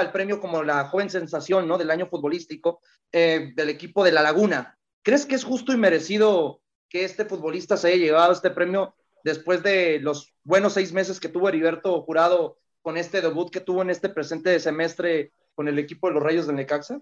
el 0.00 0.12
premio 0.12 0.40
como 0.40 0.62
la 0.62 0.84
joven 0.88 1.10
sensación, 1.10 1.66
¿no? 1.66 1.78
Del 1.78 1.90
año 1.90 2.06
futbolístico 2.06 2.80
eh, 3.12 3.52
del 3.54 3.70
equipo 3.70 4.04
de 4.04 4.12
La 4.12 4.22
Laguna. 4.22 4.78
¿Crees 5.02 5.26
que 5.26 5.34
es 5.34 5.44
justo 5.44 5.72
y 5.72 5.76
merecido 5.76 6.60
que 6.88 7.04
este 7.04 7.24
futbolista 7.24 7.76
se 7.76 7.88
haya 7.88 7.96
llevado 7.96 8.32
este 8.32 8.50
premio 8.50 8.94
después 9.24 9.62
de 9.62 9.98
los 10.00 10.34
buenos 10.44 10.74
seis 10.74 10.92
meses 10.92 11.20
que 11.20 11.28
tuvo 11.28 11.48
Heriberto 11.48 12.00
Jurado 12.02 12.58
con 12.82 12.96
este 12.96 13.20
debut 13.20 13.50
que 13.50 13.60
tuvo 13.60 13.82
en 13.82 13.90
este 13.90 14.08
presente 14.08 14.58
semestre 14.60 15.32
con 15.54 15.68
el 15.68 15.78
equipo 15.78 16.08
de 16.08 16.14
los 16.14 16.22
Rayos 16.22 16.46
del 16.46 16.56
Necaxa? 16.56 17.00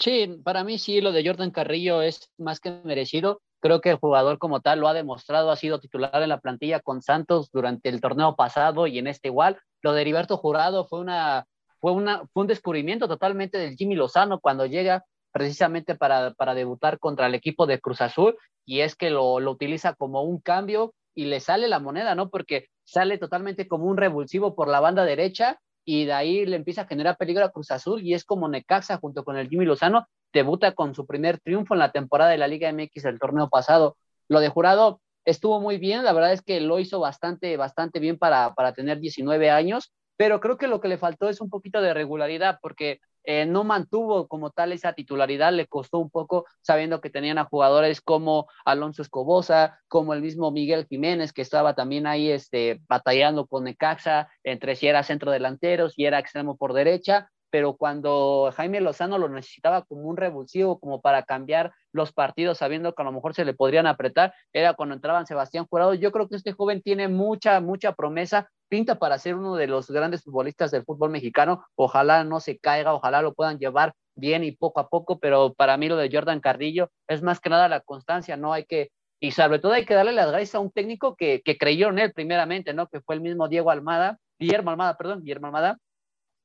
Sí, 0.00 0.40
para 0.42 0.64
mí 0.64 0.78
sí, 0.78 1.02
lo 1.02 1.12
de 1.12 1.26
Jordan 1.26 1.50
Carrillo 1.50 2.00
es 2.00 2.30
más 2.38 2.58
que 2.58 2.70
merecido. 2.84 3.42
Creo 3.60 3.82
que 3.82 3.90
el 3.90 3.96
jugador 3.98 4.38
como 4.38 4.60
tal 4.60 4.80
lo 4.80 4.88
ha 4.88 4.94
demostrado, 4.94 5.50
ha 5.50 5.56
sido 5.56 5.78
titular 5.78 6.22
en 6.22 6.30
la 6.30 6.40
plantilla 6.40 6.80
con 6.80 7.02
Santos 7.02 7.50
durante 7.52 7.90
el 7.90 8.00
torneo 8.00 8.34
pasado 8.34 8.86
y 8.86 8.98
en 8.98 9.06
este 9.06 9.28
igual. 9.28 9.60
Lo 9.82 9.92
de 9.92 10.00
Heriberto 10.00 10.38
Jurado 10.38 10.86
fue, 10.86 11.00
una, 11.00 11.44
fue, 11.80 11.92
una, 11.92 12.26
fue 12.32 12.42
un 12.42 12.46
descubrimiento 12.46 13.08
totalmente 13.08 13.58
del 13.58 13.76
Jimmy 13.76 13.94
Lozano 13.94 14.40
cuando 14.40 14.64
llega 14.64 15.04
precisamente 15.32 15.94
para, 15.94 16.32
para 16.32 16.54
debutar 16.54 16.98
contra 16.98 17.26
el 17.26 17.34
equipo 17.34 17.66
de 17.66 17.78
Cruz 17.78 18.00
Azul 18.00 18.38
y 18.64 18.80
es 18.80 18.96
que 18.96 19.10
lo, 19.10 19.38
lo 19.38 19.50
utiliza 19.50 19.92
como 19.92 20.22
un 20.22 20.40
cambio 20.40 20.94
y 21.14 21.26
le 21.26 21.40
sale 21.40 21.68
la 21.68 21.78
moneda, 21.78 22.14
¿no? 22.14 22.30
Porque 22.30 22.68
sale 22.84 23.18
totalmente 23.18 23.68
como 23.68 23.84
un 23.84 23.98
revulsivo 23.98 24.54
por 24.54 24.68
la 24.68 24.80
banda 24.80 25.04
derecha 25.04 25.60
y 25.84 26.04
de 26.04 26.12
ahí 26.12 26.46
le 26.46 26.56
empieza 26.56 26.82
a 26.82 26.86
generar 26.86 27.16
peligro 27.16 27.44
a 27.44 27.50
Cruz 27.50 27.70
Azul 27.70 28.02
y 28.02 28.14
es 28.14 28.24
como 28.24 28.48
Necaxa 28.48 28.98
junto 28.98 29.24
con 29.24 29.36
el 29.36 29.48
Jimmy 29.48 29.64
Lozano 29.64 30.06
debuta 30.32 30.72
con 30.72 30.94
su 30.94 31.06
primer 31.06 31.40
triunfo 31.40 31.74
en 31.74 31.80
la 31.80 31.92
temporada 31.92 32.30
de 32.30 32.38
la 32.38 32.48
Liga 32.48 32.72
MX 32.72 33.04
el 33.06 33.18
torneo 33.18 33.48
pasado. 33.48 33.96
Lo 34.28 34.40
de 34.40 34.48
Jurado 34.48 35.00
estuvo 35.24 35.60
muy 35.60 35.78
bien, 35.78 36.04
la 36.04 36.12
verdad 36.12 36.32
es 36.32 36.42
que 36.42 36.60
lo 36.60 36.78
hizo 36.78 37.00
bastante, 37.00 37.56
bastante 37.56 37.98
bien 37.98 38.18
para, 38.18 38.54
para 38.54 38.72
tener 38.72 39.00
19 39.00 39.50
años, 39.50 39.92
pero 40.20 40.38
creo 40.38 40.58
que 40.58 40.68
lo 40.68 40.82
que 40.82 40.88
le 40.88 40.98
faltó 40.98 41.30
es 41.30 41.40
un 41.40 41.48
poquito 41.48 41.80
de 41.80 41.94
regularidad 41.94 42.58
porque 42.60 43.00
eh, 43.24 43.46
no 43.46 43.64
mantuvo 43.64 44.28
como 44.28 44.50
tal 44.50 44.70
esa 44.70 44.92
titularidad, 44.92 45.50
le 45.50 45.66
costó 45.66 45.98
un 45.98 46.10
poco 46.10 46.44
sabiendo 46.60 47.00
que 47.00 47.08
tenían 47.08 47.38
a 47.38 47.46
jugadores 47.46 48.02
como 48.02 48.46
Alonso 48.66 49.00
Escobosa, 49.00 49.80
como 49.88 50.12
el 50.12 50.20
mismo 50.20 50.50
Miguel 50.50 50.86
Jiménez, 50.86 51.32
que 51.32 51.40
estaba 51.40 51.74
también 51.74 52.06
ahí 52.06 52.30
este, 52.30 52.82
batallando 52.86 53.46
con 53.46 53.64
Necaxa, 53.64 54.28
entre 54.44 54.76
si 54.76 54.88
era 54.88 55.04
centro 55.04 55.30
delantero, 55.30 55.88
si 55.88 56.04
era 56.04 56.18
extremo 56.18 56.54
por 56.54 56.74
derecha, 56.74 57.30
pero 57.48 57.78
cuando 57.78 58.52
Jaime 58.54 58.82
Lozano 58.82 59.16
lo 59.16 59.30
necesitaba 59.30 59.86
como 59.86 60.02
un 60.02 60.18
revulsivo, 60.18 60.78
como 60.78 61.00
para 61.00 61.22
cambiar 61.22 61.72
los 61.92 62.12
partidos, 62.12 62.58
sabiendo 62.58 62.94
que 62.94 63.00
a 63.00 63.04
lo 63.06 63.12
mejor 63.12 63.34
se 63.34 63.46
le 63.46 63.54
podrían 63.54 63.86
apretar, 63.86 64.34
era 64.52 64.74
cuando 64.74 64.94
entraban 64.94 65.26
Sebastián 65.26 65.66
Jurado. 65.66 65.94
Yo 65.94 66.12
creo 66.12 66.28
que 66.28 66.36
este 66.36 66.52
joven 66.52 66.82
tiene 66.82 67.08
mucha, 67.08 67.60
mucha 67.60 67.92
promesa, 67.92 68.50
pinta 68.70 68.98
para 68.98 69.18
ser 69.18 69.34
uno 69.34 69.56
de 69.56 69.66
los 69.66 69.90
grandes 69.90 70.22
futbolistas 70.22 70.70
del 70.70 70.84
fútbol 70.84 71.10
mexicano. 71.10 71.66
Ojalá 71.74 72.24
no 72.24 72.40
se 72.40 72.58
caiga, 72.58 72.94
ojalá 72.94 73.20
lo 73.20 73.34
puedan 73.34 73.58
llevar 73.58 73.94
bien 74.14 74.44
y 74.44 74.52
poco 74.52 74.80
a 74.80 74.88
poco, 74.88 75.18
pero 75.18 75.52
para 75.52 75.76
mí 75.76 75.88
lo 75.88 75.96
de 75.96 76.08
Jordan 76.10 76.40
Cardillo 76.40 76.90
es 77.08 77.22
más 77.22 77.40
que 77.40 77.50
nada 77.50 77.68
la 77.68 77.80
constancia, 77.80 78.36
no 78.36 78.52
hay 78.52 78.64
que, 78.64 78.90
y 79.20 79.32
sobre 79.32 79.58
todo 79.58 79.72
hay 79.72 79.84
que 79.84 79.94
darle 79.94 80.12
las 80.12 80.30
gracias 80.30 80.54
a 80.54 80.60
un 80.60 80.70
técnico 80.70 81.16
que, 81.16 81.42
que 81.42 81.58
creyó 81.58 81.88
en 81.88 81.98
él 81.98 82.12
primeramente, 82.12 82.72
¿no? 82.72 82.86
Que 82.86 83.00
fue 83.00 83.16
el 83.16 83.20
mismo 83.20 83.48
Diego 83.48 83.70
Almada, 83.70 84.18
Guillermo 84.38 84.70
Almada, 84.70 84.96
perdón, 84.96 85.20
Guillermo 85.20 85.48
Almada, 85.48 85.78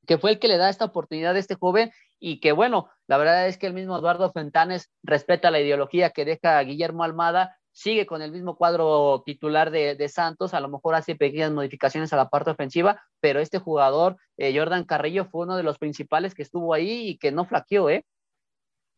que 0.06 0.18
fue 0.18 0.32
el 0.32 0.38
que 0.38 0.48
le 0.48 0.56
da 0.56 0.68
esta 0.68 0.84
oportunidad 0.84 1.36
a 1.36 1.38
este 1.38 1.54
joven 1.54 1.90
y 2.18 2.40
que 2.40 2.52
bueno, 2.52 2.88
la 3.06 3.18
verdad 3.18 3.46
es 3.46 3.58
que 3.58 3.66
el 3.66 3.74
mismo 3.74 3.98
Eduardo 3.98 4.32
Fentanes 4.32 4.90
respeta 5.02 5.50
la 5.50 5.60
ideología 5.60 6.10
que 6.10 6.24
deja 6.24 6.60
Guillermo 6.62 7.04
Almada, 7.04 7.58
sigue 7.76 8.06
con 8.06 8.22
el 8.22 8.32
mismo 8.32 8.56
cuadro 8.56 9.22
titular 9.26 9.70
de, 9.70 10.08
Santos, 10.08 10.54
a 10.54 10.60
lo 10.60 10.68
mejor 10.68 10.94
hace 10.94 11.14
pequeñas 11.14 11.52
modificaciones 11.52 12.10
a 12.10 12.16
la 12.16 12.30
parte 12.30 12.50
ofensiva, 12.50 13.02
pero 13.20 13.38
este 13.38 13.58
jugador, 13.58 14.16
eh, 14.38 14.56
Jordan 14.56 14.84
Carrillo, 14.84 15.26
fue 15.26 15.44
uno 15.44 15.58
de 15.58 15.62
los 15.62 15.76
principales 15.76 16.34
que 16.34 16.42
estuvo 16.42 16.72
ahí 16.72 17.08
y 17.08 17.18
que 17.18 17.32
no 17.32 17.44
flaqueó, 17.44 17.90
¿eh? 17.90 18.02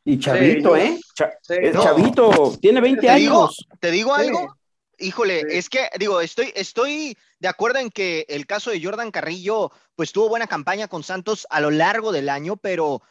Y 0.05 0.21
Chavito, 0.21 0.77
¿eh? 0.77 0.97
Chavito, 1.13 2.57
tiene 2.61 2.81
20 2.81 3.11
años. 3.11 3.67
¿Te 3.81 3.91
digo 3.91 4.15
algo? 4.15 4.55
Híjole, 4.97 5.43
es 5.51 5.69
que 5.69 5.89
digo, 5.99 6.21
estoy, 6.21 6.53
estoy 6.55 7.19
de 7.41 7.49
acuerdo 7.49 7.81
en 7.81 7.91
que 7.91 8.27
el 8.29 8.47
caso 8.47 8.71
de 8.71 8.83
Jordan 8.83 9.11
Carrillo, 9.11 9.73
pues 9.97 10.13
tuvo 10.13 10.29
buena 10.29 10.47
campaña 10.47 10.87
con 10.87 11.03
Santos 11.03 11.49
a 11.51 11.61
lo 11.61 11.73
largo 11.73 12.13
del 12.13 12.29
año, 12.29 12.57
pero 12.57 13.03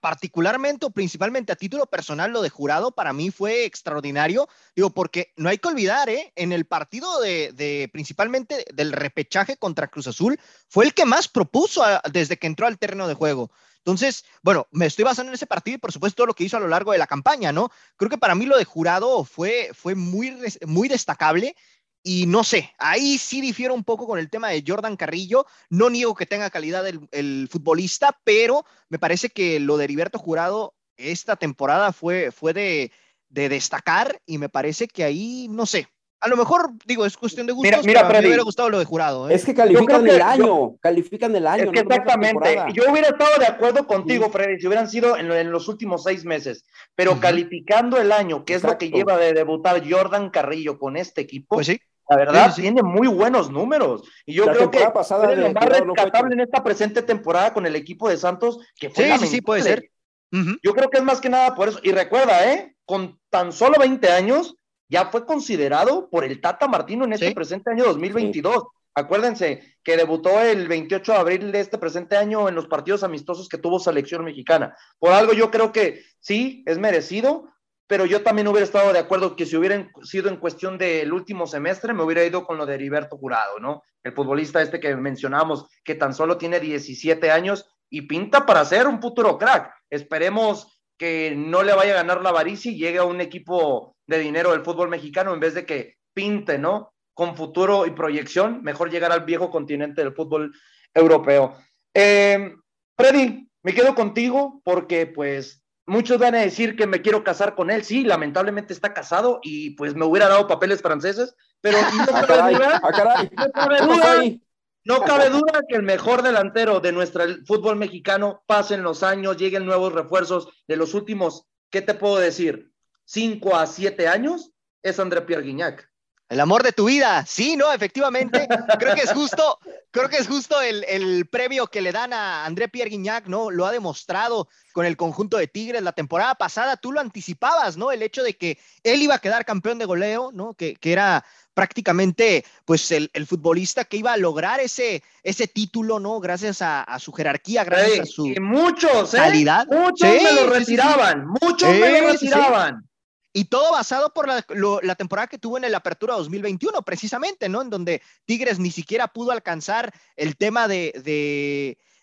particularmente 0.00 0.86
o 0.86 0.90
principalmente 0.90 1.52
a 1.52 1.56
título 1.56 1.86
personal, 1.86 2.30
lo 2.30 2.42
de 2.42 2.50
jurado 2.50 2.92
para 2.92 3.12
mí 3.12 3.30
fue 3.30 3.64
extraordinario. 3.64 4.48
Digo, 4.76 4.90
porque 4.90 5.32
no 5.36 5.48
hay 5.48 5.58
que 5.58 5.68
olvidar, 5.68 6.08
¿eh? 6.08 6.32
en 6.36 6.52
el 6.52 6.66
partido 6.66 7.20
de, 7.20 7.88
principalmente 7.92 8.66
del 8.72 8.92
repechaje 8.92 9.56
contra 9.56 9.88
Cruz 9.88 10.06
Azul, 10.06 10.38
fue 10.68 10.84
el 10.84 10.94
que 10.94 11.06
más 11.06 11.28
propuso 11.28 11.82
desde 12.12 12.36
que 12.36 12.46
entró 12.46 12.66
al 12.66 12.78
terreno 12.78 13.08
de 13.08 13.14
juego. 13.14 13.50
Entonces, 13.78 14.26
bueno, 14.42 14.68
me 14.72 14.84
estoy 14.84 15.04
basando 15.06 15.30
en 15.30 15.34
ese 15.34 15.46
partido 15.46 15.76
y 15.76 15.78
por 15.78 15.92
supuesto 15.92 16.16
todo 16.16 16.26
lo 16.26 16.34
que 16.34 16.44
hizo 16.44 16.58
a 16.58 16.60
lo 16.60 16.68
largo 16.68 16.92
de 16.92 16.98
la 16.98 17.06
campaña, 17.06 17.50
¿no? 17.50 17.70
Creo 17.96 18.10
que 18.10 18.18
para 18.18 18.34
mí 18.34 18.44
lo 18.44 18.58
de 18.58 18.66
jurado 18.66 19.24
fue, 19.24 19.70
fue 19.72 19.94
muy, 19.94 20.36
muy 20.66 20.88
destacable 20.88 21.56
y 22.02 22.26
no 22.26 22.44
sé, 22.44 22.72
ahí 22.78 23.18
sí 23.18 23.40
difiero 23.40 23.74
un 23.74 23.84
poco 23.84 24.06
con 24.06 24.18
el 24.18 24.30
tema 24.30 24.48
de 24.48 24.64
Jordan 24.66 24.96
Carrillo. 24.96 25.46
No 25.68 25.90
niego 25.90 26.14
que 26.14 26.26
tenga 26.26 26.50
calidad 26.50 26.86
el, 26.86 27.48
futbolista, 27.48 28.18
pero 28.24 28.64
me 28.88 28.98
parece 28.98 29.28
que 29.28 29.60
lo 29.60 29.76
de 29.76 29.84
Heriberto 29.84 30.18
Jurado 30.18 30.74
esta 30.96 31.36
temporada 31.36 31.92
fue, 31.92 32.30
fue 32.30 32.52
de, 32.52 32.92
de 33.28 33.48
destacar 33.48 34.20
y 34.26 34.38
me 34.38 34.48
parece 34.48 34.88
que 34.88 35.04
ahí, 35.04 35.48
no 35.50 35.66
sé, 35.66 35.88
a 36.22 36.28
lo 36.28 36.36
mejor, 36.36 36.72
digo, 36.84 37.06
es 37.06 37.16
cuestión 37.16 37.46
de 37.46 37.54
gustos, 37.54 37.86
mira, 37.86 38.02
mira 38.02 38.20
me 38.20 38.26
hubiera 38.26 38.42
gustado 38.42 38.68
lo 38.68 38.78
de 38.78 38.84
jurado. 38.84 39.30
¿eh? 39.30 39.34
Es 39.34 39.44
que 39.44 39.54
califican 39.54 40.06
el 40.06 40.20
año, 40.20 40.76
califican 40.80 41.34
el 41.34 41.46
año. 41.46 41.70
exactamente. 41.72 42.58
Yo 42.74 42.90
hubiera 42.90 43.08
estado 43.08 43.38
de 43.38 43.46
acuerdo 43.46 43.86
contigo, 43.86 44.28
Freddy, 44.30 44.60
si 44.60 44.66
hubieran 44.66 44.88
sido 44.88 45.16
en, 45.16 45.50
los 45.50 45.68
últimos 45.68 46.04
seis 46.04 46.24
meses, 46.24 46.64
pero 46.94 47.18
calificando 47.20 47.98
el 47.98 48.12
año, 48.12 48.44
que 48.44 48.54
es 48.54 48.62
lo 48.62 48.76
que 48.76 48.90
lleva 48.90 49.16
de 49.16 49.32
debutar 49.32 49.82
Jordan 49.88 50.28
Carrillo 50.28 50.78
con 50.78 50.98
este 50.98 51.22
equipo, 51.22 51.56
pues 51.56 51.68
sí. 51.68 51.80
La 52.10 52.16
verdad, 52.16 52.52
tiene 52.56 52.82
muy 52.82 53.06
buenos 53.06 53.52
números. 53.52 54.02
Y 54.26 54.34
yo 54.34 54.44
creo 54.46 54.68
que 54.68 54.80
pasada 54.92 55.32
lo 55.32 55.52
más 55.52 55.64
rescatable 55.64 56.34
en 56.34 56.40
esta 56.40 56.62
presente 56.64 57.02
temporada 57.02 57.54
con 57.54 57.66
el 57.66 57.76
equipo 57.76 58.08
de 58.08 58.16
Santos, 58.16 58.58
que 58.74 58.90
fue 58.90 59.16
sí, 59.16 59.26
sí, 59.28 59.40
puede 59.40 59.62
ser. 59.62 59.90
Yo 60.32 60.74
creo 60.74 60.90
que 60.90 60.98
es 60.98 61.04
más 61.04 61.20
que 61.20 61.28
nada 61.28 61.54
por 61.54 61.68
eso. 61.68 61.78
Y 61.84 61.92
recuerda, 61.92 62.52
¿eh? 62.52 62.74
Con 62.84 63.20
tan 63.30 63.52
solo 63.52 63.78
20 63.78 64.10
años, 64.10 64.56
ya 64.88 65.06
fue 65.06 65.24
considerado 65.24 66.10
por 66.10 66.24
el 66.24 66.40
Tata 66.40 66.66
Martino 66.66 67.04
en 67.04 67.12
este 67.12 67.32
presente 67.32 67.70
año 67.70 67.84
2022. 67.84 68.64
Acuérdense 68.92 69.76
que 69.84 69.96
debutó 69.96 70.40
el 70.40 70.66
28 70.66 71.12
de 71.12 71.18
abril 71.18 71.52
de 71.52 71.60
este 71.60 71.78
presente 71.78 72.16
año 72.16 72.48
en 72.48 72.56
los 72.56 72.66
partidos 72.66 73.04
amistosos 73.04 73.48
que 73.48 73.58
tuvo 73.58 73.78
selección 73.78 74.24
mexicana. 74.24 74.76
Por 74.98 75.12
algo 75.12 75.32
yo 75.32 75.52
creo 75.52 75.70
que 75.70 76.02
sí, 76.18 76.64
es 76.66 76.78
merecido, 76.78 77.52
pero 77.90 78.06
yo 78.06 78.22
también 78.22 78.46
hubiera 78.46 78.64
estado 78.64 78.92
de 78.92 79.00
acuerdo 79.00 79.34
que 79.34 79.44
si 79.44 79.56
hubieran 79.56 79.90
sido 80.04 80.28
en 80.28 80.36
cuestión 80.36 80.78
del 80.78 81.12
último 81.12 81.48
semestre, 81.48 81.92
me 81.92 82.04
hubiera 82.04 82.24
ido 82.24 82.46
con 82.46 82.56
lo 82.56 82.64
de 82.64 82.76
Heriberto 82.76 83.16
Jurado, 83.16 83.58
¿no? 83.58 83.82
El 84.04 84.12
futbolista 84.12 84.62
este 84.62 84.78
que 84.78 84.94
mencionamos, 84.94 85.66
que 85.82 85.96
tan 85.96 86.14
solo 86.14 86.38
tiene 86.38 86.60
17 86.60 87.32
años 87.32 87.68
y 87.90 88.02
pinta 88.02 88.46
para 88.46 88.64
ser 88.64 88.86
un 88.86 89.02
futuro 89.02 89.36
crack. 89.36 89.74
Esperemos 89.90 90.80
que 90.96 91.34
no 91.36 91.64
le 91.64 91.74
vaya 91.74 91.94
a 91.94 91.96
ganar 91.96 92.22
la 92.22 92.28
avaricia 92.28 92.70
y 92.70 92.78
llegue 92.78 92.98
a 92.98 93.04
un 93.04 93.20
equipo 93.20 93.96
de 94.06 94.20
dinero 94.20 94.52
del 94.52 94.62
fútbol 94.62 94.88
mexicano 94.88 95.34
en 95.34 95.40
vez 95.40 95.54
de 95.54 95.66
que 95.66 95.96
pinte, 96.14 96.58
¿no? 96.58 96.92
Con 97.12 97.34
futuro 97.34 97.86
y 97.86 97.90
proyección, 97.90 98.62
mejor 98.62 98.92
llegar 98.92 99.10
al 99.10 99.24
viejo 99.24 99.50
continente 99.50 100.04
del 100.04 100.14
fútbol 100.14 100.52
europeo. 100.94 101.56
Eh, 101.92 102.54
Freddy, 102.96 103.50
me 103.64 103.74
quedo 103.74 103.96
contigo 103.96 104.60
porque 104.62 105.08
pues 105.08 105.60
muchos 105.86 106.18
van 106.18 106.34
a 106.34 106.40
decir 106.40 106.76
que 106.76 106.86
me 106.86 107.02
quiero 107.02 107.24
casar 107.24 107.54
con 107.54 107.70
él. 107.70 107.84
Sí, 107.84 108.04
lamentablemente 108.04 108.72
está 108.72 108.94
casado 108.94 109.40
y 109.42 109.70
pues 109.70 109.94
me 109.94 110.04
hubiera 110.04 110.28
dado 110.28 110.46
papeles 110.46 110.82
franceses, 110.82 111.34
pero 111.60 111.78
no 111.80 112.26
cabe 112.26 113.80
duda, 113.86 114.40
no 114.84 115.02
cabe 115.02 115.30
duda 115.30 115.62
que 115.68 115.76
el 115.76 115.82
mejor 115.82 116.22
delantero 116.22 116.80
de 116.80 116.92
nuestro 116.92 117.24
fútbol 117.46 117.76
mexicano 117.76 118.42
pasen 118.46 118.82
los 118.82 119.02
años, 119.02 119.36
lleguen 119.36 119.66
nuevos 119.66 119.92
refuerzos 119.92 120.48
de 120.66 120.76
los 120.76 120.94
últimos, 120.94 121.46
¿qué 121.70 121.82
te 121.82 121.94
puedo 121.94 122.16
decir? 122.16 122.70
Cinco 123.04 123.56
a 123.56 123.66
siete 123.66 124.08
años, 124.08 124.52
es 124.82 124.98
André 124.98 125.22
Pierre 125.22 125.42
Guignac. 125.42 125.89
El 126.30 126.38
amor 126.38 126.62
de 126.62 126.70
tu 126.70 126.84
vida, 126.84 127.26
sí, 127.26 127.56
no, 127.56 127.72
efectivamente, 127.72 128.46
creo 128.78 128.94
que 128.94 129.00
es 129.00 129.12
justo, 129.12 129.58
creo 129.90 130.08
que 130.08 130.18
es 130.18 130.28
justo 130.28 130.60
el, 130.60 130.84
el 130.84 131.26
premio 131.26 131.66
que 131.66 131.80
le 131.80 131.90
dan 131.90 132.12
a 132.12 132.44
André 132.46 132.68
Pierre 132.68 132.88
Guignac, 132.88 133.26
¿no? 133.26 133.50
Lo 133.50 133.66
ha 133.66 133.72
demostrado 133.72 134.48
con 134.72 134.86
el 134.86 134.96
conjunto 134.96 135.38
de 135.38 135.48
Tigres 135.48 135.82
la 135.82 135.90
temporada 135.90 136.36
pasada, 136.36 136.76
tú 136.76 136.92
lo 136.92 137.00
anticipabas, 137.00 137.76
¿no? 137.76 137.90
El 137.90 138.04
hecho 138.04 138.22
de 138.22 138.36
que 138.36 138.58
él 138.84 139.02
iba 139.02 139.16
a 139.16 139.18
quedar 139.18 139.44
campeón 139.44 139.78
de 139.78 139.86
goleo, 139.86 140.30
¿no? 140.32 140.54
Que, 140.54 140.76
que 140.76 140.92
era 140.92 141.24
prácticamente 141.52 142.44
pues 142.64 142.92
el, 142.92 143.10
el, 143.12 143.26
futbolista 143.26 143.84
que 143.84 143.96
iba 143.96 144.12
a 144.12 144.16
lograr 144.16 144.60
ese, 144.60 145.02
ese 145.24 145.48
título, 145.48 145.98
¿no? 145.98 146.20
Gracias 146.20 146.62
a, 146.62 146.84
a 146.84 147.00
su 147.00 147.12
jerarquía, 147.12 147.64
gracias 147.64 148.00
a 148.00 148.06
su 148.06 148.32
muchos, 148.40 149.14
¿eh? 149.14 149.16
calidad. 149.16 149.66
Muchos 149.66 150.08
me 150.08 150.32
lo 150.32 150.48
retiraban, 150.48 151.26
muchos 151.26 151.68
me 151.70 152.00
lo 152.00 152.12
retiraban. 152.12 152.89
Y 153.32 153.44
todo 153.44 153.72
basado 153.72 154.12
por 154.12 154.26
la, 154.26 154.94
temporada 154.96 155.28
que 155.28 155.38
tuvo 155.38 155.56
en 155.56 155.64
el 155.64 155.74
Apertura 155.74 156.14
2021, 156.14 156.82
precisamente, 156.82 157.48
¿no? 157.48 157.62
En 157.62 157.70
donde 157.70 158.02
Tigres 158.24 158.58
ni 158.58 158.70
siquiera 158.70 159.08
pudo 159.08 159.30
alcanzar 159.30 159.94
el 160.16 160.36
tema 160.36 160.66
de, 160.66 160.92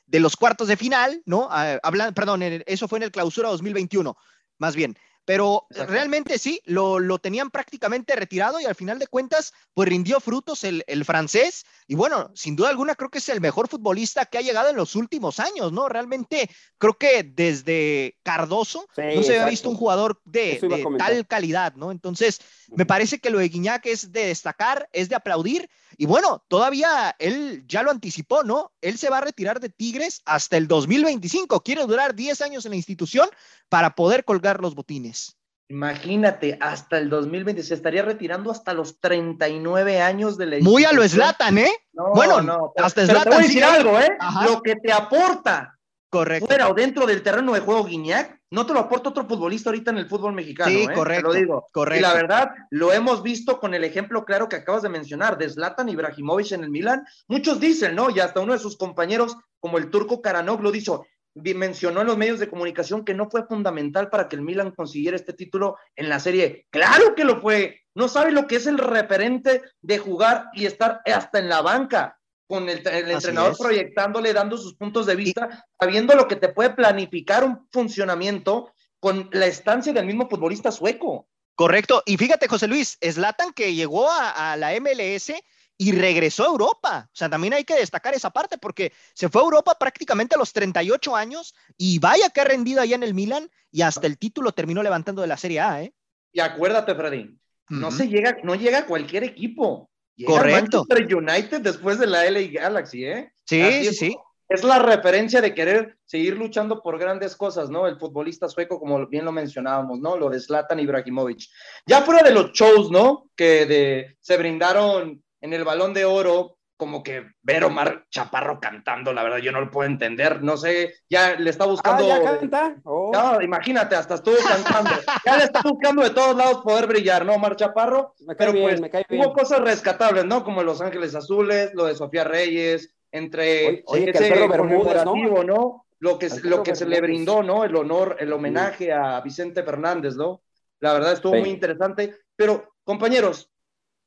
de, 0.06 0.20
los 0.20 0.38
cuartos 0.38 0.70
de 0.70 0.78
final, 0.78 1.22
¿no? 1.26 1.50
Ah, 1.52 1.80
perdón, 2.16 2.42
eso 2.66 2.88
fue 2.88 3.00
en 3.00 3.04
el 3.04 3.12
Clausura 3.12 3.50
2021, 3.50 4.16
más 4.58 4.76
bien 4.76 4.98
pero 5.28 5.68
realmente 5.72 6.40
sí, 6.40 6.62
lo, 6.64 7.00
lo, 7.00 7.20
tenían 7.20 7.52
prácticamente 7.52 8.16
retirado 8.16 8.62
y 8.62 8.66
al 8.66 8.76
final 8.76 8.98
de 8.98 9.08
cuentas, 9.08 9.54
pues 9.74 9.90
rindió 9.90 10.22
frutos 10.22 10.64
el, 10.64 10.86
el, 10.88 11.04
francés. 11.04 11.66
Y 11.86 11.96
bueno, 11.96 12.32
sin 12.34 12.56
duda 12.56 12.70
alguna 12.70 12.96
creo 12.96 13.10
que 13.10 13.18
es 13.18 13.28
el 13.28 13.42
mejor 13.42 13.68
futbolista 13.68 14.26
que 14.26 14.38
ha 14.38 14.42
llegado 14.42 14.70
en 14.70 14.78
los 14.78 14.96
últimos 14.96 15.42
años, 15.42 15.74
¿no? 15.74 15.90
Realmente 15.90 16.50
creo 16.78 16.98
que 16.98 17.24
desde 17.24 18.18
Cardoso 18.24 18.88
no 18.96 19.22
se 19.22 19.34
había 19.34 19.50
visto 19.50 19.70
un 19.70 19.76
jugador 19.76 20.22
de, 20.24 20.62
tal 20.98 21.28
calidad, 21.28 21.74
¿no? 21.76 21.92
Entonces, 21.92 22.40
me 22.70 22.86
parece 22.86 23.20
que 23.20 23.30
lo 23.30 23.40
de 23.40 23.50
Guiñac 23.50 23.86
es 23.86 24.14
de 24.14 24.28
destacar, 24.28 24.88
es 24.94 25.10
de 25.10 25.16
aplaudir. 25.16 25.70
Y 26.00 26.06
bueno, 26.06 26.44
todavía 26.48 27.16
él 27.18 27.66
ya 27.68 27.82
lo 27.82 27.90
anticipó, 27.90 28.44
¿no? 28.44 28.72
Él 28.82 29.00
se 29.00 29.10
va 29.10 29.18
a 29.18 29.22
retirar 29.22 29.60
de 29.60 29.70
Tigres 29.70 30.22
hasta 30.26 30.56
el 30.56 30.68
2025. 30.68 31.62
Quiere 31.62 31.86
durar 31.86 32.14
10 32.14 32.42
años 32.42 32.66
en 32.66 32.72
la 32.72 32.76
institución 32.76 33.28
para 33.68 33.96
poder 33.96 34.24
colgar 34.24 34.62
los 34.62 34.76
botines. 34.76 35.38
Imagínate, 35.70 36.58
hasta 36.62 36.98
el 36.98 37.10
2020 37.10 37.62
se 37.62 37.74
estaría 37.74 38.04
retirando 38.04 38.52
hasta 38.52 38.74
los 38.74 39.02
39 39.02 40.02
años 40.02 40.38
de 40.38 40.46
la 40.46 40.60
Muy 40.62 40.86
a 40.86 40.94
lo 40.94 41.06
Slatan, 41.06 41.58
¿eh? 41.58 41.72
bueno, 41.92 42.42
no, 42.42 42.74
hasta 42.78 43.06
Slatan. 43.06 43.24
Te 43.24 43.30
voy 43.30 43.40
a 43.40 43.42
decir 43.42 43.64
algo, 43.66 44.00
¿eh? 44.00 44.18
Lo 44.46 44.62
que 44.62 44.76
te 44.76 44.94
aporta 44.94 45.77
Correcto. 46.20 46.48
fuera 46.48 46.70
o 46.70 46.74
dentro 46.74 47.06
del 47.06 47.22
terreno 47.22 47.54
de 47.54 47.60
juego 47.60 47.86
Guiñac, 47.86 48.40
no 48.52 48.66
te 48.66 48.74
lo 48.74 48.80
aporta 48.80 49.10
otro 49.10 49.28
futbolista 49.28 49.70
ahorita 49.70 49.92
en 49.92 49.98
el 49.98 50.08
fútbol 50.08 50.34
mexicano. 50.34 50.72
Sí, 50.72 50.84
¿eh? 50.84 50.94
correcto. 50.94 51.30
Te 51.30 51.34
lo 51.34 51.40
digo. 51.40 51.68
Correcto. 51.72 52.00
Y 52.00 52.02
la 52.02 52.14
verdad, 52.14 52.52
lo 52.70 52.94
hemos 52.94 53.24
visto 53.24 53.60
con 53.60 53.74
el 53.74 53.84
ejemplo 53.84 54.26
claro 54.26 54.48
que 54.48 54.56
acabas 54.56 54.84
de 54.84 54.90
mencionar 54.90 55.38
de 55.38 55.50
Zlatan 55.50 55.90
Ibrahimovic 55.90 56.54
en 56.54 56.64
el 56.64 56.70
Milan. 56.70 57.06
Muchos 57.28 57.60
dicen, 57.60 57.96
¿no? 57.96 58.10
Y 58.10 58.20
hasta 58.20 58.40
uno 58.40 58.54
de 58.54 58.60
sus 58.60 58.78
compañeros, 58.78 59.36
como 59.60 59.78
el 59.78 59.90
turco 59.90 60.22
Karanov, 60.22 60.62
lo 60.62 60.72
dicho, 60.72 61.06
mencionó 61.36 62.02
en 62.02 62.08
los 62.08 62.18
medios 62.18 62.40
de 62.40 62.50
comunicación 62.50 63.06
que 63.06 63.14
no 63.14 63.30
fue 63.30 63.46
fundamental 63.46 64.10
para 64.10 64.28
que 64.28 64.36
el 64.36 64.42
Milan 64.42 64.72
consiguiera 64.72 65.16
este 65.16 65.34
título 65.34 65.78
en 65.96 66.10
la 66.10 66.20
serie. 66.20 66.66
Claro 66.70 67.16
que 67.16 67.24
lo 67.24 67.42
fue. 67.42 67.82
No 67.96 68.08
sabe 68.08 68.32
lo 68.32 68.48
que 68.48 68.58
es 68.58 68.68
el 68.68 68.78
referente 68.78 69.62
de 69.82 69.98
jugar 69.98 70.46
y 70.54 70.66
estar 70.66 71.02
hasta 71.06 71.40
en 71.40 71.50
la 71.50 71.62
banca 71.62 72.17
con 72.48 72.70
el, 72.70 72.82
entrenador 72.86 73.58
proyectándole, 73.58 74.34
dando 74.34 74.58
sus 74.58 74.76
puntos 74.76 75.06
de 75.06 75.16
vista, 75.16 75.66
sabiendo 75.80 76.16
lo 76.16 76.28
que 76.28 76.38
te 76.38 76.50
puede 76.50 76.72
planificar 76.72 77.44
un 77.44 77.68
funcionamiento 77.72 78.72
con 79.00 79.30
la 79.34 79.46
estancia 79.46 79.94
del 79.94 80.06
mismo 80.06 80.30
futbolista 80.30 80.72
sueco. 80.72 81.28
Correcto. 81.56 82.04
Y 82.06 82.18
fíjate, 82.18 82.48
José 82.48 82.68
Luis, 82.68 82.98
Slatan 83.02 83.52
que 83.54 83.74
llegó 83.74 84.10
a, 84.10 84.54
a 84.54 84.58
la 84.58 84.80
MLS 84.80 85.34
y 85.78 85.92
regresó 85.92 86.44
a 86.44 86.48
Europa. 86.48 87.08
O 87.08 87.16
sea, 87.16 87.30
también 87.30 87.54
hay 87.54 87.64
que 87.64 87.76
destacar 87.76 88.14
esa 88.16 88.32
parte 88.32 88.58
porque 88.58 88.92
se 89.14 89.30
fue 89.30 89.42
a 89.42 89.46
Europa 89.46 89.76
prácticamente 89.80 90.36
a 90.36 90.40
los 90.40 90.54
38 90.54 91.16
años 91.16 91.54
y 91.78 92.00
vaya 92.00 92.30
que 92.30 92.42
ha 92.42 92.46
rendido 92.46 92.82
allá 92.82 92.96
en 92.96 93.04
el 93.04 93.14
Milan 93.14 93.50
y 93.72 93.84
hasta 93.84 94.08
el 94.08 94.18
título 94.18 94.52
terminó 94.52 94.82
levantando 94.82 95.22
de 95.22 95.28
la 95.28 95.38
Serie 95.38 95.60
A, 95.60 95.84
¿eh? 95.84 95.94
Y 96.32 96.40
acuérdate, 96.40 96.94
Freddy, 96.94 97.38
no 97.70 97.92
se 97.92 98.08
llega, 98.08 98.38
no 98.44 98.56
llega 98.56 98.80
a 98.80 98.86
cualquier 98.86 99.24
equipo. 99.24 99.90
Correcto. 100.26 100.86
Manchester 100.90 101.18
United 101.18 101.62
después 101.62 102.00
de 102.00 102.08
la 102.08 102.30
LA 102.30 102.42
Galaxy, 102.52 103.06
¿eh? 103.06 103.32
Sí, 103.46 103.86
sí, 103.86 103.94
sí. 103.94 104.18
Es 104.50 104.64
la 104.64 104.80
referencia 104.80 105.42
de 105.42 105.54
querer 105.54 105.98
seguir 106.06 106.38
luchando 106.38 106.82
por 106.82 106.98
grandes 106.98 107.36
cosas, 107.36 107.70
¿no? 107.70 107.86
El 107.86 108.00
futbolista 108.00 108.48
sueco, 108.48 108.80
como 108.80 109.06
bien 109.08 109.26
lo 109.26 109.34
mencionábamos, 109.34 110.00
¿no? 110.00 110.16
Lo 110.16 110.30
de 110.30 110.40
Zlatan 110.40 110.80
Ibrahimovic. 110.80 111.42
Ya 111.86 112.02
fuera 112.04 112.24
de 112.24 112.34
los 112.34 112.52
shows, 112.54 112.90
¿no? 112.90 113.30
Que 113.36 113.66
de, 113.66 114.18
se 114.22 114.38
brindaron 114.38 115.22
en 115.42 115.54
el 115.54 115.66
balón 115.66 115.94
de 115.94 116.06
oro, 116.06 116.57
como 116.78 117.02
que 117.02 117.32
ver 117.42 117.64
Omar 117.64 118.06
Chaparro 118.10 118.60
cantando, 118.60 119.12
la 119.12 119.24
verdad, 119.24 119.40
yo 119.40 119.52
no 119.52 119.60
lo 119.60 119.72
puedo 119.72 119.90
entender, 119.90 120.44
no 120.44 120.58
sé, 120.58 120.94
ya 121.10 121.36
le 121.36 121.50
está 121.50 121.66
buscando. 121.66 122.06
Ah, 122.06 122.20
ya 122.20 122.24
canta. 122.24 122.76
Oh. 122.84 123.12
No, 123.12 123.42
imagínate, 123.42 123.96
hasta 123.96 124.16
estuvo 124.16 124.36
cantando. 124.38 124.92
ya 125.26 125.38
le 125.38 125.44
está 125.46 125.62
buscando 125.64 126.04
de 126.04 126.12
todos 126.12 126.38
lados 126.38 126.62
poder 126.64 126.86
brillar, 126.86 127.26
¿no, 127.26 127.34
Omar 127.34 127.56
Chaparro? 127.56 128.14
Me 128.20 128.36
cae 128.36 128.52
bien, 128.52 128.64
pues, 128.64 128.82
me 128.82 128.90
cae 128.92 129.06
bien. 129.10 129.26
Hubo 129.26 129.34
cosas 129.34 129.60
rescatables, 129.62 130.26
¿no? 130.26 130.44
Como 130.44 130.62
Los 130.62 130.80
Ángeles 130.80 131.16
Azules, 131.16 131.72
lo 131.74 131.86
de 131.86 131.96
Sofía 131.96 132.24
Reyes, 132.24 132.94
entre 133.12 133.68
oye, 133.68 133.84
oye 133.88 134.12
que 134.12 134.18
el 134.20 134.34
perro 134.34 134.48
Bermúdez, 134.48 135.04
¿no? 135.04 135.44
¿no? 135.44 135.86
Lo 136.00 136.20
que, 136.20 136.30
lo 136.44 136.62
que 136.62 136.76
se 136.76 136.86
le 136.86 137.02
brindó, 137.02 137.42
¿no? 137.42 137.64
El 137.64 137.76
honor, 137.76 138.18
el 138.20 138.32
homenaje 138.32 138.94
a 138.94 139.20
Vicente 139.22 139.64
Fernández, 139.64 140.16
¿no? 140.16 140.44
La 140.80 140.94
verdad 140.94 141.14
estuvo 141.14 141.34
muy 141.34 141.50
interesante. 141.50 142.16
Pero, 142.36 142.76
compañeros, 142.84 143.50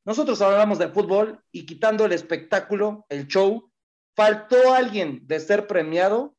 nosotros 0.04 0.40
hablamos 0.40 0.78
de 0.78 0.88
fútbol 0.88 1.42
y 1.52 1.66
quitando 1.66 2.04
el 2.04 2.12
espectáculo, 2.12 3.04
el 3.08 3.26
show, 3.26 3.70
¿faltó 4.14 4.72
alguien 4.72 5.20
de 5.26 5.40
ser 5.40 5.66
premiado? 5.66 6.34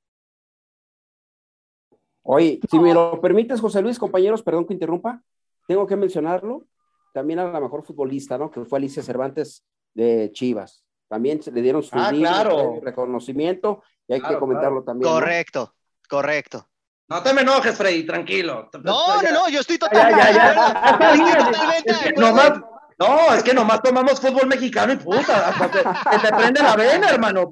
Oye, 2.24 2.60
si 2.70 2.80
me 2.80 2.94
lo 2.94 3.20
permites, 3.22 3.60
José 3.60 3.82
Luis, 3.82 4.00
compañeros, 4.00 4.44
perdón 4.44 4.66
que 4.66 4.74
interrumpa, 4.74 5.22
tengo 5.68 5.88
que 5.88 5.96
mencionarlo, 5.96 6.68
también 7.14 7.40
a 7.40 7.52
la 7.52 7.60
mejor 7.60 7.84
futbolista, 7.84 8.38
¿no? 8.38 8.52
Que 8.52 8.66
fue 8.66 8.80
Alicia 8.80 9.04
Cervantes 9.04 9.66
de 9.94 10.32
Chivas. 10.32 10.84
También 11.08 11.42
se 11.42 11.52
le 11.52 11.62
dieron 11.62 11.84
su 11.84 11.98
ah, 11.98 12.10
claro. 12.12 12.80
reconocimiento 12.82 13.84
y 14.08 14.14
hay 14.14 14.20
claro, 14.20 14.36
que 14.36 14.40
comentarlo 14.40 14.84
claro. 14.84 14.86
también. 14.86 15.12
Correcto, 15.12 15.74
¿no? 15.74 16.08
correcto. 16.10 16.68
No 17.10 17.22
te 17.22 17.34
me 17.34 17.42
enojes, 17.42 17.76
Freddy, 17.76 18.06
tranquilo. 18.06 18.70
No, 18.84 19.22
no, 19.22 19.32
no, 19.32 19.50
yo 19.50 19.60
estoy 19.60 19.78
totalmente. 19.78 20.34
Ya, 20.34 21.84
ya, 21.86 22.12
nomás, 22.18 22.62
no, 23.02 23.34
es 23.34 23.44
que 23.44 23.54
nomás 23.54 23.82
tomamos 23.82 24.20
fútbol 24.20 24.48
mexicano 24.48 24.94
y 24.94 24.98
puta, 24.98 25.50
hasta 25.50 25.72
te, 25.72 25.80
te, 25.80 26.36
prende 26.36 26.62
la 26.62 26.76
vena, 26.76 27.10
hermano. 27.10 27.52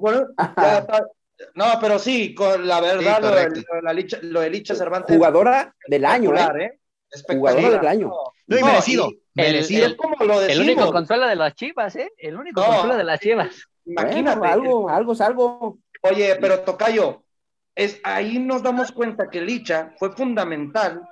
No, 1.54 1.64
pero 1.80 1.98
sí, 1.98 2.34
con 2.34 2.66
la 2.66 2.80
verdad, 2.80 3.16
sí, 3.16 3.22
lo, 3.22 3.34
de, 3.34 3.64
lo, 3.82 3.88
de 3.88 3.94
Licha, 3.94 4.18
lo, 4.22 4.40
de 4.40 4.50
Licha, 4.50 4.74
Cervantes. 4.74 5.16
Jugadora 5.16 5.74
del 5.88 6.04
año, 6.04 6.36
¿eh? 6.36 6.64
¿eh? 6.64 6.78
Jugadora 7.26 7.70
del 7.70 7.86
año. 7.86 8.12
No, 8.46 8.58
y 8.58 8.62
merecido. 8.62 9.08
El, 9.08 9.18
merecido. 9.34 9.86
El, 9.86 9.96
como 9.96 10.24
lo 10.24 10.40
el 10.42 10.60
único 10.60 10.92
consuelo 10.92 11.26
de 11.26 11.36
las 11.36 11.54
chivas, 11.54 11.96
¿eh? 11.96 12.12
El 12.18 12.36
único 12.36 12.60
no, 12.60 12.66
consuelo 12.66 12.96
de 12.96 13.04
las 13.04 13.20
chivas. 13.20 13.68
Imagínate. 13.86 14.38
Bueno, 14.38 14.52
algo, 14.52 14.88
algo 14.90 15.12
es 15.12 15.20
algo. 15.20 15.78
Oye, 16.02 16.36
pero 16.40 16.60
Tocayo, 16.60 17.24
es, 17.74 18.00
ahí 18.04 18.38
nos 18.38 18.62
damos 18.62 18.92
cuenta 18.92 19.28
que 19.30 19.40
Licha 19.40 19.94
fue 19.98 20.12
fundamental 20.12 21.02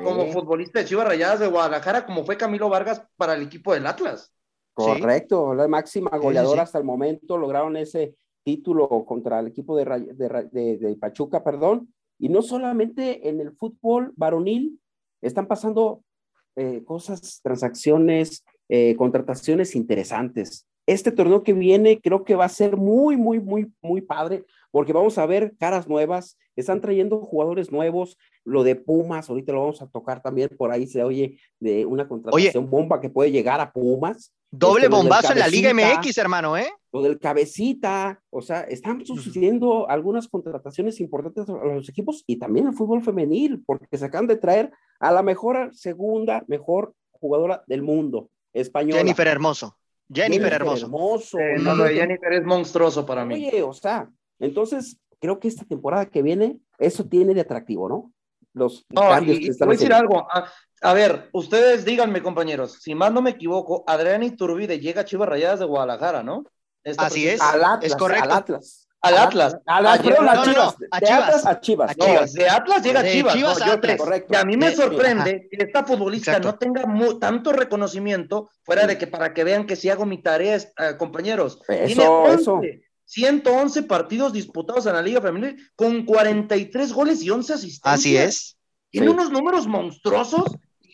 sí. 0.00 0.04
como 0.04 0.26
futbolista 0.32 0.80
de 0.80 0.84
Chivas 0.84 1.06
Rayadas 1.06 1.40
de 1.40 1.46
Guadalajara, 1.46 2.04
como 2.04 2.24
fue 2.24 2.36
Camilo 2.36 2.68
Vargas 2.68 3.02
para 3.16 3.34
el 3.34 3.42
equipo 3.42 3.72
del 3.72 3.86
Atlas. 3.86 4.34
Correcto, 4.74 5.50
sí. 5.50 5.56
la 5.56 5.68
máxima 5.68 6.10
goleadora 6.18 6.62
sí, 6.62 6.64
hasta 6.64 6.78
el 6.78 6.84
momento, 6.84 7.36
lograron 7.36 7.76
ese 7.76 8.16
título 8.42 8.88
contra 9.04 9.40
el 9.40 9.48
equipo 9.48 9.76
de, 9.76 9.84
de, 9.84 10.48
de, 10.50 10.78
de, 10.78 10.96
Pachuca, 10.96 11.44
perdón, 11.44 11.92
y 12.18 12.28
no 12.28 12.42
solamente 12.42 13.28
en 13.28 13.40
el 13.40 13.52
fútbol 13.52 14.12
varonil, 14.16 14.80
están 15.20 15.46
pasando 15.46 16.02
eh, 16.56 16.82
cosas, 16.84 17.40
transacciones, 17.42 18.44
eh, 18.68 18.94
contrataciones 18.96 19.74
interesantes. 19.74 20.66
Este 20.90 21.12
torneo 21.12 21.44
que 21.44 21.52
viene 21.52 22.00
creo 22.00 22.24
que 22.24 22.34
va 22.34 22.46
a 22.46 22.48
ser 22.48 22.76
muy, 22.76 23.16
muy, 23.16 23.38
muy, 23.38 23.72
muy 23.80 24.00
padre, 24.00 24.44
porque 24.72 24.92
vamos 24.92 25.18
a 25.18 25.26
ver 25.26 25.54
caras 25.56 25.86
nuevas, 25.86 26.36
están 26.56 26.80
trayendo 26.80 27.20
jugadores 27.20 27.70
nuevos, 27.70 28.18
lo 28.44 28.64
de 28.64 28.74
Pumas, 28.74 29.30
ahorita 29.30 29.52
lo 29.52 29.60
vamos 29.60 29.82
a 29.82 29.86
tocar 29.86 30.20
también, 30.20 30.48
por 30.58 30.72
ahí 30.72 30.88
se 30.88 31.04
oye 31.04 31.38
de 31.60 31.86
una 31.86 32.08
contratación 32.08 32.64
oye, 32.64 32.70
bomba 32.70 33.00
que 33.00 33.08
puede 33.08 33.30
llegar 33.30 33.60
a 33.60 33.72
Pumas. 33.72 34.34
Doble 34.50 34.86
este, 34.86 34.96
bombazo 34.96 35.32
en 35.32 35.38
la 35.38 35.46
Liga 35.46 35.72
MX, 35.72 36.18
hermano, 36.18 36.56
¿eh? 36.56 36.68
Lo 36.92 37.02
del 37.02 37.20
cabecita, 37.20 38.20
o 38.30 38.42
sea, 38.42 38.62
están 38.62 39.06
sucediendo 39.06 39.88
algunas 39.88 40.26
contrataciones 40.26 40.98
importantes 40.98 41.48
a 41.48 41.52
los 41.52 41.88
equipos 41.88 42.24
y 42.26 42.40
también 42.40 42.66
el 42.66 42.74
fútbol 42.74 43.00
femenil, 43.04 43.62
porque 43.64 43.96
se 43.96 44.06
acaban 44.06 44.26
de 44.26 44.38
traer 44.38 44.72
a 44.98 45.12
la 45.12 45.22
mejor 45.22 45.70
segunda, 45.72 46.42
mejor 46.48 46.94
jugadora 47.12 47.62
del 47.68 47.82
mundo, 47.82 48.28
española. 48.52 48.98
Jennifer 48.98 49.28
Hermoso. 49.28 49.76
Jennifer, 50.12 50.50
Jennifer 50.50 50.52
Hermoso. 50.52 50.86
hermoso 50.86 51.38
eh, 51.38 51.54
no, 51.58 51.74
lo 51.74 51.84
de 51.84 51.94
Jennifer 51.94 52.32
es 52.32 52.44
monstruoso 52.44 53.06
para 53.06 53.24
mí. 53.24 53.48
Oye, 53.48 53.62
o 53.62 53.72
sea, 53.72 54.10
entonces 54.38 54.98
creo 55.20 55.38
que 55.38 55.48
esta 55.48 55.64
temporada 55.64 56.06
que 56.06 56.22
viene, 56.22 56.58
eso 56.78 57.04
tiene 57.04 57.34
de 57.34 57.42
atractivo, 57.42 57.88
¿no? 57.88 58.12
Los 58.52 58.86
no, 58.90 59.02
cambios 59.02 59.38
y, 59.38 59.44
que 59.44 59.50
están 59.50 59.68
voy 59.68 59.76
a 59.76 59.78
decir 59.78 59.92
algo. 59.92 60.26
A, 60.30 60.50
a, 60.82 60.92
ver, 60.94 61.28
ustedes 61.32 61.84
díganme, 61.84 62.22
compañeros, 62.22 62.78
si 62.80 62.94
más 62.94 63.12
no 63.12 63.22
me 63.22 63.30
equivoco, 63.30 63.84
Adrián 63.86 64.24
Iturbide 64.24 64.80
llega 64.80 65.02
a 65.02 65.04
Chivas 65.04 65.28
Rayadas 65.28 65.60
de 65.60 65.66
Guadalajara, 65.66 66.22
¿no? 66.22 66.44
Esta 66.82 67.06
Así 67.06 67.28
es. 67.28 67.40
Al 67.40 67.62
Atlas, 67.62 67.84
es 67.84 67.96
correcto. 67.96 68.24
Al 68.24 68.32
Atlas. 68.32 68.88
Al 69.02 69.16
Atlas. 69.16 69.56
Al 69.66 69.86
Atlas. 69.86 70.16
No, 70.18 70.24
no, 70.24 70.30
a 70.30 70.44
Chivas. 70.44 70.76
a 70.90 71.00
Chivas. 71.00 71.46
A 71.46 71.60
Chivas. 71.60 71.96
No, 71.96 72.04
de 72.40 72.48
Atlas 72.48 72.82
llega 72.82 73.00
a 73.00 73.04
Chivas. 73.04 73.34
Chivas 73.34 73.58
no, 73.58 73.64
a 73.64 73.72
Atlas. 73.74 73.96
Correcto. 73.96 74.34
Y 74.34 74.36
a 74.36 74.44
mí 74.44 74.56
me 74.56 74.74
sorprende 74.74 75.48
que 75.50 75.64
esta 75.64 75.84
futbolista 75.84 76.36
Exacto. 76.36 76.48
no 76.48 76.58
tenga 76.58 77.18
tanto 77.18 77.52
reconocimiento, 77.52 78.50
fuera 78.62 78.86
de 78.86 78.98
que 78.98 79.06
para 79.06 79.32
que 79.32 79.44
vean 79.44 79.66
que 79.66 79.76
si 79.76 79.88
hago 79.88 80.04
mi 80.04 80.22
tarea, 80.22 80.56
eh, 80.56 80.96
compañeros. 80.98 81.60
Eso, 81.66 81.86
Tiene 81.86 82.06
11, 82.06 82.42
eso. 82.42 82.60
111 83.06 83.82
partidos 83.84 84.32
disputados 84.32 84.86
en 84.86 84.92
la 84.92 85.02
Liga 85.02 85.20
Femenil 85.20 85.56
con 85.74 86.04
43 86.04 86.92
goles 86.92 87.22
y 87.22 87.30
11 87.30 87.54
asistencias. 87.54 87.94
Así 87.94 88.16
es. 88.16 88.56
Tiene 88.90 89.06
sí. 89.06 89.12
unos 89.12 89.30
números 89.30 89.66
monstruosos. 89.66 90.44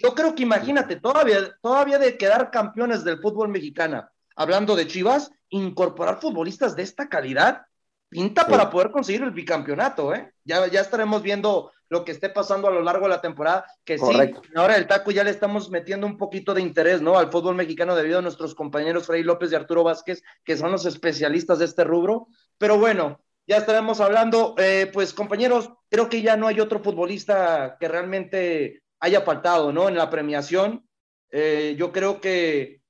Yo 0.01 0.15
creo 0.15 0.35
que 0.35 0.45
imagínate, 0.45 0.97
todavía, 0.97 1.39
todavía 1.61 1.99
de 1.99 2.17
quedar 2.17 2.51
campeones 2.51 3.03
del 3.03 3.21
fútbol 3.21 3.49
mexicana, 3.49 4.13
hablando 4.37 4.77
de 4.77 4.87
Chivas, 4.87 5.31
incorporar 5.49 6.21
futbolistas 6.21 6.77
de 6.77 6.83
esta 6.83 7.09
calidad 7.09 7.63
pinta 8.09 8.45
sí. 8.45 8.51
para 8.51 8.71
poder 8.71 8.91
conseguir 8.91 9.23
el 9.23 9.31
bicampeonato, 9.31 10.15
¿eh? 10.15 10.33
Ya, 10.45 10.67
ya 10.67 10.81
estaremos 10.81 11.23
viendo 11.23 11.73
lo 11.89 12.05
que 12.05 12.13
esté 12.13 12.31
pasando 12.31 12.69
a 12.69 12.73
lo 12.73 12.83
largo 12.83 13.05
de 13.05 13.11
la 13.11 13.21
temporada, 13.21 13.65
que 13.85 13.97
Correcto. 13.97 14.43
sí, 14.43 14.51
ahora 14.57 14.77
el 14.77 14.87
taco 14.87 15.11
ya 15.13 15.23
le 15.23 15.31
estamos 15.31 15.71
metiendo 15.71 16.07
un 16.07 16.17
poquito 16.17 16.53
de 16.53 16.61
interés, 16.61 17.01
¿no? 17.01 17.19
Al 17.19 17.31
fútbol 17.31 17.55
mexicano 17.55 17.95
debido 17.95 18.19
a 18.19 18.23
nuestros 18.23 18.55
compañeros 18.55 19.07
Freddy 19.07 19.23
López 19.23 19.53
y 19.53 19.55
Arturo 19.55 19.85
Vázquez, 19.85 20.23
que 20.45 20.57
son 20.57 20.73
los 20.73 20.85
especialistas 20.85 21.61
de 21.61 21.67
este 21.67 21.85
rubro. 21.85 22.27
Pero 22.59 22.79
bueno, 22.79 23.21
ya 23.47 23.59
estaremos 23.59 24.01
hablando. 24.01 24.55
Eh, 24.59 24.91
pues 24.93 25.15
compañeros, 25.15 25.71
creo 25.89 26.09
que 26.09 26.23
ya 26.23 26.37
no 26.37 26.49
hay 26.49 26.59
otro 26.61 26.83
futbolista 26.83 27.77
que 27.79 27.89
realmente 27.89 28.83
haya 28.99 29.23
faltado, 29.23 29.73
¿no? 29.73 29.89
En 29.89 29.97
la 29.97 30.11
premiación. 30.11 30.89
Eh, 31.31 31.77
yo 31.79 31.93
creo 31.93 32.21
que 32.21 32.81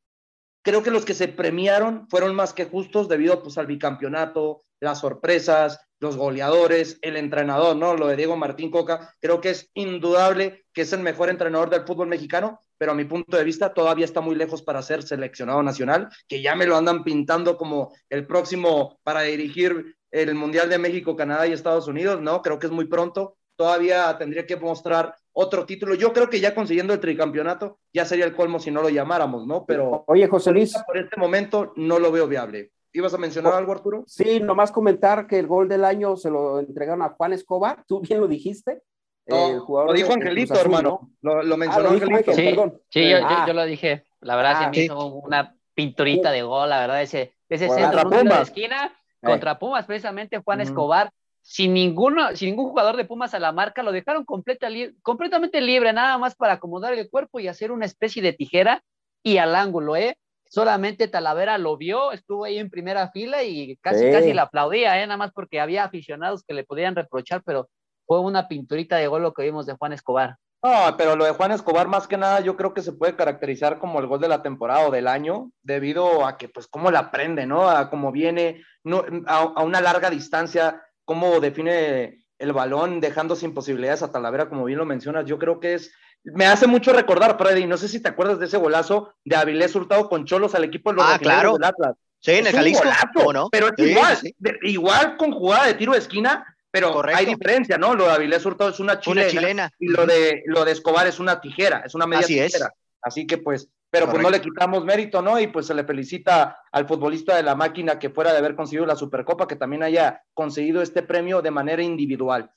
creo 0.62 0.82
que 0.82 0.90
los 0.90 1.04
que 1.04 1.14
se 1.14 1.28
premiaron 1.28 2.08
fueron 2.08 2.34
más 2.34 2.52
que 2.52 2.64
justos 2.64 3.08
debido 3.08 3.40
pues, 3.42 3.56
al 3.56 3.66
bicampeonato, 3.66 4.64
las 4.80 5.00
sorpresas, 5.00 5.80
los 5.98 6.16
goleadores, 6.16 6.98
el 7.02 7.16
entrenador, 7.16 7.76
¿no? 7.76 7.96
Lo 7.96 8.08
de 8.08 8.16
Diego 8.16 8.36
Martín 8.36 8.70
Coca, 8.70 9.14
creo 9.20 9.40
que 9.40 9.50
es 9.50 9.70
indudable 9.74 10.66
que 10.72 10.82
es 10.82 10.92
el 10.92 11.00
mejor 11.00 11.30
entrenador 11.30 11.70
del 11.70 11.86
fútbol 11.86 12.08
mexicano, 12.08 12.60
pero 12.76 12.92
a 12.92 12.94
mi 12.94 13.04
punto 13.04 13.36
de 13.36 13.44
vista 13.44 13.72
todavía 13.72 14.04
está 14.04 14.20
muy 14.20 14.34
lejos 14.34 14.62
para 14.62 14.82
ser 14.82 15.02
seleccionado 15.02 15.62
nacional, 15.62 16.08
que 16.28 16.42
ya 16.42 16.54
me 16.54 16.66
lo 16.66 16.76
andan 16.76 17.02
pintando 17.02 17.56
como 17.56 17.94
el 18.10 18.26
próximo 18.26 18.98
para 19.02 19.22
dirigir 19.22 19.96
el 20.10 20.34
Mundial 20.34 20.68
de 20.68 20.78
México, 20.78 21.16
Canadá 21.16 21.46
y 21.46 21.52
Estados 21.52 21.88
Unidos, 21.88 22.20
¿no? 22.20 22.42
Creo 22.42 22.58
que 22.58 22.66
es 22.66 22.72
muy 22.72 22.86
pronto, 22.86 23.38
todavía 23.56 24.16
tendría 24.18 24.46
que 24.46 24.56
mostrar 24.56 25.14
otro 25.32 25.66
título. 25.66 25.94
Yo 25.94 26.12
creo 26.12 26.28
que 26.28 26.40
ya 26.40 26.54
consiguiendo 26.54 26.92
el 26.92 27.00
tricampeonato 27.00 27.78
ya 27.92 28.04
sería 28.04 28.26
el 28.26 28.34
colmo 28.34 28.58
si 28.58 28.70
no 28.70 28.82
lo 28.82 28.90
llamáramos, 28.90 29.46
¿no? 29.46 29.64
Pero 29.66 30.04
Oye, 30.06 30.28
José 30.28 30.52
Luis. 30.52 30.74
Por 30.86 30.98
este 30.98 31.16
momento 31.18 31.72
no 31.76 31.98
lo 31.98 32.12
veo 32.12 32.28
viable. 32.28 32.72
¿Ibas 32.96 33.12
a 33.14 33.18
mencionar 33.18 33.52
algo, 33.54 33.72
Arturo? 33.72 34.04
Sí, 34.06 34.40
nomás 34.40 34.72
comentar 34.72 35.26
que 35.26 35.38
el 35.38 35.46
gol 35.46 35.68
del 35.68 35.84
año 35.84 36.16
se 36.16 36.30
lo 36.30 36.58
entregaron 36.60 37.02
a 37.02 37.10
Juan 37.10 37.32
Escobar. 37.34 37.84
Tú 37.86 38.00
bien 38.00 38.20
lo 38.20 38.26
dijiste. 38.28 38.82
No, 39.26 39.48
el 39.50 39.58
jugador 39.60 39.90
lo 39.90 39.94
dijo 39.96 40.08
de- 40.08 40.14
de 40.14 40.20
Angelito, 40.22 40.54
Azul, 40.54 40.64
hermano. 40.66 41.10
¿no? 41.20 41.34
Lo, 41.34 41.42
lo 41.42 41.54
Ah, 41.54 41.58
mencionó 41.58 41.88
lo 41.88 41.94
dijo 41.94 42.04
Angelito. 42.06 42.32
Sí, 42.32 42.42
perdón. 42.44 42.80
sí, 42.88 43.10
yo, 43.10 43.18
yo- 43.18 43.26
Ah. 43.28 43.44
yo 43.46 43.52
lo 43.54 43.64
dije. 43.64 44.04
La 44.20 44.36
verdad, 44.36 44.52
Ah, 44.56 44.60
se 44.62 44.66
me 44.68 44.74
sí. 44.74 44.80
hizo 44.84 45.06
una 45.06 45.54
pinturita 45.74 46.30
de 46.30 46.42
gol, 46.42 46.70
la 46.70 46.80
verdad, 46.80 47.02
ese, 47.02 47.34
ese 47.48 47.66
Contra 47.66 47.84
centro 47.84 48.00
en 48.00 48.06
un 48.06 48.12
tiro 48.12 48.22
de 48.24 48.30
Pumas. 48.30 48.48
esquina 48.48 48.86
Eh. 49.22 49.26
contra 49.26 49.58
Pumas, 49.58 49.84
precisamente 49.84 50.38
Juan. 50.38 50.60
Escobar, 50.62 51.10
sin 51.42 51.74
ninguno, 51.74 52.34
sin 52.34 52.50
ningún 52.50 52.70
jugador 52.70 52.96
de 52.96 53.04
Pumas 53.04 53.34
a 53.34 53.38
la 53.40 53.52
marca, 53.52 53.82
lo 53.82 53.92
dejaron 53.92 54.24
completa 54.24 54.70
li- 54.70 54.94
completamente 55.02 55.60
libre, 55.60 55.92
nada 55.92 56.16
más 56.18 56.34
para 56.34 56.54
acomodar 56.54 56.94
el 56.94 57.10
cuerpo 57.10 57.38
y 57.40 57.48
hacer 57.48 57.72
una 57.72 57.84
especie 57.84 58.22
de 58.22 58.32
tijera 58.32 58.82
y 59.22 59.36
al 59.38 59.54
ángulo, 59.54 59.96
¿eh? 59.96 60.16
Solamente 60.48 61.08
Talavera 61.08 61.58
lo 61.58 61.76
vio, 61.76 62.12
estuvo 62.12 62.44
ahí 62.44 62.58
en 62.58 62.70
primera 62.70 63.10
fila 63.10 63.42
y 63.42 63.76
casi, 63.78 64.00
Sí. 64.06 64.12
casi 64.12 64.32
le 64.32 64.40
aplaudía, 64.40 65.00
¿eh? 65.02 65.06
Nada 65.06 65.16
más 65.16 65.32
porque 65.32 65.60
había 65.60 65.84
aficionados 65.84 66.44
que 66.46 66.54
le 66.54 66.64
podían 66.64 66.94
reprochar, 66.94 67.42
pero 67.44 67.68
fue 68.06 68.20
una 68.20 68.48
pinturita 68.48 68.96
de 68.96 69.08
gol 69.08 69.22
lo 69.22 69.32
que 69.32 69.42
vimos 69.42 69.66
de 69.66 69.74
Juan 69.74 69.92
Escobar. 69.92 70.36
No, 70.62 70.96
pero 70.96 71.16
lo 71.16 71.24
de 71.24 71.32
Juan 71.32 71.52
Escobar, 71.52 71.86
más 71.86 72.08
que 72.08 72.16
nada, 72.16 72.40
yo 72.40 72.56
creo 72.56 72.72
que 72.72 72.82
se 72.82 72.92
puede 72.92 73.14
caracterizar 73.14 73.78
como 73.78 74.00
el 74.00 74.06
gol 74.06 74.20
de 74.20 74.28
la 74.28 74.42
temporada 74.42 74.88
o 74.88 74.90
del 74.90 75.06
año, 75.06 75.50
debido 75.62 76.24
a 76.26 76.38
que, 76.38 76.48
pues, 76.48 76.66
cómo 76.66 76.90
la 76.90 77.00
aprende, 77.00 77.46
¿no? 77.46 77.68
A 77.68 77.90
cómo 77.90 78.10
viene 78.10 78.64
no, 78.82 79.04
a, 79.26 79.38
a 79.38 79.62
una 79.62 79.80
larga 79.80 80.10
distancia, 80.10 80.82
cómo 81.04 81.40
define 81.40 82.18
el 82.38 82.52
balón, 82.52 83.00
dejando 83.00 83.36
sin 83.36 83.54
posibilidades 83.54 84.02
a 84.02 84.10
Talavera, 84.12 84.48
como 84.48 84.64
bien 84.64 84.78
lo 84.78 84.86
mencionas. 84.86 85.26
Yo 85.26 85.38
creo 85.38 85.60
que 85.60 85.74
es. 85.74 85.92
Me 86.34 86.46
hace 86.46 86.66
mucho 86.66 86.92
recordar, 86.92 87.36
Freddy, 87.38 87.66
no 87.66 87.76
sé 87.76 87.88
si 87.88 88.00
te 88.00 88.08
acuerdas 88.08 88.38
de 88.38 88.46
ese 88.46 88.56
golazo 88.56 89.14
de 89.24 89.36
Avilés 89.36 89.74
Hurtado 89.74 90.08
con 90.08 90.24
Cholos 90.24 90.54
al 90.54 90.64
equipo 90.64 90.90
de 90.90 90.96
los 90.96 91.04
Ah, 91.06 91.18
claro. 91.18 91.52
del 91.54 91.64
Atlas. 91.64 91.94
Sí, 92.20 92.32
en 92.32 92.46
Es 92.46 92.52
el 92.54 92.58
Jalisco. 92.58 92.82
golazo, 92.84 93.06
¿Cómo 93.14 93.32
no? 93.32 93.48
Pero 93.50 93.68
es 93.68 93.74
Sí, 93.76 93.90
igual, 93.92 94.16
sí. 94.16 94.34
de- 94.38 94.58
igual 94.62 95.16
con 95.16 95.30
jugada 95.32 95.66
de 95.66 95.74
tiro 95.74 95.92
de 95.92 95.98
esquina, 95.98 96.44
pero 96.70 96.92
Correcto. 96.92 97.18
hay 97.18 97.26
diferencia, 97.26 97.78
¿no? 97.78 97.94
Lo 97.94 98.06
de 98.06 98.12
Avilés 98.12 98.44
Hurtado 98.44 98.70
es 98.70 98.80
una 98.80 98.98
chilena, 98.98 99.22
Una 99.30 99.30
chilena. 99.40 99.70
y 99.78 99.88
lo 99.88 100.04
de, 100.06 100.42
lo 100.46 100.64
de 100.64 100.72
Escobar 100.72 101.06
es 101.06 101.20
una 101.20 101.40
tijera, 101.40 101.82
es 101.86 101.94
una 101.94 102.06
media 102.06 102.24
Así 102.24 102.38
es. 102.38 102.52
tijera. 102.52 102.72
Así 103.02 103.26
que 103.26 103.38
pues, 103.38 103.68
pero 103.88 104.10
pues 104.10 104.20
no 104.20 104.30
le 104.30 104.40
quitamos 104.40 104.84
mérito, 104.84 105.22
¿no? 105.22 105.38
Y 105.38 105.46
pues 105.46 105.66
se 105.66 105.74
le 105.74 105.84
felicita 105.84 106.58
al 106.72 106.88
futbolista 106.88 107.36
de 107.36 107.44
la 107.44 107.54
máquina 107.54 107.98
que 108.00 108.10
fuera 108.10 108.32
de 108.32 108.38
haber 108.38 108.56
conseguido 108.56 108.84
la 108.84 108.96
Supercopa, 108.96 109.46
que 109.46 109.54
también 109.56 109.84
haya 109.84 110.22
conseguido 110.34 110.82
este 110.82 111.02
premio 111.02 111.40
de 111.40 111.52
manera 111.52 111.82
individual. 111.84 112.50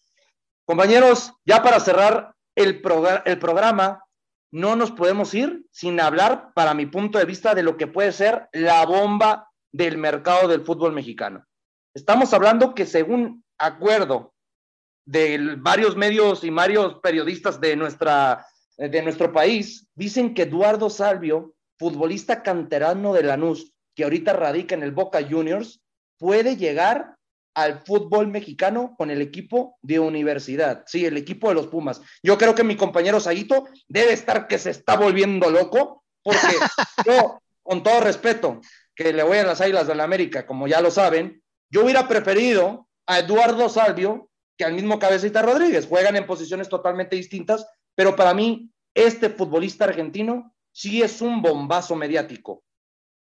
Compañeros, 0.66 1.34
ya 1.46 1.62
para 1.62 1.80
cerrar 1.80 2.34
el, 2.60 2.82
el 3.26 3.40
programa, 3.40 4.04
no 4.52 4.76
nos 4.76 4.92
podemos 4.92 5.34
ir 5.34 5.66
sin 5.72 6.00
hablar, 6.00 6.52
para 6.54 6.74
mi 6.74 6.86
punto 6.86 7.18
de 7.18 7.26
vista, 7.26 7.56
de 7.56 7.64
lo 7.64 7.78
que 7.78 7.88
puede 7.88 8.12
ser 8.12 8.50
la 8.52 8.86
bomba 8.86 9.50
del 9.72 9.98
mercado 9.98 10.48
del 10.48 10.66
fútbol 10.66 10.94
mexicano. 10.94 11.46
Estamos 11.94 12.34
hablando 12.34 12.74
que 12.74 12.86
según 12.86 13.44
acuerdo 13.58 14.34
de 15.06 15.56
varios 15.58 15.96
medios 15.96 16.44
y 16.44 16.50
varios 16.50 17.00
periodistas 17.00 17.60
de, 17.62 17.76
nuestra, 17.76 18.46
de 18.78 19.02
nuestro 19.02 19.32
país, 19.32 19.88
dicen 19.96 20.34
que 20.34 20.44
Eduardo 20.44 20.90
Salvio, 20.90 21.54
futbolista 21.78 22.44
canterano 22.44 23.14
de 23.14 23.24
Lanús, 23.24 23.74
que 23.96 24.04
ahorita 24.04 24.34
radica 24.34 24.76
en 24.76 24.84
el 24.84 24.92
Boca 24.92 25.20
Juniors, 25.28 25.82
puede 26.18 26.58
llegar 26.58 27.16
al 27.62 27.82
fútbol 27.86 28.28
mexicano 28.28 28.96
con 28.98 29.12
el 29.12 29.22
equipo 29.22 29.78
de 29.82 30.00
universidad, 30.00 30.84
sí, 30.86 31.06
el 31.06 31.18
equipo 31.18 31.50
de 31.50 31.56
los 31.56 31.68
Pumas. 31.68 32.02
Yo 32.24 32.38
creo 32.38 32.56
que 32.56 32.64
mi 32.64 32.76
compañero 32.76 33.20
Saguito 33.20 33.68
debe 33.88 34.14
estar 34.14 34.48
que 34.48 34.58
se 34.58 34.72
está 34.72 34.96
volviendo 34.96 35.50
loco, 35.50 36.04
porque 36.24 36.40
yo, 37.06 37.40
con 37.62 37.84
todo 37.84 38.02
respeto, 38.02 38.62
que 38.96 39.14
le 39.14 39.24
voy 39.24 39.38
a 39.38 39.44
las 39.44 39.62
Águilas 39.62 39.88
de 39.88 39.96
la 39.96 40.04
América, 40.04 40.46
como 40.46 40.68
ya 40.68 40.82
lo 40.82 40.92
saben, 40.92 41.42
yo 41.72 41.84
hubiera 41.84 42.08
preferido 42.08 42.88
a 43.06 43.20
Eduardo 43.20 43.70
Salvio 43.70 44.30
que 44.60 44.66
al 44.66 44.74
mismo 44.74 45.00
Cabecita 45.00 45.42
Rodríguez. 45.42 45.88
Juegan 45.88 46.18
en 46.18 46.28
posiciones 46.28 46.68
totalmente 46.68 47.16
distintas, 47.16 47.66
pero 47.96 48.16
para 48.16 48.34
mí 48.34 48.70
este 48.94 49.30
futbolista 49.30 49.86
argentino 49.86 50.54
sí 50.72 51.02
es 51.02 51.22
un 51.22 51.42
bombazo 51.42 51.96
mediático. 51.96 52.64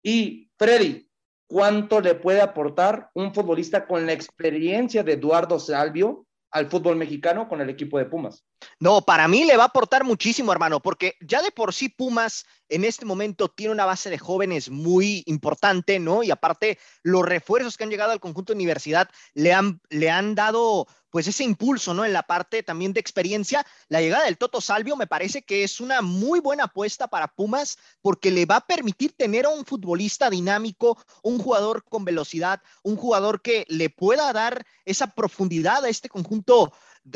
Y 0.03 0.49
Freddy, 0.57 1.08
¿cuánto 1.49 1.99
le 1.99 2.15
puede 2.15 2.41
aportar 2.41 3.09
un 3.13 3.33
futbolista 3.33 3.87
con 3.87 4.05
la 4.05 4.13
experiencia 4.13 5.03
de 5.03 5.13
Eduardo 5.13 5.59
Salvio 5.59 6.25
al 6.51 6.69
fútbol 6.69 6.95
mexicano 6.95 7.47
con 7.47 7.59
el 7.59 7.69
equipo 7.69 7.97
de 7.97 8.05
Pumas? 8.05 8.45
No, 8.79 9.01
para 9.01 9.27
mí 9.27 9.45
le 9.45 9.57
va 9.57 9.63
a 9.63 9.67
aportar 9.67 10.03
muchísimo, 10.03 10.51
hermano, 10.51 10.79
porque 10.79 11.15
ya 11.21 11.41
de 11.41 11.51
por 11.51 11.73
sí 11.73 11.89
Pumas 11.89 12.45
en 12.69 12.83
este 12.83 13.05
momento 13.05 13.49
tiene 13.49 13.73
una 13.73 13.85
base 13.85 14.09
de 14.09 14.17
jóvenes 14.17 14.69
muy 14.69 15.23
importante, 15.25 15.99
¿no? 15.99 16.23
Y 16.23 16.31
aparte, 16.31 16.77
los 17.03 17.25
refuerzos 17.25 17.77
que 17.77 17.83
han 17.83 17.89
llegado 17.89 18.11
al 18.11 18.19
conjunto 18.19 18.53
de 18.53 18.57
universidad 18.57 19.09
le 19.33 19.53
han, 19.53 19.81
le 19.89 20.11
han 20.11 20.35
dado 20.35 20.87
pues 21.09 21.27
ese 21.27 21.43
impulso, 21.43 21.93
¿no? 21.93 22.05
En 22.05 22.13
la 22.13 22.23
parte 22.23 22.63
también 22.63 22.93
de 22.93 22.99
experiencia. 22.99 23.65
La 23.87 24.01
llegada 24.01 24.25
del 24.25 24.37
Toto 24.37 24.61
Salvio 24.61 24.95
me 24.95 25.07
parece 25.07 25.41
que 25.41 25.63
es 25.63 25.79
una 25.79 26.01
muy 26.01 26.39
buena 26.39 26.65
apuesta 26.65 27.07
para 27.07 27.27
Pumas 27.27 27.77
porque 28.01 28.31
le 28.31 28.45
va 28.45 28.57
a 28.57 28.67
permitir 28.67 29.13
tener 29.13 29.45
a 29.45 29.49
un 29.49 29.65
futbolista 29.65 30.29
dinámico, 30.29 30.97
un 31.23 31.39
jugador 31.39 31.83
con 31.83 32.05
velocidad, 32.05 32.61
un 32.83 32.95
jugador 32.95 33.41
que 33.41 33.65
le 33.69 33.89
pueda 33.89 34.31
dar 34.33 34.65
esa 34.85 35.07
profundidad 35.07 35.83
a 35.85 35.89
este 35.89 36.09
conjunto 36.09 36.73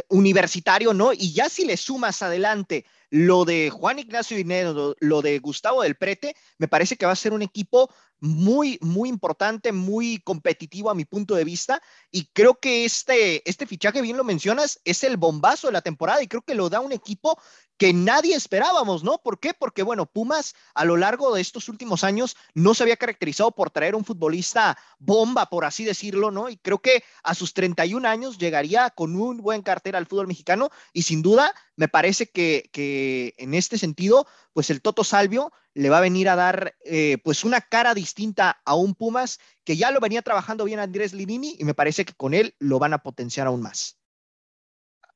universitario, 0.09 0.93
¿no? 0.93 1.13
Y 1.13 1.33
ya 1.33 1.49
si 1.49 1.65
le 1.65 1.77
sumas 1.77 2.21
adelante 2.21 2.85
lo 3.09 3.45
de 3.45 3.69
Juan 3.69 3.99
Ignacio 3.99 4.35
Dinero, 4.35 4.95
lo 4.99 5.21
de 5.21 5.37
Gustavo 5.39 5.83
del 5.83 5.95
Prete, 5.95 6.35
me 6.57 6.67
parece 6.67 6.97
que 6.97 7.05
va 7.05 7.11
a 7.11 7.17
ser 7.17 7.33
un 7.33 7.43
equipo 7.43 7.93
muy, 8.23 8.79
muy 8.79 9.09
importante, 9.09 9.73
muy 9.73 10.19
competitivo 10.19 10.89
a 10.89 10.95
mi 10.95 11.03
punto 11.03 11.35
de 11.35 11.43
vista. 11.43 11.81
Y 12.09 12.29
creo 12.31 12.57
que 12.57 12.85
este, 12.85 13.47
este 13.49 13.67
fichaje, 13.67 14.01
bien 14.01 14.15
lo 14.15 14.23
mencionas, 14.23 14.79
es 14.85 15.03
el 15.03 15.17
bombazo 15.17 15.67
de 15.67 15.73
la 15.73 15.81
temporada 15.81 16.23
y 16.23 16.29
creo 16.29 16.41
que 16.41 16.55
lo 16.55 16.69
da 16.69 16.79
un 16.79 16.93
equipo 16.93 17.37
que 17.77 17.91
nadie 17.91 18.33
esperábamos, 18.33 19.03
¿no? 19.03 19.17
¿Por 19.17 19.39
qué? 19.39 19.53
Porque, 19.53 19.83
bueno, 19.83 20.05
Pumas 20.05 20.55
a 20.73 20.85
lo 20.85 20.95
largo 20.95 21.35
de 21.35 21.41
estos 21.41 21.67
últimos 21.67 22.05
años 22.05 22.37
no 22.53 22.73
se 22.73 22.83
había 22.83 22.95
caracterizado 22.95 23.51
por 23.51 23.71
traer 23.71 23.93
un 23.93 24.05
futbolista 24.05 24.77
bomba, 24.99 25.47
por 25.47 25.65
así 25.65 25.83
decirlo, 25.83 26.31
¿no? 26.31 26.49
Y 26.49 26.55
creo 26.55 26.79
que 26.79 27.03
a 27.23 27.35
sus 27.35 27.53
31 27.53 28.07
años 28.07 28.37
llegaría 28.37 28.89
con 28.91 29.17
un 29.17 29.37
buen 29.37 29.63
cartel 29.63 29.95
al 29.95 30.05
fútbol 30.05 30.27
mexicano 30.27 30.69
y 30.93 31.01
sin 31.01 31.21
duda 31.21 31.53
me 31.75 31.89
parece 31.89 32.29
que, 32.29 32.69
que 32.71 33.33
en 33.37 33.53
este 33.53 33.77
sentido, 33.77 34.27
pues 34.53 34.69
el 34.69 34.81
Toto 34.81 35.03
Salvio 35.03 35.51
le 35.73 35.89
va 35.89 35.97
a 35.97 36.01
venir 36.01 36.29
a 36.29 36.35
dar 36.35 36.75
eh, 36.85 37.17
pues 37.23 37.43
una 37.43 37.61
cara 37.61 37.93
distinta 37.93 38.61
a 38.63 38.75
un 38.75 38.95
Pumas 38.95 39.39
que 39.63 39.75
ya 39.75 39.91
lo 39.91 39.99
venía 39.99 40.21
trabajando 40.21 40.65
bien 40.65 40.79
Andrés 40.79 41.13
Linini 41.13 41.55
y 41.59 41.65
me 41.65 41.73
parece 41.73 42.05
que 42.05 42.13
con 42.13 42.33
él 42.33 42.55
lo 42.59 42.79
van 42.79 42.93
a 42.93 42.99
potenciar 42.99 43.47
aún 43.47 43.61
más. 43.61 43.97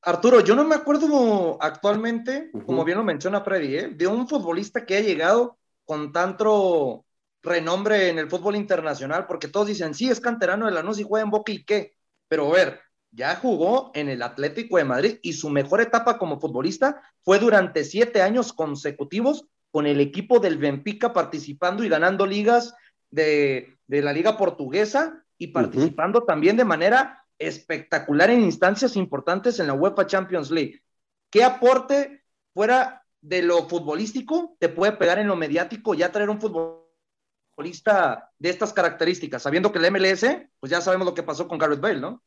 Arturo, 0.01 0.39
yo 0.41 0.55
no 0.55 0.63
me 0.63 0.75
acuerdo 0.75 1.57
actualmente, 1.61 2.49
uh 2.53 2.59
-huh. 2.59 2.65
como 2.65 2.85
bien 2.85 2.97
lo 2.97 3.03
menciona 3.03 3.41
Freddy, 3.41 3.75
¿eh? 3.75 3.88
de 3.89 4.07
un 4.07 4.27
futbolista 4.27 4.85
que 4.85 4.97
ha 4.97 5.01
llegado 5.01 5.57
con 5.85 6.11
tanto 6.11 7.05
renombre 7.41 8.09
en 8.09 8.19
el 8.19 8.29
fútbol 8.29 8.55
internacional, 8.55 9.25
porque 9.27 9.47
todos 9.47 9.67
dicen, 9.67 9.93
sí, 9.93 10.09
es 10.09 10.19
canterano 10.19 10.65
de 10.65 10.71
Lanús 10.71 10.99
y 10.99 11.03
juega 11.03 11.23
en 11.23 11.31
Boca 11.31 11.51
y 11.51 11.63
qué, 11.63 11.95
pero 12.27 12.47
a 12.47 12.53
ver, 12.53 12.81
ya 13.12 13.36
jugó 13.36 13.91
en 13.93 14.10
el 14.10 14.22
Atlético 14.22 14.78
de 14.78 14.84
Madrid 14.84 15.20
y 15.22 15.34
su 15.34 15.49
mejor 15.49 15.82
etapa 15.82 16.18
como 16.18 16.39
futbolista 16.39 17.01
fue 17.24 17.39
durante 17.39 17.84
siete 17.84 18.22
años 18.22 18.53
consecutivos 18.53 19.45
con 19.72 19.86
el 19.86 19.99
equipo 19.99 20.39
del 20.39 20.58
Benfica 20.58 21.14
participando 21.14 21.84
y 21.84 21.89
ganando 21.89 22.26
ligas 22.26 22.76
de, 23.10 23.78
de 23.88 24.01
la 24.01 24.14
liga 24.14 24.38
portuguesa 24.38 25.24
y 25.38 25.47
participando 25.47 26.20
uh 26.20 26.22
-huh. 26.24 26.28
también 26.28 26.58
de 26.58 26.66
manera 26.66 27.26
espectacular 27.39 28.30
en 28.30 28.41
instancias 28.41 28.95
importantes 28.95 29.60
en 29.60 29.68
la 29.68 29.74
UEFA 29.74 30.08
Champions 30.08 30.51
League. 30.51 30.82
¿Qué 31.30 31.43
aporte 31.43 32.24
fuera 32.53 33.03
de 33.22 33.41
lo 33.41 33.68
futbolístico 33.68 34.55
te 34.60 34.70
puede 34.70 34.93
pegar 34.93 35.20
en 35.20 35.28
lo 35.28 35.36
mediático 35.36 35.93
ya 35.93 36.12
traer 36.12 36.30
un 36.30 36.39
futbolista 36.39 38.32
de 38.39 38.49
estas 38.49 38.74
características? 38.74 39.43
Sabiendo 39.43 39.72
que 39.72 39.80
el 39.80 39.91
MLS, 39.91 40.26
pues 40.60 40.72
ya 40.72 40.82
sabemos 40.82 41.05
lo 41.05 41.14
que 41.14 41.24
pasó 41.24 41.47
con 41.47 41.58
Gareth 41.58 41.80
Bale, 41.80 41.99
¿no? 41.99 42.24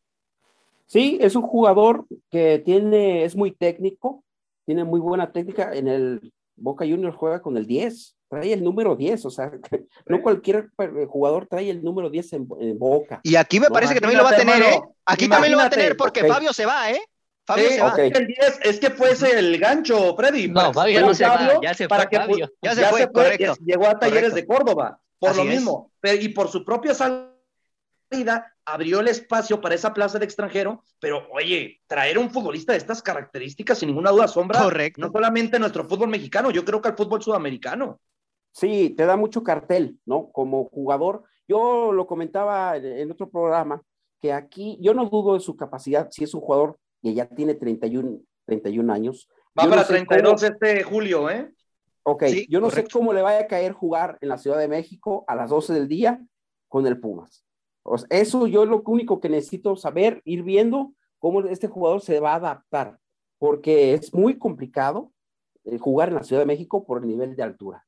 Sí, 0.91 1.19
es 1.21 1.37
un 1.37 1.43
jugador 1.43 2.05
que 2.33 2.61
tiene, 2.65 3.23
es 3.23 3.37
muy 3.37 3.53
técnico, 3.53 4.25
tiene 4.67 4.83
muy 4.83 4.99
buena 4.99 5.31
técnica. 5.31 5.73
En 5.73 5.87
el 5.87 6.33
Boca 6.57 6.85
Juniors 6.85 7.15
juega 7.15 7.41
con 7.41 7.57
el 7.57 7.65
10, 7.65 8.17
trae 8.29 8.53
el 8.53 8.65
número 8.65 8.97
10, 8.97 9.25
o 9.25 9.31
sea, 9.31 9.53
no 10.07 10.21
cualquier 10.21 10.69
jugador 11.07 11.47
trae 11.47 11.71
el 11.71 11.85
número 11.85 12.11
10 12.11 12.33
en, 12.33 12.49
Boca. 12.77 13.21
Y 13.23 13.37
aquí 13.37 13.61
me 13.61 13.69
parece 13.69 13.95
que 13.95 14.01
también 14.01 14.19
lo 14.19 14.25
va 14.25 14.31
a 14.31 14.37
tener, 14.37 14.61
¿eh? 14.63 14.81
Aquí 15.07 15.29
también 15.29 15.53
lo 15.53 15.59
va 15.59 15.67
a 15.67 15.71
tener 15.71 15.97
porque 15.97 16.25
Fabio 16.25 16.53
se 16.53 16.67
va, 16.67 16.91
¿eh? 16.91 17.01
Fabio 17.47 17.69
se 17.69 17.81
va. 17.81 17.95
El 17.97 18.27
10 18.27 18.61
es 18.65 18.81
que 18.81 18.91
fuese 18.91 19.39
el 19.39 19.61
gancho, 19.61 20.17
Freddy. 20.17 20.49
No, 20.49 20.73
Fabio 20.73 21.03
no 21.03 21.15
se 21.15 21.25
va, 21.25 21.61
ya 21.63 21.73
se 21.73 21.87
fue, 21.87 22.09
Fabio. 22.11 22.51
Ya 22.61 22.75
se, 22.75 22.85
fue, 22.87 23.13
correcto. 23.13 23.55
Llegó 23.65 23.87
a 23.87 23.97
Talleres 23.97 24.35
de 24.35 24.45
Córdoba, 24.45 24.99
por 25.21 25.37
lo 25.37 25.45
mismo. 25.45 25.93
y 26.03 26.31
por 26.31 26.49
su 26.49 26.65
propia 26.65 26.95
abrió 28.65 29.01
el 29.01 29.09
espacio 29.09 29.61
para 29.61 29.75
esa 29.75 29.95
plaza 29.95 30.19
de 30.19 30.25
extranjero, 30.25 30.85
pero 30.99 31.29
oye, 31.33 31.81
traer 31.87 32.19
un 32.19 32.31
futbolista 32.31 32.73
de 32.73 32.79
estas 32.79 33.03
características, 33.03 33.79
sin 33.79 33.89
ninguna 33.89 34.11
duda, 34.11 34.29
sombra, 34.29 34.63
Correcto. 34.63 35.01
no 35.01 35.11
solamente 35.11 35.59
nuestro 35.59 35.89
fútbol 35.89 36.09
mexicano, 36.09 36.51
yo 36.51 36.65
creo 36.65 36.81
que 36.81 36.89
al 36.89 36.97
fútbol 36.97 37.23
sudamericano. 37.23 38.01
Sí, 38.53 38.95
te 38.97 39.07
da 39.07 39.17
mucho 39.17 39.43
cartel, 39.43 39.99
¿no? 40.05 40.31
Como 40.33 40.65
jugador, 40.65 41.23
yo 41.47 41.93
lo 41.93 42.07
comentaba 42.07 42.77
en, 42.77 43.11
otro 43.11 43.31
programa, 43.31 43.81
que 44.21 44.33
aquí 44.33 44.77
yo 44.81 44.93
no 44.93 45.07
dudo 45.07 45.35
de 45.35 45.41
su 45.41 45.57
capacidad, 45.57 46.09
si 46.11 46.25
es 46.25 46.35
un 46.35 46.41
jugador 46.41 46.77
que 47.01 47.15
ya 47.15 47.27
tiene 47.27 47.55
31, 47.55 48.19
31 48.47 48.93
años. 48.93 49.29
Va 49.59 49.69
para 49.69 49.87
32 49.87 50.43
este 50.43 50.83
julio, 50.83 51.31
¿eh? 51.31 51.53
Ok, 52.03 52.25
yo 52.49 52.61
no 52.61 52.71
sé 52.71 52.85
cómo 52.89 53.13
le 53.13 53.23
vaya 53.23 53.41
a 53.41 53.47
caer 53.47 53.73
jugar 53.73 54.19
en 54.21 54.31
la 54.31 54.39
Ciudad 54.39 54.59
de 54.59 54.69
México 54.69 55.25
a 55.29 55.37
las 55.37 55.51
12 55.51 55.75
del 55.75 55.87
día 55.87 56.21
con 56.67 56.87
el 56.87 56.99
Pumas 56.99 57.45
eso 58.11 58.47
yo 58.47 58.65
lo 58.65 58.83
único 58.87 59.21
que 59.21 59.29
necesito 59.29 59.77
saber, 59.77 60.21
ir 60.25 60.43
viendo 60.43 60.93
cómo 61.19 61.41
este 61.43 61.69
jugador 61.69 62.01
se 62.01 62.21
va 62.21 62.33
a 62.33 62.37
adaptar, 62.37 62.99
porque 63.39 63.95
es 63.95 64.13
muy 64.15 64.39
complicado 64.39 65.13
eh, 65.65 65.79
jugar 65.79 66.09
en 66.09 66.17
la 66.17 66.23
Ciudad 66.23 66.43
de 66.43 66.47
México 66.47 66.85
por 66.85 67.03
el 67.03 67.09
nivel 67.09 67.37
de 67.37 67.43
altura 67.43 67.87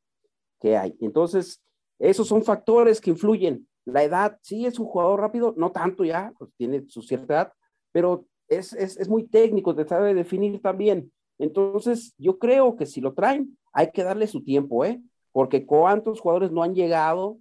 que 0.61 0.77
hay. 0.77 0.97
Entonces, 1.01 1.63
esos 1.99 2.29
son 2.29 2.43
factores 2.43 3.01
que 3.01 3.11
influyen. 3.11 3.69
La 3.85 4.05
edad, 4.05 4.39
sí 4.43 4.65
es 4.67 4.79
un 4.79 4.87
jugador 4.87 5.21
rápido, 5.21 5.55
no 5.57 5.73
tanto 5.73 6.05
ya, 6.05 6.33
pues 6.39 6.51
tiene 6.57 6.85
su 6.89 7.03
cierta 7.03 7.35
edad, 7.35 7.53
pero 7.91 8.27
es, 8.49 8.73
es, 8.75 8.97
es 8.97 9.09
muy 9.09 9.27
técnico, 9.27 9.75
te 9.75 9.87
sabe 9.87 10.15
definir 10.15 10.61
también. 10.61 11.13
Entonces, 11.39 12.15
yo 12.19 12.39
creo 12.39 12.77
que 12.77 12.87
si 12.87 13.01
lo 13.01 13.15
traen, 13.15 13.59
hay 13.73 13.91
que 13.91 14.05
darle 14.05 14.27
su 14.27 14.45
tiempo, 14.45 14.85
¿eh? 14.85 15.03
Porque 15.33 15.67
cuántos 15.67 16.21
jugadores 16.21 16.53
no 16.53 16.63
han 16.63 16.75
llegado 16.75 17.39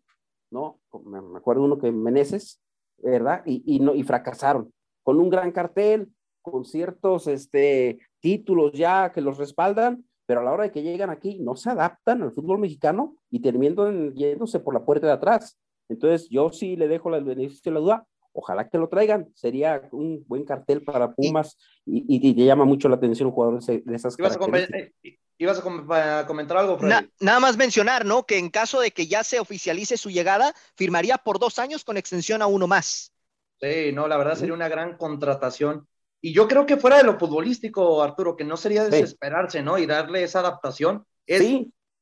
¿no? 0.52 0.80
Me 1.06 1.38
acuerdo 1.38 1.64
uno 1.64 1.80
que 1.80 1.91
Meneses, 1.91 2.62
¿verdad? 2.97 3.41
Y, 3.45 3.64
y, 3.66 3.80
no, 3.80 3.95
y 3.95 4.04
fracasaron, 4.04 4.72
con 5.04 5.20
un 5.20 5.30
gran 5.30 5.52
cartel, 5.52 6.12
con 6.41 6.66
ciertos 6.66 7.28
este, 7.28 7.99
títulos 8.20 8.74
ya 8.74 9.12
que 9.12 9.22
los 9.22 9.38
respaldan, 9.38 10.06
pero 10.26 10.41
a 10.41 10.43
la 10.43 10.52
hora 10.52 10.64
de 10.64 10.72
que 10.72 10.84
llegan 10.84 11.10
aquí 11.10 11.39
no 11.39 11.56
se 11.56 11.70
adaptan 11.70 12.22
al 12.22 12.32
fútbol 12.32 12.60
mexicano 12.60 13.16
y 13.30 13.41
terminan 13.41 14.14
yéndose 14.14 14.60
por 14.60 14.74
la 14.74 14.86
puerta 14.86 15.08
de 15.08 15.14
atrás. 15.14 15.58
Entonces, 15.89 16.30
yo 16.30 16.52
sí 16.52 16.76
le 16.76 16.88
dejo 16.88 17.14
el 17.14 17.24
beneficio 17.24 17.72
de 17.72 17.74
la 17.74 17.80
duda. 17.82 18.08
Ojalá 18.34 18.69
que 18.69 18.77
lo 18.77 18.88
traigan. 18.88 19.29
Sería 19.36 19.89
un 19.91 20.23
buen 20.27 20.45
cartel 20.45 20.84
para 20.84 21.13
Pumas 21.13 21.57
y, 21.86 22.05
y, 22.07 22.34
te 22.34 22.45
llama 22.45 22.65
mucho 22.65 22.88
la 22.89 22.95
atención 22.95 23.27
un 23.27 23.34
jugador 23.34 23.63
de, 23.63 23.84
esas 23.93 24.15
características. 24.15 24.91
¿Ibas 25.38 25.57
a 25.57 26.25
comentar 26.27 26.57
algo, 26.57 26.77
nada 27.19 27.39
más 27.39 27.57
mencionar, 27.57 28.05
¿no? 28.05 28.27
Que 28.27 28.38
en 28.38 28.51
caso 28.51 28.79
de 28.79 28.91
que 28.91 29.07
ya 29.07 29.23
se 29.23 29.39
oficialice 29.39 29.97
su 29.97 30.11
llegada, 30.11 30.53
firmaría 30.75 31.17
por 31.17 31.39
dos 31.39 31.57
años 31.57 31.84
con 31.84 31.97
extensión 31.97 32.43
a 32.43 32.45
uno 32.45 32.67
más. 32.67 33.11
Sí, 33.59 33.91
no, 33.91 34.07
la 34.07 34.17
verdad 34.17 34.36
sería 34.36 34.53
una 34.53 34.69
gran 34.69 34.97
contratación. 34.97 35.88
Y 36.21 36.32
yo 36.32 36.47
creo 36.47 36.67
que 36.67 36.77
fuera 36.77 36.97
de 36.97 37.03
lo 37.05 37.17
futbolístico, 37.17 38.03
Arturo, 38.03 38.36
que 38.36 38.43
no 38.43 38.55
sería 38.55 38.84
desesperarse, 38.84 39.63
¿no? 39.63 39.79
Y 39.79 39.88
darle 39.88 40.21
esa 40.21 40.41
adaptación. 40.41 41.07
Es 41.25 41.41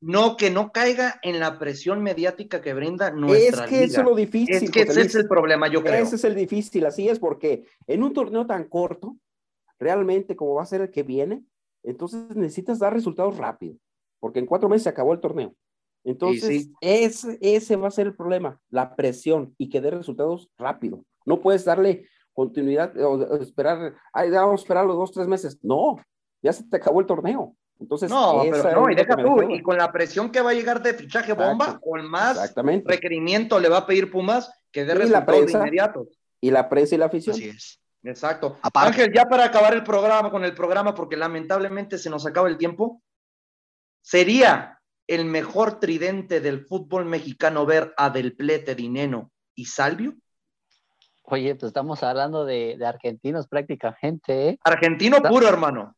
no 0.02 0.38
que 0.38 0.50
no 0.50 0.72
caiga 0.72 1.20
en 1.24 1.40
la 1.40 1.60
presión 1.60 2.02
mediática 2.02 2.62
que 2.62 2.74
brinda 2.74 3.12
nuestra 3.12 3.66
Es 3.66 3.70
que 3.70 3.84
eso 3.84 4.02
es 4.02 4.08
lo 4.08 4.16
difícil. 4.16 4.56
Es 4.56 4.72
que 4.72 4.82
ese 4.82 5.02
es 5.02 5.16
el 5.16 5.28
problema, 5.28 5.68
yo 5.68 5.84
creo. 5.84 6.04
Ese 6.04 6.16
es 6.16 6.24
el 6.24 6.36
difícil, 6.36 6.86
así 6.86 7.10
es, 7.10 7.20
porque 7.20 7.66
en 7.88 8.04
un 8.04 8.14
torneo 8.14 8.46
tan 8.46 8.66
corto, 8.66 9.18
realmente 9.78 10.36
como 10.36 10.56
va 10.56 10.64
a 10.64 10.68
ser 10.68 10.82
el 10.82 10.92
que 10.92 11.04
viene, 11.04 11.44
entonces 11.84 12.36
necesitas 12.36 12.80
dar 12.80 12.94
resultados 12.94 13.38
rápido, 13.38 13.76
porque 14.20 14.40
en 14.40 14.46
cuatro 14.46 14.70
meses 14.70 14.84
se 14.84 14.90
acabó 14.90 15.14
el 15.14 15.20
torneo. 15.20 15.54
Entonces, 16.06 16.70
Ese, 16.80 17.38
ese 17.42 17.76
va 17.76 17.90
a 17.90 17.92
ser 17.92 18.08
el 18.08 18.16
problema, 18.16 18.60
la 18.70 18.96
presión 18.96 19.54
y 19.58 19.70
que 19.70 19.82
dé 19.82 19.92
resultados 19.92 20.50
rápido. 20.58 21.04
No 21.26 21.42
puedes 21.42 21.66
darle 21.66 22.08
continuidad 22.34 22.96
o 22.98 23.36
esperar, 23.42 23.96
ay, 24.14 24.30
vamos 24.30 24.62
a 24.62 24.64
esperar 24.64 24.86
los 24.86 24.96
dos, 24.96 25.12
tres 25.12 25.28
meses. 25.28 25.60
No, 25.62 25.98
ya 26.42 26.54
se 26.54 26.64
te 26.64 26.78
acabó 26.78 27.02
el 27.02 27.06
torneo. 27.06 27.56
Entonces, 27.80 28.10
no, 28.10 28.42
pero 28.52 28.82
no, 28.82 28.90
y 28.92 28.96
deja 28.96 29.16
tú, 29.16 29.42
y 29.42 29.62
con 29.62 29.78
la 29.78 29.92
presión 29.92 30.32
que 30.32 30.42
va 30.42 30.52
a 30.52 30.54
llegar 30.54 30.84
de 30.84 30.94
fichaje 30.94 31.32
bomba, 31.32 31.80
con 31.80 32.06
más 32.10 32.54
requerimiento 32.86 33.58
le 33.60 33.70
va 33.70 33.78
a 33.78 33.86
pedir 33.86 34.12
Pumas 34.12 34.52
que 34.72 34.84
dé 34.84 34.94
resultados 34.94 35.52
inmediatos. 35.52 36.08
Y 36.42 36.52
la 36.52 36.68
prensa 36.68 36.96
y 36.96 36.98
la 36.98 37.06
afición. 37.06 37.36
Así 37.36 37.50
es. 37.50 37.80
Exacto. 38.04 38.58
Ángel, 38.74 39.12
ya 39.14 39.26
para 39.26 39.46
acabar 39.46 39.74
el 39.74 39.84
programa 39.84 40.32
con 40.32 40.44
el 40.46 40.54
programa, 40.54 40.94
porque 40.94 41.18
lamentablemente 41.18 41.98
se 41.98 42.10
nos 42.10 42.26
acaba 42.26 42.48
el 42.48 42.58
tiempo, 42.58 43.02
sería 44.02 44.80
el 45.08 45.26
mejor 45.26 45.80
tridente 45.80 46.40
del 46.40 46.66
fútbol 46.66 47.06
mexicano 47.06 47.66
ver 47.66 47.94
a 47.98 48.10
Del 48.10 48.36
Plete, 48.36 48.76
Dineno 48.76 49.32
y 49.56 49.66
Salvio. 49.66 50.16
Oye, 51.24 51.56
pues 51.56 51.70
estamos 51.70 52.04
hablando 52.04 52.46
de, 52.46 52.78
argentinos 52.86 53.48
prácticamente, 53.48 54.50
¿eh? 54.50 54.60
Argentino 54.64 55.22
puro, 55.22 55.48
hermano. 55.48 55.96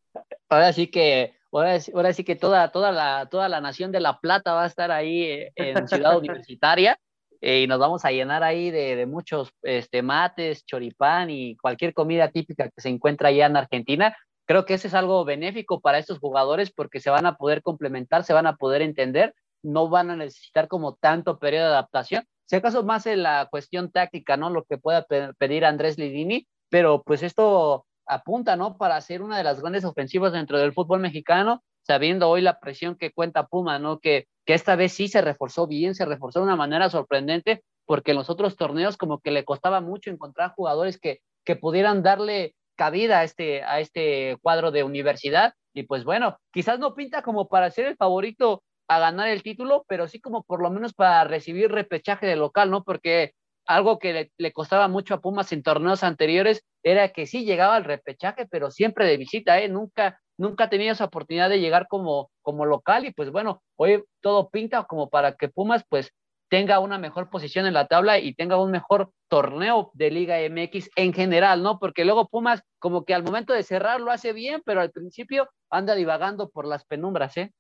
Ahora 0.50 0.74
sí 0.74 0.88
que, 0.88 1.36
ahora, 1.52 2.14
sí 2.14 2.24
que 2.24 2.36
toda, 2.36 2.72
toda, 2.72 2.92
la, 2.92 3.28
toda 3.30 3.50
la 3.50 3.62
nación 3.62 3.92
de 3.92 4.00
La 4.00 4.20
Plata 4.20 4.54
va 4.54 4.64
a 4.64 4.68
estar 4.68 4.92
ahí 4.92 5.24
eh, 5.24 5.52
en 5.56 5.88
Ciudad 5.88 6.18
Universitaria. 6.18 6.98
Eh, 7.44 7.62
y 7.62 7.68
nos 7.68 7.80
vamos 7.80 8.06
a 8.06 8.12
llenar 8.12 8.44
ahí 8.44 8.70
de, 8.70 9.04
muchos 9.08 9.52
este, 9.64 10.04
mates, 10.04 10.64
choripán 10.64 11.32
y 11.32 11.58
cualquier 11.58 11.92
comida 11.92 12.30
típica 12.30 12.70
que 12.70 12.82
se 12.82 12.90
encuentra 12.90 13.30
allá 13.30 13.48
en 13.48 13.58
Argentina. 13.58 14.16
Creo 14.46 14.64
que 14.66 14.76
eso 14.76 14.88
es 14.88 14.94
algo 14.94 15.26
benéfico 15.26 15.82
para 15.82 15.98
estos 15.98 16.20
jugadores 16.20 16.72
porque 16.72 17.00
se 17.00 17.10
van 17.10 17.26
a 17.26 17.38
poder 17.38 17.64
complementar, 17.64 18.24
se 18.24 18.34
van 18.34 18.46
a 18.46 18.58
poder 18.58 18.84
entender, 18.84 19.34
no 19.64 19.90
van 19.90 20.12
a 20.12 20.16
necesitar 20.16 20.68
como 20.68 20.94
tanto 20.94 21.40
periodo 21.40 21.70
de 21.70 21.72
adaptación. 21.72 22.26
Si 22.46 22.58
acaso 22.58 22.84
más 22.84 23.08
en 23.08 23.24
la 23.24 23.48
cuestión 23.50 23.92
táctica, 23.92 24.38
¿no? 24.38 24.52
Lo 24.52 24.64
que 24.66 24.78
pueda 24.78 25.08
pedir 25.40 25.66
Andrés 25.66 25.98
Lidini, 25.98 26.48
pero 26.70 27.02
pues 27.02 27.24
esto 27.24 27.88
apunta, 28.12 28.56
¿no? 28.56 28.78
Para 28.78 29.00
ser 29.02 29.22
una 29.22 29.38
de 29.38 29.44
las 29.44 29.62
grandes 29.62 29.86
ofensivas 29.86 30.34
dentro 30.34 30.60
del 30.60 30.74
fútbol 30.74 31.00
mexicano 31.00 31.64
sabiendo 31.84 32.30
hoy 32.30 32.42
la 32.42 32.60
presión 32.60 32.96
que 32.96 33.12
cuenta 33.12 33.48
Puma, 33.48 33.80
¿no? 33.80 34.00
Que, 34.00 34.28
que 34.46 34.54
esta 34.54 34.76
vez 34.76 34.94
sí 34.94 35.08
se 35.08 35.22
reforzó 35.22 35.68
bien, 35.68 35.96
se 35.96 36.06
reforzó 36.06 36.40
de 36.40 36.46
una 36.46 36.56
manera 36.56 36.90
sorprendente, 36.90 37.64
porque 37.86 38.12
en 38.12 38.18
los 38.18 38.30
otros 38.30 38.56
torneos 38.56 38.98
como 38.98 39.20
que 39.20 39.32
le 39.32 39.46
costaba 39.46 39.82
mucho 39.82 40.10
encontrar 40.10 40.54
jugadores 40.56 41.00
que, 41.00 41.20
que 41.44 41.56
pudieran 41.56 42.04
darle 42.04 42.56
cabida 42.76 43.20
a 43.20 43.24
este, 43.24 43.64
a 43.64 43.80
este 43.80 44.38
cuadro 44.42 44.72
de 44.72 44.84
universidad. 44.84 45.54
Y 45.74 45.84
pues 45.84 46.04
bueno, 46.04 46.38
quizás 46.52 46.80
no 46.80 46.94
pinta 46.94 47.22
como 47.22 47.48
para 47.48 47.72
ser 47.72 47.88
el 47.88 47.98
favorito 47.98 48.64
a 48.88 49.00
ganar 49.00 49.30
el 49.30 49.44
título, 49.44 49.86
pero 49.88 50.08
sí 50.08 50.20
como 50.20 50.44
por 50.44 50.62
lo 50.62 50.70
menos 50.70 50.94
para 50.94 51.24
recibir 51.24 51.72
repechaje 51.72 52.26
de 52.26 52.36
local, 52.36 52.70
¿no? 52.70 52.84
Porque 52.84 53.34
algo 53.76 54.00
que 54.00 54.32
le, 54.38 54.54
costaba 54.54 54.88
mucho 54.88 55.14
a 55.14 55.22
Pumas 55.22 55.52
en 55.52 55.64
torneos 55.64 56.04
anteriores 56.04 56.64
era 56.84 57.10
que 57.10 57.26
sí 57.28 57.46
llegaba 57.46 57.76
al 57.76 57.84
repechaje, 57.84 58.48
pero 58.48 58.72
siempre 58.72 59.06
de 59.06 59.18
visita, 59.18 59.60
¿eh? 59.60 59.70
Nunca, 59.70 60.20
nunca 60.38 60.70
tenido 60.70 60.94
esa 60.94 61.06
oportunidad 61.06 61.50
de 61.50 61.60
llegar 61.60 61.88
como, 61.88 62.32
como 62.42 62.66
local 62.66 63.06
y 63.06 63.14
pues 63.14 63.32
bueno, 63.32 63.62
hoy 63.78 64.04
todo 64.22 64.50
pinta 64.50 64.84
como 64.84 65.10
para 65.10 65.36
que 65.36 65.50
Pumas 65.50 65.84
pues 65.90 66.12
tenga 66.50 66.80
una 66.80 66.98
mejor 66.98 67.30
posición 67.30 67.66
en 67.66 67.74
la 67.74 67.88
tabla 67.88 68.20
y 68.20 68.34
tenga 68.34 68.62
un 68.62 68.72
mejor 68.72 69.12
torneo 69.30 69.90
de 69.94 70.12
Liga 70.12 70.36
MX 70.50 70.90
en 70.98 71.14
general, 71.14 71.64
¿no? 71.64 71.80
Porque 71.80 72.04
luego 72.04 72.28
Pumas 72.28 72.62
como 72.78 73.06
que 73.06 73.14
al 73.14 73.24
momento 73.24 73.54
de 73.54 73.64
cerrar 73.64 74.02
lo 74.02 74.12
hace 74.12 74.34
bien, 74.34 74.62
pero 74.66 74.82
al 74.82 74.92
principio 74.92 75.50
anda 75.70 75.96
divagando 75.96 76.50
por 76.50 76.68
las 76.68 76.84
penumbras, 76.84 77.38
¿eh? 77.38 77.54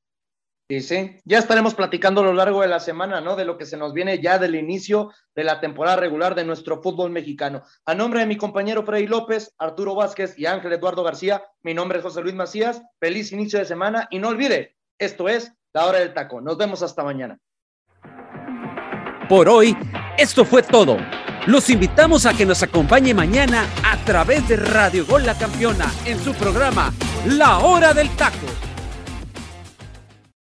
Sí, 0.71 0.79
sí, 0.79 1.17
ya 1.25 1.37
estaremos 1.37 1.75
platicando 1.75 2.21
a 2.21 2.23
lo 2.23 2.31
largo 2.31 2.61
de 2.61 2.69
la 2.69 2.79
semana, 2.79 3.19
¿no? 3.19 3.35
De 3.35 3.43
lo 3.43 3.57
que 3.57 3.65
se 3.65 3.75
nos 3.75 3.91
viene 3.91 4.21
ya 4.21 4.39
del 4.39 4.55
inicio 4.55 5.11
de 5.35 5.43
la 5.43 5.59
temporada 5.59 5.97
regular 5.97 6.33
de 6.33 6.45
nuestro 6.45 6.81
fútbol 6.81 7.11
mexicano. 7.11 7.63
A 7.85 7.93
nombre 7.93 8.21
de 8.21 8.25
mi 8.25 8.37
compañero 8.37 8.85
Freddy 8.85 9.05
López, 9.05 9.53
Arturo 9.57 9.95
Vázquez 9.95 10.39
y 10.39 10.45
Ángel 10.45 10.71
Eduardo 10.71 11.03
García, 11.03 11.43
mi 11.61 11.73
nombre 11.73 11.97
es 11.97 12.05
José 12.05 12.21
Luis 12.21 12.35
Macías. 12.35 12.81
Feliz 13.01 13.33
inicio 13.33 13.59
de 13.59 13.65
semana 13.65 14.07
y 14.11 14.19
no 14.19 14.29
olvide, 14.29 14.77
esto 14.97 15.27
es 15.27 15.51
La 15.73 15.87
Hora 15.87 15.99
del 15.99 16.13
Taco. 16.13 16.39
Nos 16.39 16.57
vemos 16.57 16.81
hasta 16.81 17.03
mañana. 17.03 17.37
Por 19.27 19.49
hoy, 19.49 19.75
esto 20.17 20.45
fue 20.45 20.63
todo. 20.63 20.95
Los 21.47 21.69
invitamos 21.69 22.25
a 22.25 22.33
que 22.33 22.45
nos 22.45 22.63
acompañe 22.63 23.13
mañana 23.13 23.67
a 23.83 23.97
través 24.05 24.47
de 24.47 24.55
Radio 24.55 25.05
Gol 25.05 25.25
La 25.25 25.37
Campeona 25.37 25.91
en 26.05 26.17
su 26.17 26.33
programa 26.33 26.93
La 27.25 27.59
Hora 27.59 27.93
del 27.93 28.09
Taco 28.11 28.70